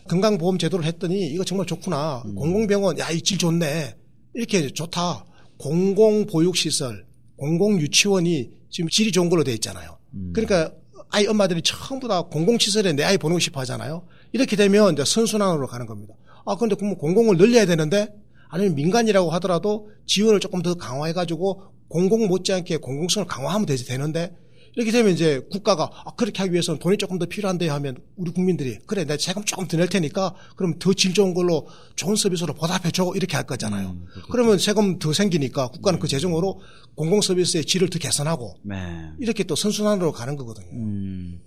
건강보험 0.07 0.57
제도를 0.57 0.85
했더니 0.85 1.27
이거 1.27 1.43
정말 1.43 1.67
좋구나. 1.67 2.23
음. 2.25 2.33
공공병원 2.35 2.97
야 2.99 3.11
이 3.11 3.21
질 3.21 3.37
좋네. 3.37 3.95
이렇게 4.33 4.69
좋다. 4.69 5.25
공공보육시설, 5.57 7.05
공공유치원이 7.37 8.49
지금 8.69 8.89
질이 8.89 9.11
좋은 9.11 9.29
걸로 9.29 9.43
돼 9.43 9.53
있잖아요. 9.53 9.97
음. 10.13 10.31
그러니까 10.33 10.71
아이 11.11 11.25
엄마들이 11.27 11.61
전부 11.61 12.07
다 12.07 12.21
공공시설에 12.21 12.93
내 12.93 13.03
아이 13.03 13.17
보내고 13.17 13.39
싶어 13.39 13.59
하잖아요. 13.61 14.05
이렇게 14.31 14.55
되면 14.55 14.93
이제 14.93 15.03
선순환으로 15.05 15.67
가는 15.67 15.85
겁니다. 15.85 16.13
아, 16.45 16.55
그런데 16.55 16.75
공공을 16.75 17.37
늘려야 17.37 17.65
되는데 17.65 18.13
아니면 18.49 18.75
민간이라고 18.75 19.29
하더라도 19.31 19.89
지원을 20.05 20.39
조금 20.39 20.61
더 20.61 20.75
강화해가지고 20.75 21.63
공공 21.87 22.27
못지않게 22.27 22.77
공공성을 22.77 23.27
강화하면 23.27 23.65
되지 23.65 23.85
되는데 23.85 24.35
이렇게 24.75 24.91
되면 24.91 25.11
이제 25.11 25.41
국가가 25.51 25.89
아, 26.05 26.11
그렇게 26.15 26.39
하기 26.39 26.51
위해서는 26.53 26.79
돈이 26.79 26.97
조금 26.97 27.17
더 27.19 27.25
필요한데 27.25 27.67
하면 27.69 27.97
우리 28.15 28.31
국민들이 28.31 28.77
그래 28.85 29.03
내가 29.03 29.17
세금 29.19 29.43
조금 29.45 29.67
더 29.67 29.77
낼 29.77 29.87
테니까 29.87 30.35
그럼 30.55 30.77
더 30.79 30.93
질 30.93 31.13
좋은 31.13 31.33
걸로 31.33 31.67
좋은 31.95 32.15
서비스로 32.15 32.53
보답해줘 32.53 33.13
이렇게 33.15 33.35
할 33.35 33.45
거잖아요. 33.45 33.89
음, 33.89 34.05
그러면 34.31 34.57
세금 34.57 34.99
더 34.99 35.13
생기니까 35.13 35.69
국가는 35.69 35.97
그 35.99 36.01
음. 36.01 36.03
그 36.03 36.07
재정으로 36.07 36.61
공공 36.95 37.21
서비스의 37.21 37.65
질을 37.65 37.89
더 37.89 37.99
개선하고 37.99 38.55
네. 38.63 38.75
이렇게 39.19 39.43
또 39.43 39.55
선순환으로 39.55 40.11
가는 40.11 40.35
거거든요. 40.35 40.67
음. 40.73 41.39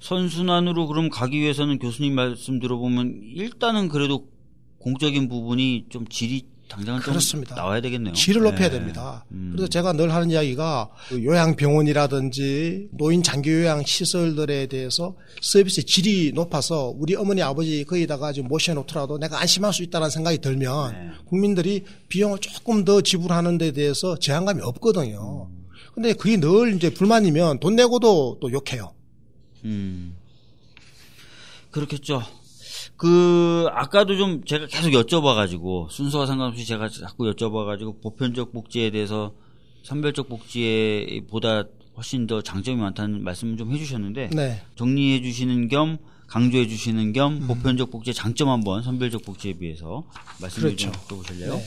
선순환으로 0.00 0.86
그럼 0.86 1.08
가기 1.10 1.38
위해서는 1.40 1.78
교수님 1.78 2.14
말씀 2.14 2.58
들어보면 2.60 3.20
일단은 3.34 3.88
그래도 3.88 4.28
공적인 4.78 5.28
부분이 5.28 5.86
좀 5.90 6.06
질이 6.08 6.46
당장은 6.68 7.00
그렇습니다. 7.00 7.54
나와야 7.54 7.80
되겠네요. 7.80 8.14
질을 8.14 8.42
높여야 8.42 8.68
네. 8.68 8.78
됩니다. 8.78 9.24
음. 9.30 9.50
그래서 9.52 9.68
제가 9.68 9.92
늘 9.92 10.12
하는 10.12 10.30
이야기가 10.30 10.90
그 11.08 11.24
요양병원이라든지 11.24 12.88
노인 12.92 13.22
장기 13.22 13.50
요양 13.50 13.84
시설들에 13.84 14.66
대해서 14.66 15.14
서비스 15.40 15.84
질이 15.84 16.32
높아서 16.34 16.92
우리 16.96 17.14
어머니 17.14 17.42
아버지 17.42 17.84
거기다가 17.84 18.32
좀 18.32 18.48
모셔놓더라도 18.48 19.18
내가 19.18 19.40
안심할 19.40 19.72
수 19.72 19.82
있다는 19.82 20.10
생각이 20.10 20.38
들면 20.38 20.92
네. 20.92 21.10
국민들이 21.26 21.84
비용을 22.08 22.38
조금 22.40 22.84
더 22.84 23.00
지불하는 23.00 23.58
데 23.58 23.72
대해서 23.72 24.18
제한감이 24.18 24.60
없거든요. 24.62 25.48
음. 25.50 25.66
근데 25.94 26.12
그게 26.12 26.36
늘 26.36 26.74
이제 26.74 26.90
불만이면 26.90 27.60
돈 27.60 27.76
내고도 27.76 28.38
또 28.40 28.52
욕해요. 28.52 28.92
음. 29.64 30.14
그렇겠죠. 31.70 32.22
그 32.96 33.66
아까도 33.72 34.16
좀 34.16 34.44
제가 34.44 34.66
계속 34.66 34.90
여쭤봐가지고 34.90 35.90
순서와 35.90 36.26
상관없이 36.26 36.64
제가 36.64 36.88
자꾸 36.88 37.24
여쭤봐가지고 37.32 38.02
보편적 38.02 38.52
복지에 38.52 38.90
대해서 38.90 39.34
선별적 39.84 40.28
복지에 40.28 41.22
보다 41.28 41.64
훨씬 41.96 42.26
더 42.26 42.42
장점이 42.42 42.80
많다는 42.80 43.22
말씀을 43.24 43.56
좀 43.56 43.72
해주셨는데 43.72 44.30
네. 44.34 44.62
정리해 44.76 45.22
주시는 45.22 45.68
겸 45.68 45.98
강조해 46.26 46.66
주시는 46.66 47.12
겸 47.12 47.42
음. 47.42 47.46
보편적 47.46 47.90
복지의 47.90 48.14
장점 48.14 48.48
한번 48.48 48.82
선별적 48.82 49.24
복지에 49.24 49.54
비해서 49.54 50.04
말씀을 50.40 50.74
그렇죠. 50.76 50.92
좀 51.08 51.18
해보실래요? 51.18 51.54
네. 51.54 51.64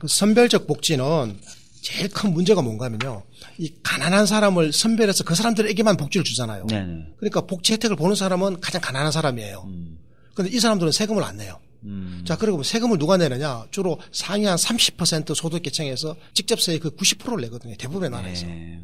그 0.00 0.08
선별적 0.08 0.66
복지는 0.66 1.38
제일 1.80 2.08
큰 2.08 2.32
문제가 2.32 2.62
뭔가 2.62 2.86
하면요. 2.86 3.22
이 3.58 3.72
가난한 3.82 4.26
사람을 4.26 4.72
선별해서 4.72 5.22
그 5.22 5.34
사람들에게만 5.34 5.96
복지를 5.98 6.24
주잖아요. 6.24 6.66
네네. 6.66 7.12
그러니까 7.18 7.42
복지 7.42 7.74
혜택을 7.74 7.94
보는 7.94 8.16
사람은 8.16 8.60
가장 8.60 8.80
가난한 8.80 9.12
사람이에요. 9.12 9.64
음. 9.68 9.98
근데 10.34 10.50
이 10.50 10.58
사람들은 10.60 10.92
세금을 10.92 11.22
안 11.22 11.36
내요. 11.36 11.58
음. 11.84 12.22
자, 12.26 12.36
그리고 12.36 12.62
세금을 12.62 12.98
누가 12.98 13.16
내느냐? 13.16 13.66
주로 13.70 13.98
상위 14.10 14.44
한 14.46 14.56
30% 14.56 15.34
소득계층에서 15.34 16.16
직접세의 16.32 16.78
그 16.80 16.90
90%를 16.96 17.40
내거든요. 17.42 17.74
대부분의 17.76 18.10
나라에서. 18.10 18.46
네. 18.46 18.80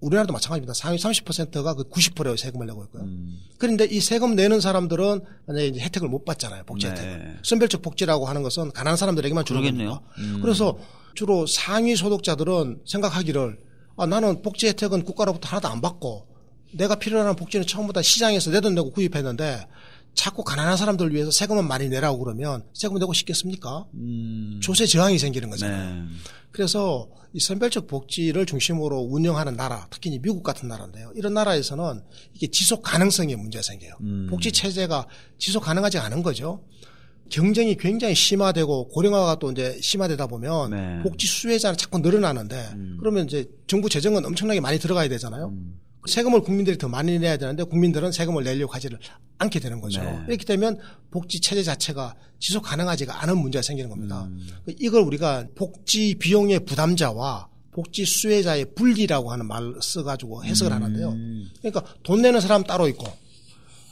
우리나라도 0.00 0.34
마찬가지입니다. 0.34 0.74
상위 0.74 0.98
30%가 0.98 1.72
그 1.74 1.84
90%의 1.84 2.36
세금을 2.36 2.66
내고 2.66 2.84
있고요. 2.84 3.04
음. 3.04 3.38
그런데 3.56 3.86
이 3.86 4.00
세금 4.00 4.34
내는 4.34 4.60
사람들은 4.60 5.20
만약에 5.46 5.66
이제 5.68 5.80
혜택을 5.80 6.08
못 6.08 6.26
받잖아요. 6.26 6.64
복지 6.64 6.86
네. 6.86 6.92
혜택을. 6.92 7.38
선별적 7.42 7.80
복지라고 7.80 8.26
하는 8.26 8.42
것은 8.42 8.72
가난한 8.72 8.98
사람들에게만 8.98 9.46
주는. 9.46 9.62
거니까. 9.62 10.00
음. 10.18 10.40
그래서 10.42 10.76
주로 11.14 11.46
상위 11.46 11.96
소득자들은 11.96 12.82
생각하기를 12.84 13.58
아, 13.96 14.04
나는 14.06 14.42
복지 14.42 14.66
혜택은 14.66 15.04
국가로부터 15.04 15.48
하나도 15.48 15.68
안 15.68 15.80
받고 15.80 16.26
내가 16.72 16.96
필요한 16.96 17.34
복지는 17.36 17.66
처음부터 17.66 18.02
시장에서 18.02 18.50
내 18.50 18.60
돈 18.60 18.74
내고 18.74 18.90
구입했는데 18.90 19.66
자꾸 20.14 20.44
가난한 20.44 20.76
사람들을 20.76 21.12
위해서 21.12 21.30
세금은 21.30 21.66
많이 21.66 21.88
내라고 21.88 22.18
그러면 22.18 22.64
세금 22.72 22.98
내고 22.98 23.12
싶겠습니까? 23.12 23.86
음. 23.94 24.60
조세 24.62 24.86
저항이 24.86 25.18
생기는 25.18 25.50
거잖아요. 25.50 26.02
네. 26.02 26.08
그래서 26.52 27.08
이 27.32 27.40
선별적 27.40 27.88
복지를 27.88 28.46
중심으로 28.46 29.00
운영하는 29.10 29.56
나라, 29.56 29.88
특히 29.90 30.10
이제 30.10 30.20
미국 30.22 30.44
같은 30.44 30.68
나라인데요. 30.68 31.10
이런 31.16 31.34
나라에서는 31.34 32.00
이게 32.32 32.46
지속 32.46 32.82
가능성에 32.82 33.34
문제가 33.34 33.62
생겨요. 33.62 33.92
음. 34.02 34.28
복지 34.30 34.52
체제가 34.52 35.08
지속 35.38 35.64
가능하지 35.64 35.98
않은 35.98 36.22
거죠. 36.22 36.62
경쟁이 37.30 37.76
굉장히 37.76 38.14
심화되고 38.14 38.88
고령화가 38.88 39.40
또 39.40 39.50
이제 39.50 39.76
심화되다 39.80 40.28
보면 40.28 40.70
네. 40.70 40.76
음. 40.76 41.02
복지 41.02 41.26
수혜자는 41.26 41.76
자꾸 41.76 41.98
늘어나는데 41.98 42.74
그러면 43.00 43.24
이제 43.26 43.50
정부 43.66 43.88
재정은 43.88 44.24
엄청나게 44.24 44.60
많이 44.60 44.78
들어가야 44.78 45.08
되잖아요. 45.08 45.52
세금을 46.06 46.42
국민들이 46.42 46.76
더 46.76 46.88
많이 46.88 47.18
내야 47.18 47.36
되는데 47.36 47.64
국민들은 47.64 48.12
세금을 48.12 48.44
내려고 48.44 48.72
하지를 48.72 48.98
않게 49.38 49.60
되는 49.60 49.80
거죠. 49.80 50.02
네. 50.02 50.18
이렇게 50.28 50.44
되면 50.44 50.78
복지 51.10 51.40
체제 51.40 51.62
자체가 51.62 52.14
지속 52.38 52.62
가능하지가 52.62 53.22
않은 53.22 53.38
문제가 53.38 53.62
생기는 53.62 53.88
겁니다. 53.88 54.24
음. 54.24 54.46
이걸 54.80 55.02
우리가 55.02 55.46
복지 55.54 56.14
비용의 56.16 56.60
부담자와 56.66 57.48
복지 57.72 58.04
수혜자의 58.04 58.66
분리라고 58.74 59.32
하는 59.32 59.46
말을 59.46 59.76
써가지고 59.82 60.44
해석을 60.44 60.72
하는데요. 60.72 61.08
음. 61.08 61.50
그러니까 61.60 61.82
돈 62.02 62.22
내는 62.22 62.40
사람 62.40 62.62
따로 62.62 62.86
있고 62.88 63.06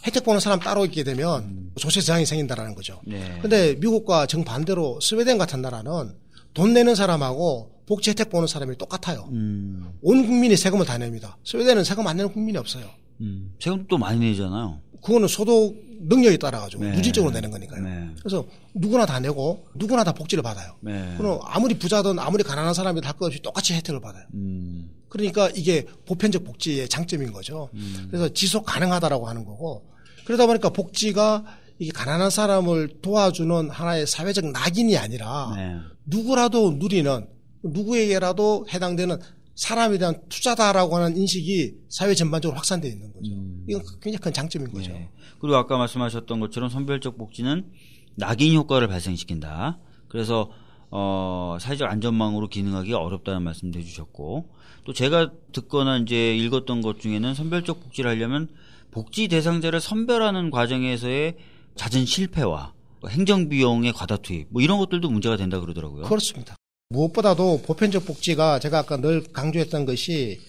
혜택 0.05 0.25
보는 0.25 0.41
사람 0.41 0.61
따로 0.61 0.85
있게 0.85 1.05
되면 1.05 1.71
조세 1.77 2.01
저항이 2.01 2.27
생긴다라는 2.27 2.75
거죠. 2.75 3.01
네. 3.07 3.39
근데 3.41 3.75
미국과 3.77 4.27
정반대로 4.27 5.01
스웨덴 5.01 5.39
같은 5.39 5.63
나라는 5.63 6.15
돈 6.55 6.73
내는 6.73 6.95
사람하고 6.95 7.72
복지 7.87 8.11
혜택 8.11 8.30
보는 8.30 8.47
사람이 8.47 8.76
똑같아요. 8.78 9.28
음. 9.33 9.93
온 10.03 10.26
국민이 10.26 10.57
세금을 10.57 10.87
다 10.87 10.99
냅니다. 10.99 11.37
스웨덴은 11.45 11.85
세금 11.85 12.07
안 12.07 12.16
내는 12.16 12.33
국민이 12.33 12.57
없어요. 12.59 12.85
음. 13.20 13.53
세금도 13.61 13.87
또 13.89 13.99
많이 13.99 14.18
내잖아요. 14.20 14.80
그거는 15.03 15.26
소득 15.28 15.74
능력에 16.05 16.37
따라 16.37 16.61
가지고 16.61 16.85
네. 16.85 16.93
누진적으로 16.95 17.33
내는 17.33 17.51
거니까요. 17.51 17.83
네. 17.83 18.09
그래서 18.20 18.45
누구나 18.74 19.05
다 19.07 19.18
내고 19.20 19.66
누구나 19.74 20.05
다 20.05 20.12
복지를 20.12 20.43
받아요. 20.43 20.74
네. 20.80 21.14
그럼 21.18 21.41
아무리 21.45 21.74
부자든 21.78 22.18
아무리 22.18 22.43
가난한 22.45 22.72
사람이든 22.74 23.07
할 23.09 23.16
것 23.16 23.26
없이 23.26 23.41
똑같이 23.43 23.74
혜택을 23.74 24.01
받아요. 24.01 24.24
음. 24.35 24.91
그러니까 25.09 25.49
이게 25.55 25.87
보편적 26.07 26.45
복지의 26.45 26.89
장점인 26.89 27.33
거죠. 27.33 27.68
그래서 28.11 28.28
지속 28.30 28.64
가능하다라고 28.64 29.28
하는 29.28 29.45
거고 29.45 29.85
그러다 30.24 30.47
보니까 30.47 30.70
복지가 30.70 31.45
이게 31.78 31.91
가난한 31.93 32.30
사람을 32.30 33.01
도와주는 33.03 33.70
하나의 33.70 34.07
사회적 34.07 34.47
낙인이 34.53 34.97
아니라 34.97 35.53
네. 35.57 35.76
누구라도 36.07 36.72
누리는 36.78 37.26
누구에게라도 37.63 38.67
해당되는 38.73 39.19
사람에 39.55 39.99
대한 39.99 40.21
투자다라고 40.29 40.97
하는 40.97 41.17
인식이 41.17 41.75
사회 41.89 42.15
전반적으로 42.15 42.57
확산되어 42.57 42.91
있는 42.91 43.13
거죠. 43.13 43.31
이건 43.69 43.83
굉장히 44.01 44.19
큰 44.19 44.33
장점인 44.33 44.73
거죠. 44.73 44.93
네. 44.93 45.11
그리고 45.41 45.57
아까 45.57 45.77
말씀하셨던 45.77 46.41
것처럼 46.41 46.71
선별적 46.71 47.19
복지는 47.19 47.71
낙인 48.15 48.55
효과를 48.55 48.89
발생시킨다. 48.89 49.79
그래서 50.09 50.51
어, 50.91 51.57
사회적 51.61 51.91
안전망으로 51.91 52.49
기능하기 52.49 52.93
어렵다는 52.93 53.43
말씀도 53.43 53.79
해주셨고 53.79 54.51
또 54.85 54.93
제가 54.93 55.33
듣거나 55.53 55.99
이제 55.99 56.37
읽었던 56.37 56.83
것 56.83 57.01
중에는 57.01 57.35
선별적 57.35 57.81
복지를 57.81 58.11
하려면 58.11 58.49
복지 58.91 59.29
대상자를 59.29 59.81
선별하는 59.81 60.51
과정에서의 60.51 61.37
잦은 61.77 62.05
실패와 62.05 62.75
행정 63.09 63.49
비용의 63.49 63.93
과다 63.93 64.17
투입 64.17 64.49
뭐 64.51 64.61
이런 64.61 64.79
것들도 64.79 65.09
문제가 65.09 65.37
된다 65.37 65.61
그러더라고요. 65.61 66.03
그렇습니다. 66.03 66.57
무엇보다도 66.93 67.62
보편적 67.62 68.07
복지가 68.07 68.59
제가 68.61 68.80
아까 68.80 68.97
늘 68.99 69.24
강조했던 69.32 69.86
것이 69.86 70.40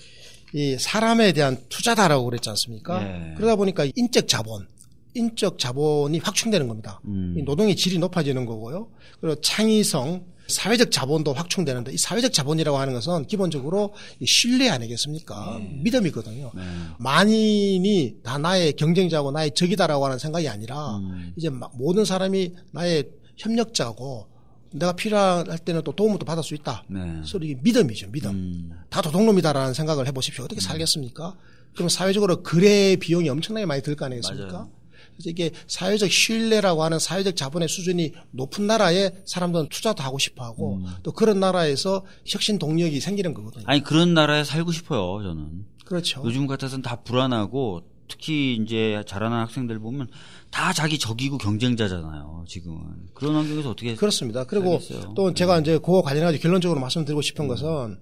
이 0.53 0.77
사람에 0.77 1.33
대한 1.33 1.57
투자다라고 1.69 2.25
그랬지 2.25 2.49
않습니까? 2.49 3.03
네. 3.03 3.33
그러다 3.35 3.55
보니까 3.55 3.87
인적 3.95 4.27
자본, 4.27 4.67
인적 5.15 5.57
자본이 5.57 6.19
확충되는 6.19 6.67
겁니다. 6.67 7.01
음. 7.05 7.35
이 7.37 7.43
노동의 7.43 7.75
질이 7.75 7.97
높아지는 7.97 8.45
거고요. 8.45 8.89
그리고 9.19 9.41
창의성, 9.41 10.25
사회적 10.47 10.91
자본도 10.91 11.33
확충되는데 11.33 11.93
이 11.93 11.97
사회적 11.97 12.33
자본이라고 12.33 12.77
하는 12.77 12.93
것은 12.93 13.25
기본적으로 13.25 13.93
이 14.19 14.25
신뢰 14.27 14.69
아니겠습니까? 14.69 15.59
믿음이거든요. 15.83 16.51
네. 16.53 16.61
만인이 16.99 18.17
다 18.23 18.37
나의 18.37 18.73
경쟁자고 18.73 19.31
나의 19.31 19.51
적이다라고 19.55 20.05
하는 20.05 20.19
생각이 20.19 20.47
아니라 20.47 20.97
음. 20.97 21.33
이제 21.35 21.49
막 21.49 21.71
모든 21.75 22.05
사람이 22.05 22.53
나의 22.71 23.05
협력자고 23.37 24.27
내가 24.73 24.93
필요할 24.93 25.57
때는 25.59 25.81
또 25.83 25.91
도움을 25.93 26.19
또 26.19 26.25
받을 26.25 26.43
수 26.43 26.53
있다. 26.55 26.83
네. 26.87 27.21
이게 27.41 27.55
믿음이죠, 27.61 28.11
믿음. 28.11 28.29
음. 28.31 28.71
다 28.89 29.01
도둑놈이다라는 29.01 29.73
생각을 29.73 30.07
해보십시오. 30.07 30.43
어떻게 30.45 30.61
살겠습니까? 30.61 31.35
그럼 31.75 31.89
사회적으로 31.89 32.43
거래 32.43 32.95
비용이 32.95 33.29
엄청나게 33.29 33.65
많이 33.65 33.81
들 33.81 33.95
거 33.95 34.05
아니겠습니까? 34.05 34.51
맞아요. 34.51 34.69
그래서 35.15 35.29
이게 35.29 35.51
사회적 35.67 36.11
신뢰라고 36.11 36.83
하는 36.83 36.97
사회적 36.97 37.35
자본의 37.35 37.67
수준이 37.69 38.13
높은 38.31 38.65
나라에 38.65 39.11
사람들은 39.25 39.69
투자도 39.69 40.01
하고 40.01 40.17
싶어 40.17 40.43
하고 40.43 40.77
음. 40.77 40.85
또 41.03 41.11
그런 41.11 41.39
나라에서 41.39 42.03
혁신 42.25 42.57
동력이 42.57 42.99
생기는 42.99 43.33
거거든요. 43.35 43.63
아니 43.67 43.83
그런 43.83 44.13
나라에 44.15 44.43
살고 44.43 44.71
싶어요 44.71 45.21
저는. 45.21 45.65
그렇죠. 45.85 46.23
요즘 46.25 46.47
같아서는 46.47 46.81
다 46.81 46.95
불안하고 47.03 47.83
특히 48.07 48.55
이제 48.55 49.03
자라는 49.07 49.37
학생들 49.37 49.79
보면 49.79 50.07
다 50.51 50.71
자기 50.73 50.99
적이고 50.99 51.37
경쟁자잖아요. 51.37 52.45
지금은 52.47 52.79
그런 53.13 53.35
환경에서 53.35 53.71
어떻게 53.71 53.95
그렇습니다. 53.95 54.43
그리고 54.43 54.79
살겠어요. 54.79 55.13
또 55.15 55.33
제가 55.33 55.59
이제 55.59 55.77
그거 55.77 56.01
관련해서 56.01 56.39
결론적으로 56.39 56.79
말씀드리고 56.79 57.19
음. 57.19 57.21
싶은 57.21 57.47
것은 57.47 57.97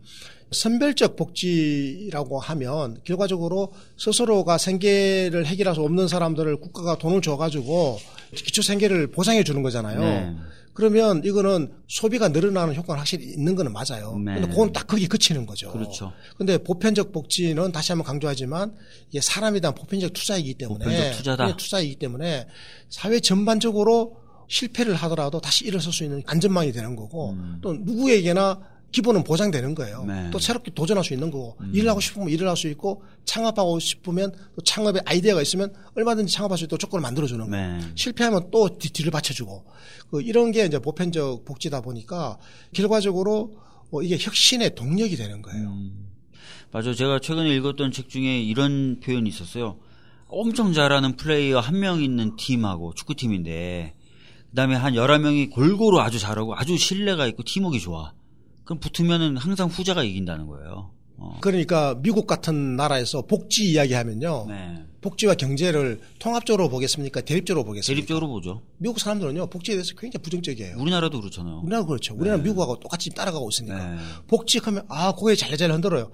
선별적 0.52 1.16
복지라고 1.16 2.40
하면 2.40 2.98
결과적으로 3.06 3.72
스스로가 3.98 4.58
생계를 4.58 5.46
해결할 5.46 5.76
수 5.76 5.82
없는 5.82 6.10
사람들을 6.10 6.58
국가가 6.58 6.98
돈을 6.98 7.22
줘가지고 7.22 8.00
기초 8.36 8.62
생계를 8.62 9.08
보장해 9.08 9.44
주는 9.44 9.62
거잖아요. 9.62 10.00
네. 10.00 10.36
그러면 10.74 11.22
이거는 11.24 11.74
소비가 11.88 12.30
늘어나는 12.30 12.76
효과는 12.76 13.00
확실히 13.00 13.26
있는 13.26 13.56
거는 13.56 13.74
맞아요. 13.74 14.18
네. 14.18 14.36
근데 14.36 14.48
그건 14.48 14.72
딱 14.72 14.88
거기 14.88 15.08
그치는 15.08 15.46
거죠. 15.46 15.72
그렇죠. 15.72 16.14
근데 16.38 16.58
보편적 16.58 17.12
복지는 17.12 17.72
다시 17.72 17.92
한번 17.92 18.06
강조하지만 18.06 18.74
이게 19.10 19.20
사람에 19.22 19.60
대한 19.60 19.76
보편적 19.76 20.14
투자이기 20.14 20.54
때문에 20.54 20.86
보편적 20.86 21.18
투자다. 21.18 21.56
투자이기 21.58 21.96
때문에 21.96 22.48
사회 22.90 23.20
전반적으로 23.20 24.18
실패를 24.48 24.96
하더라도 24.96 25.40
다시 25.40 25.66
일어설 25.66 25.94
수 25.94 26.04
있는 26.04 26.24
안전망이 26.26 26.72
되는 26.72 26.96
거고 26.96 27.36
또 27.62 27.74
누구에게나 27.74 28.60
기본은 28.92 29.24
보장되는 29.24 29.74
거예요. 29.76 30.02
음. 30.04 30.08
네. 30.08 30.14
음. 30.26 30.30
또 30.32 30.40
새롭게 30.40 30.72
도전할 30.74 31.04
수 31.04 31.14
있는 31.14 31.32
거고 31.32 31.58
일을 31.74 31.90
하고 31.90 32.00
싶으면 32.00 32.30
일을 32.30 32.48
할 32.48 32.56
수 32.58 32.68
있고 32.70 33.04
창업하고 33.26 33.80
싶으면 33.80 34.32
또 34.56 34.62
창업의 34.64 35.02
아이디어가 35.06 35.42
있으면 35.42 35.74
얼마든지 35.96 36.34
창업할 36.34 36.58
수 36.58 36.66
있도록 36.66 36.80
조건을 36.80 37.02
만들어주는 37.02 37.50
거예요. 37.50 37.78
네. 37.80 37.88
실패하면 37.96 38.50
또 38.52 38.78
뒤, 38.78 38.90
뒤를 38.92 39.12
받쳐주고 39.12 39.66
그 40.12 40.22
이런 40.22 40.52
게 40.52 40.66
이제 40.66 40.80
보편적 40.80 41.46
복지다 41.46 41.82
보니까 41.82 42.38
결과적으로 42.74 43.56
어, 43.92 44.02
이게 44.02 44.18
혁신의 44.20 44.76
동력이 44.76 45.16
되는 45.16 45.42
거예요. 45.42 45.68
음. 45.70 46.08
맞아요. 46.72 46.94
제가 46.94 47.20
최근에 47.20 47.54
읽었던 47.56 47.92
책 47.92 48.10
중에 48.10 48.42
이런 48.42 49.00
표현이 49.02 49.28
있었어요. 49.30 49.78
엄청 50.28 50.72
잘하는 50.74 51.18
플레이어 51.18 51.60
한 51.60 51.76
명 51.76 52.02
있는 52.02 52.36
팀하고 52.38 52.94
축구팀인데 52.94 53.94
그다음에 54.52 54.76
한 54.76 54.94
11명이 54.94 55.50
골고루 55.52 56.00
아주 56.00 56.20
잘하고 56.20 56.56
아주 56.56 56.78
신뢰가 56.78 57.28
있고 57.28 57.44
팀워크가 57.44 57.82
좋아. 57.82 58.14
그럼 58.64 58.80
붙으면은 58.80 59.38
항상 59.38 59.68
후자가 59.68 60.04
이긴다는 60.04 60.48
거예요. 60.48 60.92
어. 61.18 61.38
그러니까 61.40 61.96
미국 62.02 62.26
같은 62.26 62.76
나라에서 62.76 63.22
복지 63.24 63.72
이야기하면요. 63.72 64.46
네. 64.50 64.86
복지와 65.02 65.36
경제를 65.36 66.00
통합적으로 66.20 66.70
보겠습니까? 66.70 67.22
대립적으로 67.22 67.64
보겠습니까? 67.64 67.96
대립적으로 67.96 68.28
보죠. 68.28 68.62
미국 68.78 69.00
사람들은요 69.00 69.48
복지에 69.48 69.76
대해서 69.76 69.94
굉장히 69.96 70.24
부정적이에요. 70.24 70.78
우리나라도 70.80 71.20
그렇잖아요. 71.20 71.60
우리나라 71.60 71.86
그렇죠. 71.86 72.16
우리나라 72.16 72.42
미국하고 72.42 72.80
똑같이 72.80 73.10
따라가고 73.12 73.50
있으니까 73.50 73.88
네. 73.88 73.98
복지하면 74.28 74.84
아 74.90 75.14
고개 75.14 75.36
잘잘잘 75.36 75.72
흔들어요. 75.72 76.12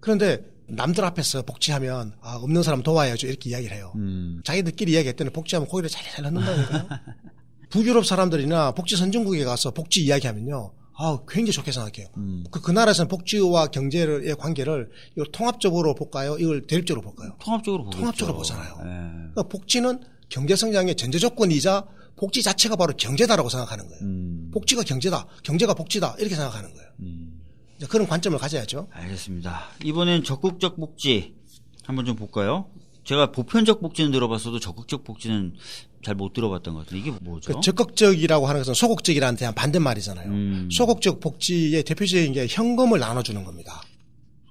그런데 0.00 0.44
남들 0.66 1.04
앞에서 1.04 1.42
복지하면 1.42 2.12
아 2.20 2.36
없는 2.36 2.62
사람 2.62 2.82
도와야죠 2.82 3.26
이렇게 3.26 3.50
이야기를 3.50 3.76
해요. 3.76 3.92
음. 3.96 4.40
자기들끼리 4.44 4.92
이야기했더니 4.92 5.30
복지하면 5.30 5.68
고개를 5.68 5.88
잘잘 5.88 6.26
흔든다니까요. 6.26 6.86
북유럽 7.70 8.04
사람들이나 8.04 8.72
복지 8.72 8.96
선진국에 8.96 9.44
가서 9.44 9.70
복지 9.70 10.02
이야기하면요. 10.04 10.72
아, 11.02 11.18
굉장히 11.26 11.52
좋게 11.52 11.72
생각해요. 11.72 12.08
음. 12.18 12.44
그, 12.50 12.60
그 12.60 12.70
나라에서는 12.70 13.08
복지와 13.08 13.68
경제의 13.68 14.36
관계를 14.36 14.90
이걸 15.12 15.26
통합적으로 15.32 15.94
볼까요? 15.94 16.36
이걸 16.38 16.66
대립적으로 16.66 17.00
볼까요? 17.00 17.34
통합적으로 17.40 17.84
보겠죠. 17.84 17.98
통합적으로 18.00 18.36
보잖아요. 18.36 18.74
네. 18.84 18.90
그러니까 19.32 19.42
복지는 19.44 20.00
경제 20.28 20.54
성장의 20.54 20.96
전제 20.96 21.18
조건이자 21.18 21.86
복지 22.16 22.42
자체가 22.42 22.76
바로 22.76 22.92
경제다라고 22.94 23.48
생각하는 23.48 23.88
거예요. 23.88 24.02
음. 24.02 24.50
복지가 24.52 24.82
경제다, 24.82 25.26
경제가 25.42 25.72
복지다 25.72 26.16
이렇게 26.18 26.34
생각하는 26.34 26.74
거예요. 26.74 26.88
음. 27.00 27.40
그런 27.88 28.06
관점을 28.06 28.38
가져야죠. 28.38 28.88
알겠습니다. 28.90 29.70
이번엔 29.82 30.22
적극적 30.22 30.76
복지 30.76 31.34
한번 31.82 32.04
좀 32.04 32.14
볼까요? 32.14 32.66
제가 33.04 33.32
보편적 33.32 33.80
복지는 33.80 34.10
들어봤어도 34.10 34.60
적극적 34.60 35.04
복지는 35.04 35.54
잘 36.02 36.14
못 36.14 36.32
들어봤던 36.32 36.74
것 36.74 36.80
같은데 36.80 37.00
이게 37.00 37.18
뭐죠? 37.20 37.52
그 37.52 37.60
적극적이라고 37.60 38.46
하는 38.46 38.60
것은 38.60 38.74
소극적이라는 38.74 39.36
대한 39.36 39.54
반대말이잖아요. 39.54 40.28
음. 40.28 40.68
소극적 40.72 41.20
복지의 41.20 41.82
대표적인 41.84 42.32
게 42.32 42.46
현금을 42.48 42.98
나눠주는 42.98 43.44
겁니다. 43.44 43.82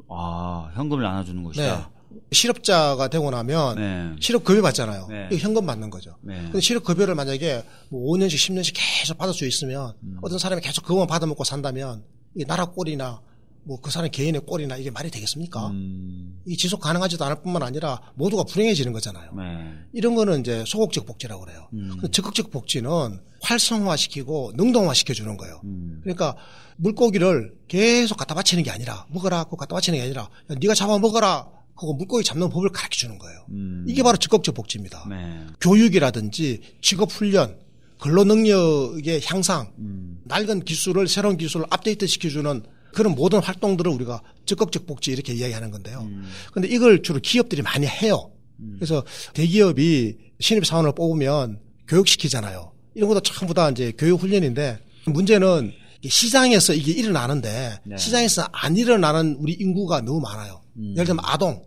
아 0.08 0.72
현금을 0.76 1.04
나눠주는 1.04 1.44
것이다. 1.44 1.90
실업자가 2.32 3.08
되고 3.08 3.30
나면 3.32 3.76
네. 3.76 4.16
실업급여 4.20 4.62
받잖아요. 4.62 5.08
네. 5.10 5.28
이거 5.32 5.38
현금 5.48 5.66
받는 5.66 5.90
거죠. 5.90 6.16
네. 6.22 6.36
근데 6.44 6.60
실업급여를 6.60 7.16
만약에 7.16 7.64
뭐 7.90 8.14
5년씩 8.14 8.36
10년씩 8.36 8.74
계속 8.76 9.18
받을 9.18 9.34
수 9.34 9.46
있으면 9.46 9.94
음. 10.04 10.18
어떤 10.22 10.38
사람이 10.38 10.62
계속 10.62 10.84
그것만 10.84 11.08
받아먹고 11.08 11.44
산다면 11.44 12.04
이게 12.36 12.46
나라 12.46 12.66
꼴이나 12.66 13.22
뭐 13.64 13.80
그 13.82 13.92
사람 13.92 14.10
개인의 14.10 14.42
꼴이나 14.46 14.78
이게 14.78 14.90
말이 14.92 15.10
되겠습니까? 15.12 15.68
음. 15.70 16.40
이 16.46 16.58
지속 16.58 16.80
가능하지도 16.80 17.24
않을 17.26 17.42
뿐만 17.42 17.64
아니라 17.64 18.02
모두가 18.16 18.44
불행해지는 18.44 18.94
거잖아요. 18.94 19.32
네. 19.36 19.74
이런 19.94 20.16
거는 20.16 20.42
이제 20.42 20.64
소극적 20.66 21.06
복지라고 21.06 21.46
그래요. 21.46 21.68
음. 21.74 21.98
적극적 22.12 22.52
복지는 22.52 23.20
활성화시키고 23.42 24.54
능동화시켜 24.56 25.14
주는 25.14 25.38
거예요. 25.38 25.62
음. 25.64 26.00
그러니까 26.04 26.36
물고기를 26.78 27.54
계속 27.68 28.16
갖다 28.18 28.34
바치는 28.36 28.64
게 28.64 28.72
아니라 28.72 29.06
먹어라 29.10 29.44
그거 29.46 29.58
갖다 29.58 29.76
바치는 29.76 30.00
게 30.00 30.04
아니라 30.04 30.24
야, 30.24 30.56
네가 30.60 30.74
잡아 30.74 30.98
먹어라 30.98 31.48
그거 31.76 31.94
물고기 31.94 32.24
잡는 32.24 32.50
법을 32.50 32.70
가르쳐 32.70 32.98
주는 32.98 33.18
거예요. 33.18 33.46
음. 33.52 33.86
이게 33.88 34.04
바로 34.04 34.18
적극적 34.18 34.54
복지입니다. 34.56 35.06
네. 35.10 35.46
교육이라든지 35.62 36.62
직업 36.82 37.12
훈련, 37.12 37.58
근로 38.00 38.24
능력의 38.26 39.22
향상, 39.26 39.72
음. 39.78 40.20
낡은 40.26 40.66
기술을 40.66 41.08
새로운 41.08 41.38
기술을 41.38 41.66
업데이트 41.70 42.06
시켜주는 42.08 42.64
그런 42.94 43.16
모든 43.16 43.40
활동들을 43.40 43.92
우리가 43.92 44.22
적극적 44.46 44.86
복지 44.86 45.12
이렇게 45.12 45.34
이야기하는 45.34 45.72
건데요. 45.72 46.02
음. 46.02 46.30
근데 46.54 46.68
이걸 46.68 47.02
주로 47.02 47.20
기업들이 47.20 47.62
많이 47.62 47.86
해요. 47.86 48.32
그래서 48.76 49.04
대기업이 49.34 50.18
신입 50.40 50.66
사원을 50.66 50.94
뽑으면 50.94 51.60
교육시키잖아요. 51.88 52.72
이런 52.94 53.10
것도 53.10 53.22
전부 53.22 53.54
다 53.54 53.70
이제 53.70 53.94
교육 53.98 54.22
훈련인데 54.22 54.80
문제는 55.06 55.72
이 56.02 56.10
시장에서 56.10 56.74
이게 56.74 56.92
일어나는데 56.92 57.80
네. 57.84 57.98
시장에서 57.98 58.48
안 58.52 58.76
일어나는 58.76 59.38
우리 59.40 59.54
인구가 59.54 60.02
너무 60.02 60.20
많아요. 60.20 60.62
예를 60.94 61.06
들면 61.06 61.24
아동. 61.26 61.64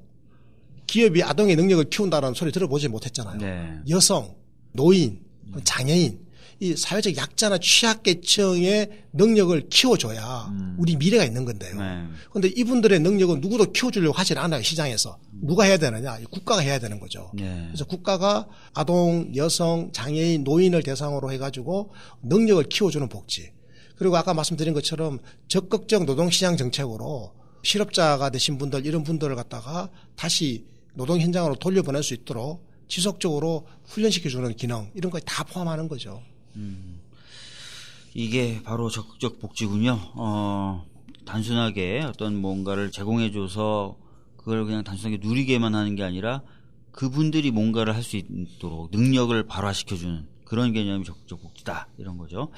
기업이 0.87 1.23
아동의 1.23 1.57
능력을 1.57 1.85
키운다는 1.85 2.35
소리 2.35 2.53
들어보지 2.53 2.89
못했잖아요. 2.89 3.39
네. 3.39 3.73
여성, 3.89 4.35
노인, 4.73 5.20
장애인, 5.64 6.18
이 6.62 6.76
사회적 6.76 7.16
약자나 7.16 7.58
취약계층의 7.58 9.06
능력을 9.14 9.68
키워줘야 9.68 10.48
우리 10.78 10.94
미래가 10.94 11.24
있는 11.24 11.44
건데요. 11.44 11.76
네. 11.76 12.04
그런데 12.30 12.52
이분들의 12.54 13.00
능력은 13.00 13.40
누구도 13.40 13.72
키워주려고 13.72 14.16
하지 14.16 14.38
않아요, 14.38 14.62
시장에서. 14.62 15.18
누가 15.42 15.64
해야 15.64 15.76
되느냐? 15.76 16.20
국가가 16.30 16.60
해야 16.60 16.78
되는 16.78 17.00
거죠. 17.00 17.32
네. 17.34 17.64
그래서 17.66 17.84
국가가 17.84 18.46
아동, 18.74 19.32
여성, 19.34 19.90
장애인, 19.90 20.44
노인을 20.44 20.84
대상으로 20.84 21.32
해가지고 21.32 21.90
능력을 22.22 22.62
키워주는 22.68 23.08
복지. 23.08 23.50
그리고 23.96 24.16
아까 24.16 24.32
말씀드린 24.32 24.72
것처럼 24.72 25.18
적극적 25.48 26.04
노동시장 26.04 26.56
정책으로 26.56 27.32
실업자가 27.64 28.30
되신 28.30 28.58
분들, 28.58 28.86
이런 28.86 29.02
분들을 29.02 29.34
갖다가 29.34 29.90
다시 30.14 30.64
노동 30.94 31.18
현장으로 31.18 31.56
돌려보낼 31.56 32.04
수 32.04 32.14
있도록 32.14 32.70
지속적으로 32.86 33.66
훈련시켜주는 33.86 34.54
기능, 34.54 34.92
이런 34.94 35.10
거에 35.10 35.20
다 35.26 35.42
포함하는 35.42 35.88
거죠. 35.88 36.22
이게 38.14 38.62
바로 38.62 38.90
적극적 38.90 39.38
복지군요. 39.38 39.98
어, 40.14 40.84
단순하게 41.24 42.03
어떤 42.07 42.36
뭔가를 42.36 42.90
제공해줘서 42.90 43.96
그걸 44.36 44.64
그냥 44.64 44.84
단순하게 44.84 45.18
누리게만 45.26 45.74
하는 45.74 45.94
게 45.96 46.03
아니라 46.03 46.42
그분들이 46.90 47.50
뭔가를 47.50 47.94
할 47.94 48.03
수 48.03 48.16
있도록 48.16 48.90
능력을 48.90 49.40
발화시켜주는 49.46 50.26
그런 50.44 50.72
개념이 50.74 51.05
적극적 51.05 51.40
복지다 51.40 51.88
이런 51.96 52.18
거죠. 52.18 52.50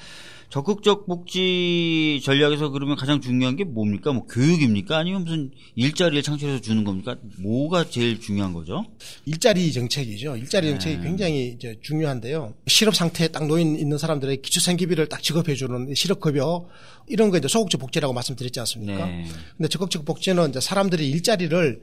적극적 0.55 1.05
복지 1.05 2.21
전략에서 2.23 2.69
그러면 2.69 2.95
가장 2.95 3.19
중요한 3.19 3.57
게 3.57 3.65
뭡니까? 3.65 4.13
뭐 4.13 4.25
교육입니까? 4.25 4.97
아니면 4.97 5.25
무슨 5.25 5.51
일자리를 5.75 6.23
창출해서 6.23 6.61
주는 6.61 6.85
겁니까? 6.85 7.17
뭐가 7.39 7.89
제일 7.89 8.21
중요한 8.21 8.53
거죠? 8.53 8.85
일자리 9.25 9.73
정책이죠. 9.73 10.37
일자리 10.37 10.69
정책이 10.69 11.01
굉장히 11.01 11.49
이제 11.49 11.77
중요한데요. 11.81 12.53
실업 12.67 12.95
상태에 12.95 13.27
딱 13.27 13.47
놓인 13.47 13.77
있는 13.77 13.97
사람들의 13.97 14.41
기초 14.41 14.61
생계비를 14.61 15.09
딱 15.09 15.21
지급해 15.21 15.55
주는 15.55 15.93
실업 15.93 16.21
급여 16.21 16.69
이런 17.09 17.31
거 17.31 17.37
이제 17.37 17.49
소극적 17.49 17.81
복지라고 17.81 18.13
말씀드렸지 18.13 18.57
않습니까? 18.61 19.07
네. 19.07 19.25
근데 19.57 19.67
적극적 19.67 20.05
복지는 20.05 20.51
이제 20.51 20.61
사람들이 20.61 21.09
일자리를 21.09 21.81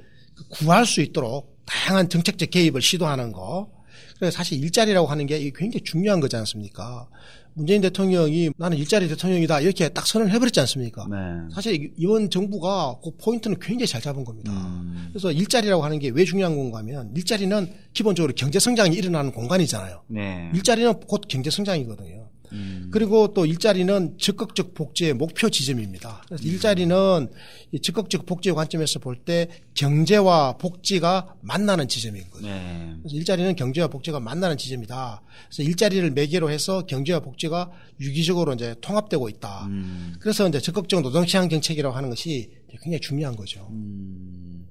구할 0.48 0.86
수 0.86 1.02
있도록 1.02 1.62
다양한 1.66 2.08
정책적 2.08 2.50
개입을 2.50 2.80
시도하는 2.80 3.32
거. 3.32 3.81
그래서 4.18 4.36
사실 4.36 4.62
일자리라고 4.62 5.06
하는 5.08 5.26
게 5.26 5.38
굉장히 5.54 5.82
중요한 5.84 6.20
거지 6.20 6.36
않습니까? 6.36 7.08
문재인 7.54 7.82
대통령이 7.82 8.50
나는 8.56 8.78
일자리 8.78 9.08
대통령이다 9.08 9.60
이렇게 9.60 9.88
딱 9.90 10.06
선언을 10.06 10.32
해버렸지 10.32 10.58
않습니까? 10.60 11.06
네. 11.10 11.16
사실 11.54 11.92
이번 11.98 12.30
정부가 12.30 12.96
그 13.04 13.10
포인트는 13.22 13.58
굉장히 13.60 13.86
잘 13.86 14.00
잡은 14.00 14.24
겁니다. 14.24 14.50
음. 14.52 15.08
그래서 15.10 15.30
일자리라고 15.32 15.84
하는 15.84 15.98
게 15.98 16.10
왜 16.14 16.24
중요한 16.24 16.56
건가 16.56 16.78
하면 16.78 17.12
일자리는 17.14 17.72
기본적으로 17.92 18.32
경제 18.36 18.58
성장이 18.58 18.96
일어나는 18.96 19.32
공간이잖아요. 19.32 20.02
네. 20.08 20.50
일자리는 20.54 20.92
곧 21.06 21.22
경제 21.28 21.50
성장이거든요. 21.50 22.28
음. 22.52 22.88
그리고 22.92 23.32
또 23.32 23.46
일자리는 23.46 24.16
적극적 24.18 24.74
복지의 24.74 25.14
목표 25.14 25.50
지점입니다. 25.50 26.22
그래서 26.26 26.44
일자리는 26.44 27.28
이 27.72 27.80
적극적 27.80 28.26
복지의 28.26 28.54
관점에서 28.54 28.98
볼 28.98 29.16
때 29.24 29.48
경제와 29.74 30.58
복지가 30.58 31.34
만나는 31.40 31.88
지점인 31.88 32.28
거죠. 32.30 32.46
네. 32.46 32.94
그래서 33.02 33.16
일자리는 33.16 33.56
경제와 33.56 33.88
복지가 33.88 34.20
만나는 34.20 34.58
지점이다. 34.58 35.22
그래서 35.48 35.62
일자리를 35.62 36.10
매개로 36.10 36.50
해서 36.50 36.84
경제와 36.86 37.20
복지가 37.20 37.70
유기적으로 38.00 38.52
이제 38.54 38.74
통합되고 38.80 39.28
있다. 39.28 39.66
음. 39.66 40.14
그래서 40.20 40.48
이제 40.48 40.60
적극적 40.60 41.02
노동 41.02 41.24
시장 41.24 41.48
정책이라고 41.48 41.94
하는 41.94 42.10
것이 42.10 42.50
굉장히 42.70 43.00
중요한 43.00 43.36
거죠. 43.36 43.68
음. 43.70 44.66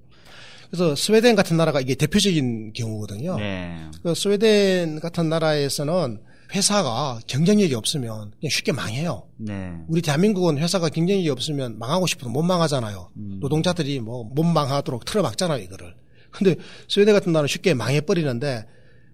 그래서 0.70 0.96
스웨덴 0.96 1.36
같은 1.36 1.58
나라가 1.58 1.82
이게 1.82 1.96
대표적인 1.96 2.74
경우거든요. 2.74 3.38
네. 3.38 3.78
그 4.04 4.16
스웨덴 4.16 5.00
같은 5.00 5.28
나라에서는 5.30 6.22
회사가 6.54 7.20
경쟁력이 7.28 7.74
없으면 7.76 8.32
그냥 8.40 8.50
쉽게 8.50 8.72
망해요. 8.72 9.28
네. 9.38 9.74
우리 9.88 10.02
대한민국은 10.02 10.58
회사가 10.58 10.90
경쟁력이 10.90 11.30
없으면 11.30 11.80
망하고 11.80 12.08
싶어도 12.08 12.30
못 12.30 12.42
망하잖아요. 12.44 13.10
노동자들이 13.40 14.00
뭐 14.00 14.24
못 14.24 14.44
망하도록 14.44 15.06
틀어막잖아요, 15.06 15.64
이거를. 15.64 15.96
근데 16.32 16.56
스웨덴 16.88 17.14
같은 17.14 17.32
나라는 17.32 17.48
쉽게 17.48 17.74
망해버리는데 17.74 18.66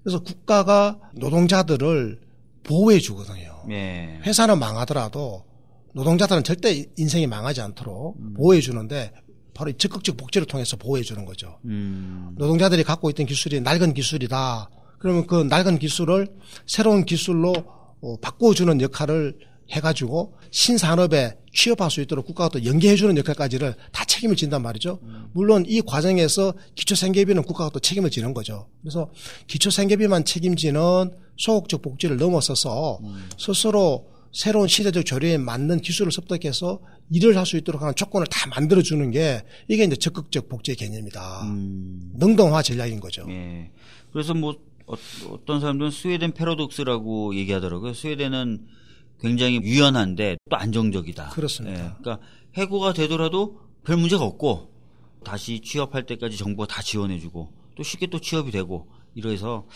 그래서 0.03 0.19
국가가 0.23 0.99
노동자들을 1.15 2.19
보호해 2.63 2.99
주거든요. 2.99 3.63
네. 3.67 4.19
회사는 4.25 4.59
망하더라도 4.59 5.45
노동자들은 5.93 6.43
절대 6.43 6.85
인생이 6.97 7.27
망하지 7.27 7.61
않도록 7.61 8.17
보호해 8.35 8.59
주는데 8.61 9.11
바로 9.53 9.71
이 9.71 9.73
적극적 9.77 10.17
복지를 10.17 10.45
통해서 10.45 10.77
보호해 10.77 11.01
주는 11.01 11.25
거죠. 11.25 11.57
음. 11.65 12.35
노동자들이 12.37 12.83
갖고 12.83 13.09
있던 13.09 13.25
기술이 13.25 13.61
낡은 13.61 13.93
기술이다. 13.93 14.69
그러면 14.97 15.27
그 15.27 15.43
낡은 15.43 15.79
기술을 15.79 16.27
새로운 16.65 17.05
기술로 17.05 17.53
어, 18.01 18.17
바꿔주는 18.21 18.81
역할을 18.81 19.37
해가지고 19.71 20.33
신산업에 20.51 21.37
취업할 21.53 21.91
수 21.91 22.01
있도록 22.01 22.25
국가가 22.25 22.49
또 22.49 22.63
연계해주는 22.63 23.17
역할까지를 23.17 23.75
다 23.91 24.05
책임을 24.05 24.35
진단 24.37 24.61
말이죠. 24.61 24.99
물론 25.33 25.65
이 25.67 25.81
과정에서 25.81 26.53
기초생계비는 26.75 27.43
국가가 27.43 27.69
또 27.71 27.79
책임을 27.79 28.09
지는 28.09 28.33
거죠. 28.33 28.69
그래서 28.81 29.09
기초생계비만 29.47 30.23
책임지는 30.23 31.11
소극적 31.37 31.81
복지를 31.81 32.15
넘어서서 32.17 32.99
스스로 33.37 34.07
새로운 34.31 34.67
시대적 34.67 35.05
조류에 35.05 35.37
맞는 35.37 35.81
기술을 35.81 36.11
습득해서 36.11 36.79
일을 37.11 37.35
할 37.37 37.45
수 37.45 37.57
있도록 37.57 37.81
하는 37.81 37.93
조건을 37.95 38.27
다 38.27 38.47
만들어주는 38.49 39.11
게 39.11 39.41
이게 39.67 39.83
이제 39.83 39.95
적극적 39.95 40.47
복지의 40.47 40.75
개념이다. 40.75 41.41
음. 41.43 42.11
능동화 42.15 42.61
전략인 42.61 42.99
거죠. 42.99 43.25
예. 43.29 43.71
그래서 44.11 44.33
뭐 44.33 44.55
어, 44.87 44.95
어떤 45.29 45.59
사람들은 45.59 45.91
스웨덴 45.91 46.33
패러독스라고 46.33 47.35
얘기하더라고요. 47.35 47.93
스웨덴은 47.93 48.65
굉장히 49.19 49.57
유연한데 49.57 50.37
또 50.49 50.55
안정적이다. 50.55 51.29
그렇습니다. 51.29 51.77
예. 51.77 51.91
그러니까 51.99 52.19
해고가 52.55 52.93
되더라도 52.93 53.59
별 53.83 53.97
문제가 53.97 54.23
없고 54.23 54.71
다시 55.23 55.59
취업할 55.59 56.05
때까지 56.05 56.37
정부가 56.37 56.67
다 56.67 56.81
지원해주고 56.81 57.51
또 57.75 57.83
쉽게 57.83 58.07
또 58.07 58.19
취업이 58.19 58.51
되고 58.51 58.87
이래서 59.13 59.67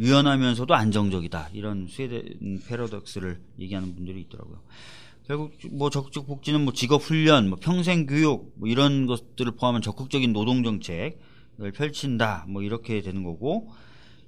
유연하면서도 0.00 0.74
안정적이다. 0.74 1.50
이런 1.52 1.86
스웨덴 1.88 2.60
패러독스를 2.66 3.40
얘기하는 3.58 3.94
분들이 3.94 4.20
있더라고요. 4.22 4.60
결국 5.26 5.52
뭐 5.70 5.88
적극적 5.90 6.26
복지는 6.26 6.64
뭐 6.64 6.72
직업 6.72 7.02
훈련, 7.02 7.48
뭐 7.48 7.58
평생 7.60 8.06
교육 8.06 8.52
뭐 8.56 8.68
이런 8.68 9.06
것들을 9.06 9.52
포함한 9.52 9.82
적극적인 9.82 10.32
노동 10.32 10.64
정책을 10.64 11.72
펼친다. 11.74 12.44
뭐 12.48 12.62
이렇게 12.62 13.00
되는 13.02 13.22
거고 13.22 13.70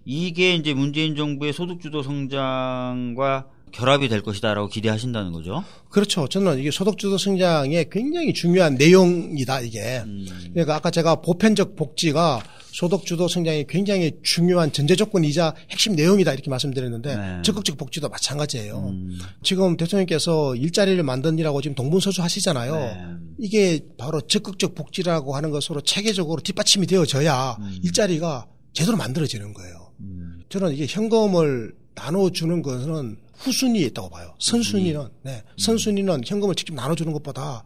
이게 0.05 0.55
이제 0.55 0.75
문재인 0.75 1.17
정부의 1.17 1.53
소득주도 1.53 2.03
성장과 2.03 3.47
결합이 3.73 4.09
될 4.09 4.23
것이다라고 4.23 4.69
기대하신다는 4.69 5.33
거죠. 5.33 5.65
그렇죠. 5.91 6.29
저는 6.29 6.59
이게 6.59 6.71
소득주도 6.71 7.19
성장의 7.19 7.89
굉장히 7.91 8.33
중요한 8.33 8.75
내용이다 8.75 9.61
이게. 9.61 10.03
음. 10.05 10.27
그러니까 10.53 10.77
아까 10.77 10.91
제가 10.91 11.17
보편적 11.17 11.77
복지가 11.77 12.43
소득주도 12.73 13.29
성장이 13.29 13.67
굉장히 13.69 14.13
중요한 14.23 14.73
전제 14.73 14.95
조건이자 14.95 15.55
핵심 15.71 15.95
내용이다 15.95 16.33
이렇게 16.33 16.51
말씀드렸는데 16.51 17.17
네. 17.17 17.43
적극적 17.43 17.77
복지도 17.77 18.09
마찬가지예요. 18.09 18.79
음. 18.79 19.19
지금 19.43 19.77
대통령께서 19.77 20.55
일자리를 20.55 21.03
만든이라고 21.03 21.61
지금 21.63 21.75
동분서주 21.75 22.23
하시잖아요. 22.23 22.75
네. 22.75 23.07
이게 23.39 23.81
바로 23.99 24.21
적극적 24.21 24.75
복지라고 24.75 25.35
하는 25.35 25.51
것으로 25.51 25.81
체계적으로 25.81 26.41
뒷받침이 26.41 26.87
되어져야 26.87 27.57
음. 27.59 27.79
일자리가 27.83 28.47
제대로 28.73 28.97
만들어지는 28.97 29.53
거예요. 29.53 29.90
음. 30.01 30.43
저는 30.49 30.73
이게 30.73 30.87
현금을 30.89 31.75
나눠주는 31.95 32.63
것은 32.63 33.17
후순위에 33.35 33.83
있다고 33.87 34.11
봐요. 34.11 34.35
선순위는, 34.39 35.09
네. 35.23 35.43
선순위는 35.59 36.23
현금을 36.27 36.55
직접 36.55 36.75
나눠주는 36.75 37.13
것보다 37.13 37.65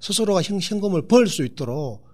스스로가 0.00 0.42
현, 0.42 0.60
현금을 0.60 1.06
벌 1.08 1.26
수 1.26 1.44
있도록 1.44 2.04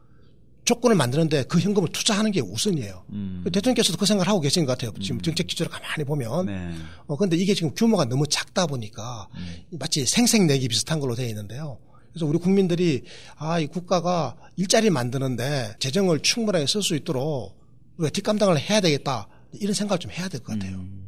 조건을 0.65 0.97
만드는데 0.97 1.43
그 1.45 1.59
현금을 1.59 1.89
투자하는 1.89 2.31
게 2.31 2.41
우선이에요. 2.41 3.05
음. 3.11 3.43
대통령께서도 3.53 3.99
그 3.99 4.07
생각을 4.07 4.29
하고 4.29 4.41
계신 4.41 4.65
것 4.65 4.73
같아요. 4.73 4.93
지금 5.03 5.17
음. 5.17 5.21
정책 5.23 5.49
기조를 5.49 5.73
가만히 5.73 6.05
보면. 6.05 6.47
네. 6.47 6.71
어, 7.07 7.17
근데 7.17 7.37
이게 7.37 7.53
지금 7.53 7.75
규모가 7.75 8.05
너무 8.05 8.27
작다 8.29 8.67
보니까 8.69 9.29
음. 9.35 9.57
마치 9.73 10.07
생색내기 10.07 10.69
비슷한 10.69 11.01
걸로 11.01 11.17
되어 11.17 11.27
있는데요. 11.29 11.79
그래서 12.13 12.27
우리 12.27 12.39
국민들이 12.39 13.03
아, 13.37 13.59
이 13.59 13.67
국가가 13.67 14.37
일자리 14.57 14.89
만드는데 14.91 15.75
재정을 15.81 16.21
충분하게 16.21 16.67
쓸 16.67 16.83
수 16.83 16.95
있도록 16.95 17.59
우리가 17.97 18.11
뒷감당을 18.11 18.61
해야 18.61 18.81
되겠다. 18.81 19.27
이런 19.61 19.75
생각을 19.75 19.99
좀 19.99 20.11
해야 20.11 20.29
될 20.29 20.41
것 20.41 20.53
같아요. 20.59 20.77
음. 20.77 21.07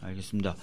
알겠습니다. 0.00 0.56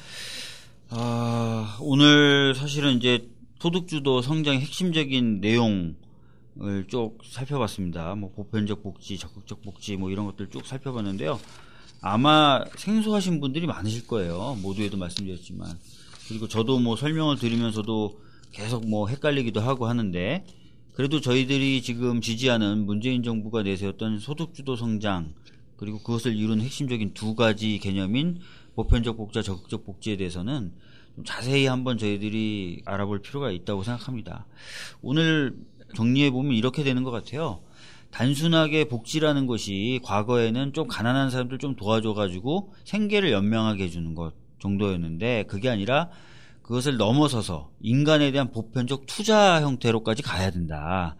아, 0.90 1.78
오늘 1.82 2.56
사실은 2.56 2.98
이제 2.98 3.28
소득주도 3.60 4.22
성장의 4.22 4.62
핵심적인 4.62 5.42
내용을 5.42 5.96
쭉 6.88 7.18
살펴봤습니다. 7.30 8.16
뭐 8.16 8.32
보편적 8.32 8.84
복지, 8.84 9.18
적극적 9.18 9.62
복지 9.62 9.98
뭐 9.98 10.10
이런 10.12 10.26
것들 10.26 10.50
쭉 10.50 10.66
살펴봤는데요. 10.66 11.40
아마 12.02 12.64
생소하신 12.76 13.40
분들이 13.40 13.66
많으실 13.68 14.08
거예요. 14.08 14.58
모두에도 14.62 14.98
말씀드렸지만. 14.98 15.78
그리고 16.28 16.48
저도 16.48 16.80
뭐 16.80 16.96
설명을 16.96 17.38
드리면서도 17.38 18.20
계속 18.52 18.88
뭐 18.88 19.08
헷갈리기도 19.08 19.60
하고 19.62 19.88
하는데 19.88 20.46
그래도 20.94 21.22
저희들이 21.22 21.82
지금 21.82 22.22
지지하는 22.22 22.86
문재인 22.86 23.24
정부가 23.24 23.64
내세웠던 23.64 24.20
소득주도 24.20 24.76
성장 24.76 25.34
그리고 25.78 26.00
그것을 26.00 26.36
이루는 26.36 26.64
핵심적인 26.64 27.14
두 27.14 27.36
가지 27.36 27.80
개념인 27.80 28.40
보편적 28.76 29.18
복지와 29.18 29.44
적극적 29.44 29.86
복지에 29.86 30.18
대해서는 30.18 30.74
좀 31.16 31.26
자세히 31.26 31.66
한번 31.66 31.98
저희들이 31.98 32.84
알아볼 32.86 33.22
필요가 33.22 33.52
있다고 33.52 33.84
생각합니다. 33.84 34.46
오늘 35.02 35.56
정리해 35.96 36.32
보면 36.32 36.54
이렇게 36.54 36.84
되는 36.84 37.04
것 37.04 37.12
같아요. 37.12 37.62
단순하게 38.12 38.86
복지라는 38.86 39.48
것이 39.48 40.00
과거에는 40.04 40.74
좀 40.74 40.88
가난한 40.88 41.30
사람들 41.30 41.60
좀 41.60 41.76
도와줘가지고 41.76 42.74
생계를 42.84 43.32
연명하게 43.32 43.84
해주는 43.86 44.16
것 44.16 44.34
정도였는데 44.60 45.46
그게 45.48 45.70
아니라 45.70 46.10
그것을 46.62 46.98
넘어서서 46.98 47.72
인간에 47.82 48.32
대한 48.32 48.52
보편적 48.52 49.06
투자 49.06 49.62
형태로까지 49.62 50.22
가야 50.22 50.52
된다. 50.52 51.16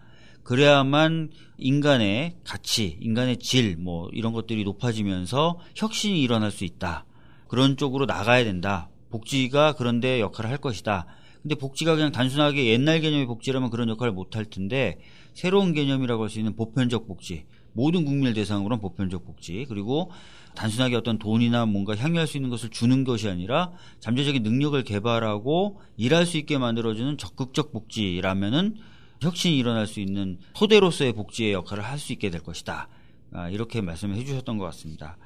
그래야만 0.48 1.30
인간의 1.58 2.38
가치, 2.46 2.98
인간의 3.02 3.40
질, 3.40 3.76
뭐 3.76 4.08
이런 4.14 4.32
것들이 4.32 4.64
높아지면서 4.64 5.60
혁신이 5.76 6.22
일어날 6.22 6.52
수 6.52 6.64
있다. 6.64 7.06
그런 7.50 7.76
쪽으로 7.76 8.06
나가야 8.06 8.46
된다. 8.46 8.90
복지가 9.10 9.74
그런데 9.74 10.22
역할을 10.22 10.50
할 10.50 10.58
것이다. 10.58 11.06
근데 11.42 11.56
복지가 11.56 11.96
그냥 11.96 12.14
단순하게 12.14 12.68
옛날 12.68 13.02
개념의 13.02 13.26
복지라면 13.26 13.70
그런 13.70 13.90
역할을 13.90 14.14
못 14.14 14.38
할 14.38 14.46
텐데 14.46 15.00
새로운 15.34 15.74
개념이라고 15.74 16.24
할 16.24 16.30
수 16.30 16.40
있는 16.40 16.56
보편적 16.56 17.08
복지. 17.08 17.44
모든 17.74 18.06
국민을 18.06 18.34
대상으로 18.34 18.76
한 18.76 18.80
보편적 18.80 19.26
복지. 19.26 19.66
그리고 19.68 20.12
단순하게 20.56 20.96
어떤 20.96 21.20
돈이나 21.20 21.66
뭔가 21.66 21.94
향유할 21.94 22.26
수 22.26 22.38
있는 22.38 22.50
것을 22.50 22.70
주는 22.70 23.04
것이 23.04 23.28
아니라 23.28 23.74
잠재적인 24.00 24.44
능력을 24.44 24.82
개발하고 24.86 25.82
일할 25.98 26.26
수 26.26 26.38
있게 26.38 26.58
만들어주는 26.58 27.18
적극적 27.18 27.74
복지라면은 27.74 28.78
혁신이 29.22 29.58
일어날 29.58 29.88
수 29.88 30.00
있는 30.00 30.38
토대로서의 30.54 31.14
복지의 31.14 31.54
역할을 31.54 31.84
할 31.84 31.98
수 32.00 32.14
있게 32.14 32.30
될 32.30 32.42
것이다. 32.42 32.88
아, 33.34 33.50
이렇게 33.50 33.82
말씀을 33.82 34.16
해주셨던 34.18 34.58
것 34.58 34.66
같습니다. 34.66 35.18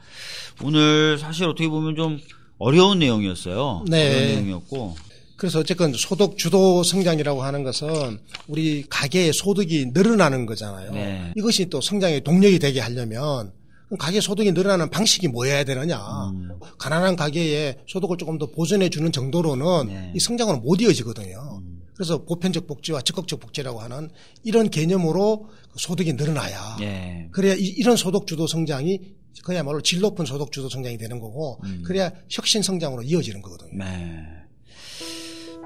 오늘 0.63 1.17
사실 1.19 1.45
어떻게 1.45 1.67
보면 1.67 1.95
좀 1.95 2.19
어려운 2.57 2.99
내용이었어요. 2.99 3.85
네. 3.87 4.07
어려운 4.09 4.27
내용이었고. 4.35 4.95
그래서 5.35 5.59
어쨌건 5.59 5.91
소득 5.93 6.37
주도 6.37 6.83
성장이라고 6.83 7.41
하는 7.43 7.63
것은 7.63 8.19
우리 8.47 8.85
가계의 8.89 9.33
소득이 9.33 9.87
늘어나는 9.93 10.45
거잖아요. 10.45 10.91
네. 10.93 11.33
이것이 11.35 11.65
또 11.69 11.81
성장의 11.81 12.23
동력이 12.23 12.59
되게 12.59 12.79
하려면 12.79 13.51
가계 13.99 14.21
소득이 14.21 14.51
늘어나는 14.53 14.89
방식이 14.89 15.27
뭐여야 15.27 15.63
되느냐. 15.65 15.97
음. 15.97 16.51
가난한 16.77 17.15
가계의 17.15 17.79
소득을 17.87 18.17
조금 18.17 18.37
더 18.37 18.45
보존해 18.51 18.89
주는 18.89 19.11
정도로는 19.11 19.87
네. 19.87 20.13
이 20.15 20.19
성장은 20.19 20.61
못 20.61 20.79
이어지거든요. 20.79 21.59
음. 21.63 21.70
그래서 21.93 22.23
보편적 22.25 22.67
복지와 22.67 23.01
적극적 23.01 23.39
복지라고 23.39 23.79
하는 23.79 24.09
이런 24.43 24.69
개념으로 24.69 25.49
소득이 25.75 26.13
늘어나야 26.13 26.77
네. 26.79 27.27
그래야 27.31 27.53
이, 27.57 27.81
런 27.83 27.95
소득 27.95 28.25
주도 28.27 28.47
성장이 28.47 28.99
그야말로 29.43 29.81
질 29.81 29.99
높은 30.01 30.25
소득 30.25 30.51
주도 30.51 30.69
성장이 30.69 30.97
되는 30.97 31.19
거고 31.19 31.59
음. 31.63 31.83
그래야 31.85 32.11
혁신 32.29 32.61
성장으로 32.61 33.03
이어지는 33.03 33.41
거거든요. 33.41 33.77
네. 33.83 34.25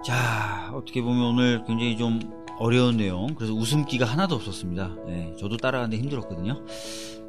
자 0.06 0.72
어떻게 0.76 1.02
보면 1.02 1.24
오늘 1.34 1.64
굉장히 1.66 1.98
좀 1.98 2.20
어려운 2.60 2.98
내용 2.98 3.34
그래서 3.36 3.54
웃음기가 3.54 4.06
하나도 4.06 4.36
없었습니다. 4.36 4.96
네, 5.08 5.34
저도 5.40 5.58
따라가는데 5.58 5.98
힘들었거든요. 6.02 6.64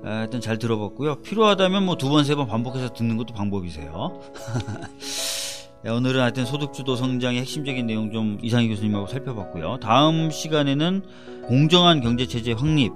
아, 0.05 0.09
하여튼 0.19 0.41
잘 0.41 0.59
들어봤고요. 0.59 1.23
필요하다면 1.23 1.85
뭐 1.85 1.97
두 1.97 2.09
번, 2.11 2.25
세 2.25 2.35
번 2.37 2.47
반복해서 2.47 2.93
듣는 2.93 3.17
것도 3.17 3.33
방법이세요. 3.35 4.21
네, 5.87 5.93
오늘은 5.93 6.21
하여튼 6.21 6.45
소득주도 6.45 6.97
성장의 6.97 7.43
핵심적인 7.43 7.87
내용 7.87 8.11
좀 8.11 8.39
이상희 8.43 8.67
교수님하고 8.71 9.07
살펴봤고요. 9.07 9.79
다음 9.81 10.33
시간에는 10.33 11.03
공정한 11.45 12.01
경제체제 12.01 12.55
확립 12.55 12.91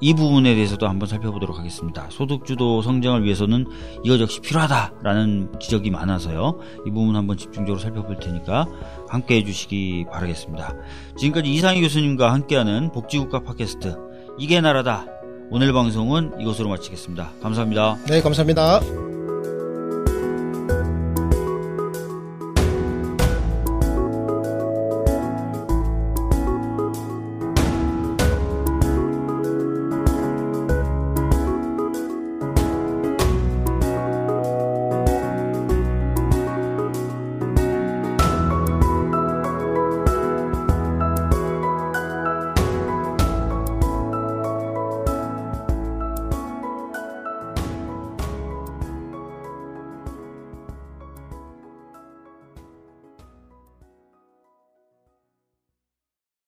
이 0.00 0.14
부분에 0.14 0.54
대해서도 0.54 0.88
한번 0.88 1.06
살펴보도록 1.06 1.58
하겠습니다. 1.58 2.06
소득주도 2.08 2.80
성장을 2.80 3.22
위해서는 3.22 3.66
이것 4.02 4.18
역시 4.18 4.40
필요하다라는 4.40 5.52
지적이 5.60 5.90
많아서요. 5.90 6.58
이 6.86 6.90
부분 6.90 7.16
한번 7.16 7.36
집중적으로 7.36 7.78
살펴볼 7.78 8.16
테니까 8.18 8.66
함께 9.10 9.36
해주시기 9.36 10.06
바라겠습니다. 10.10 10.74
지금까지 11.18 11.52
이상희 11.52 11.82
교수님과 11.82 12.32
함께하는 12.32 12.92
복지국가 12.92 13.40
팟캐스트 13.40 13.98
이게 14.38 14.62
나라다. 14.62 15.04
오늘 15.50 15.74
방송은 15.74 16.40
이것으로 16.40 16.70
마치겠습니다. 16.70 17.32
감사합니다. 17.42 17.98
네, 18.08 18.22
감사합니다. 18.22 18.80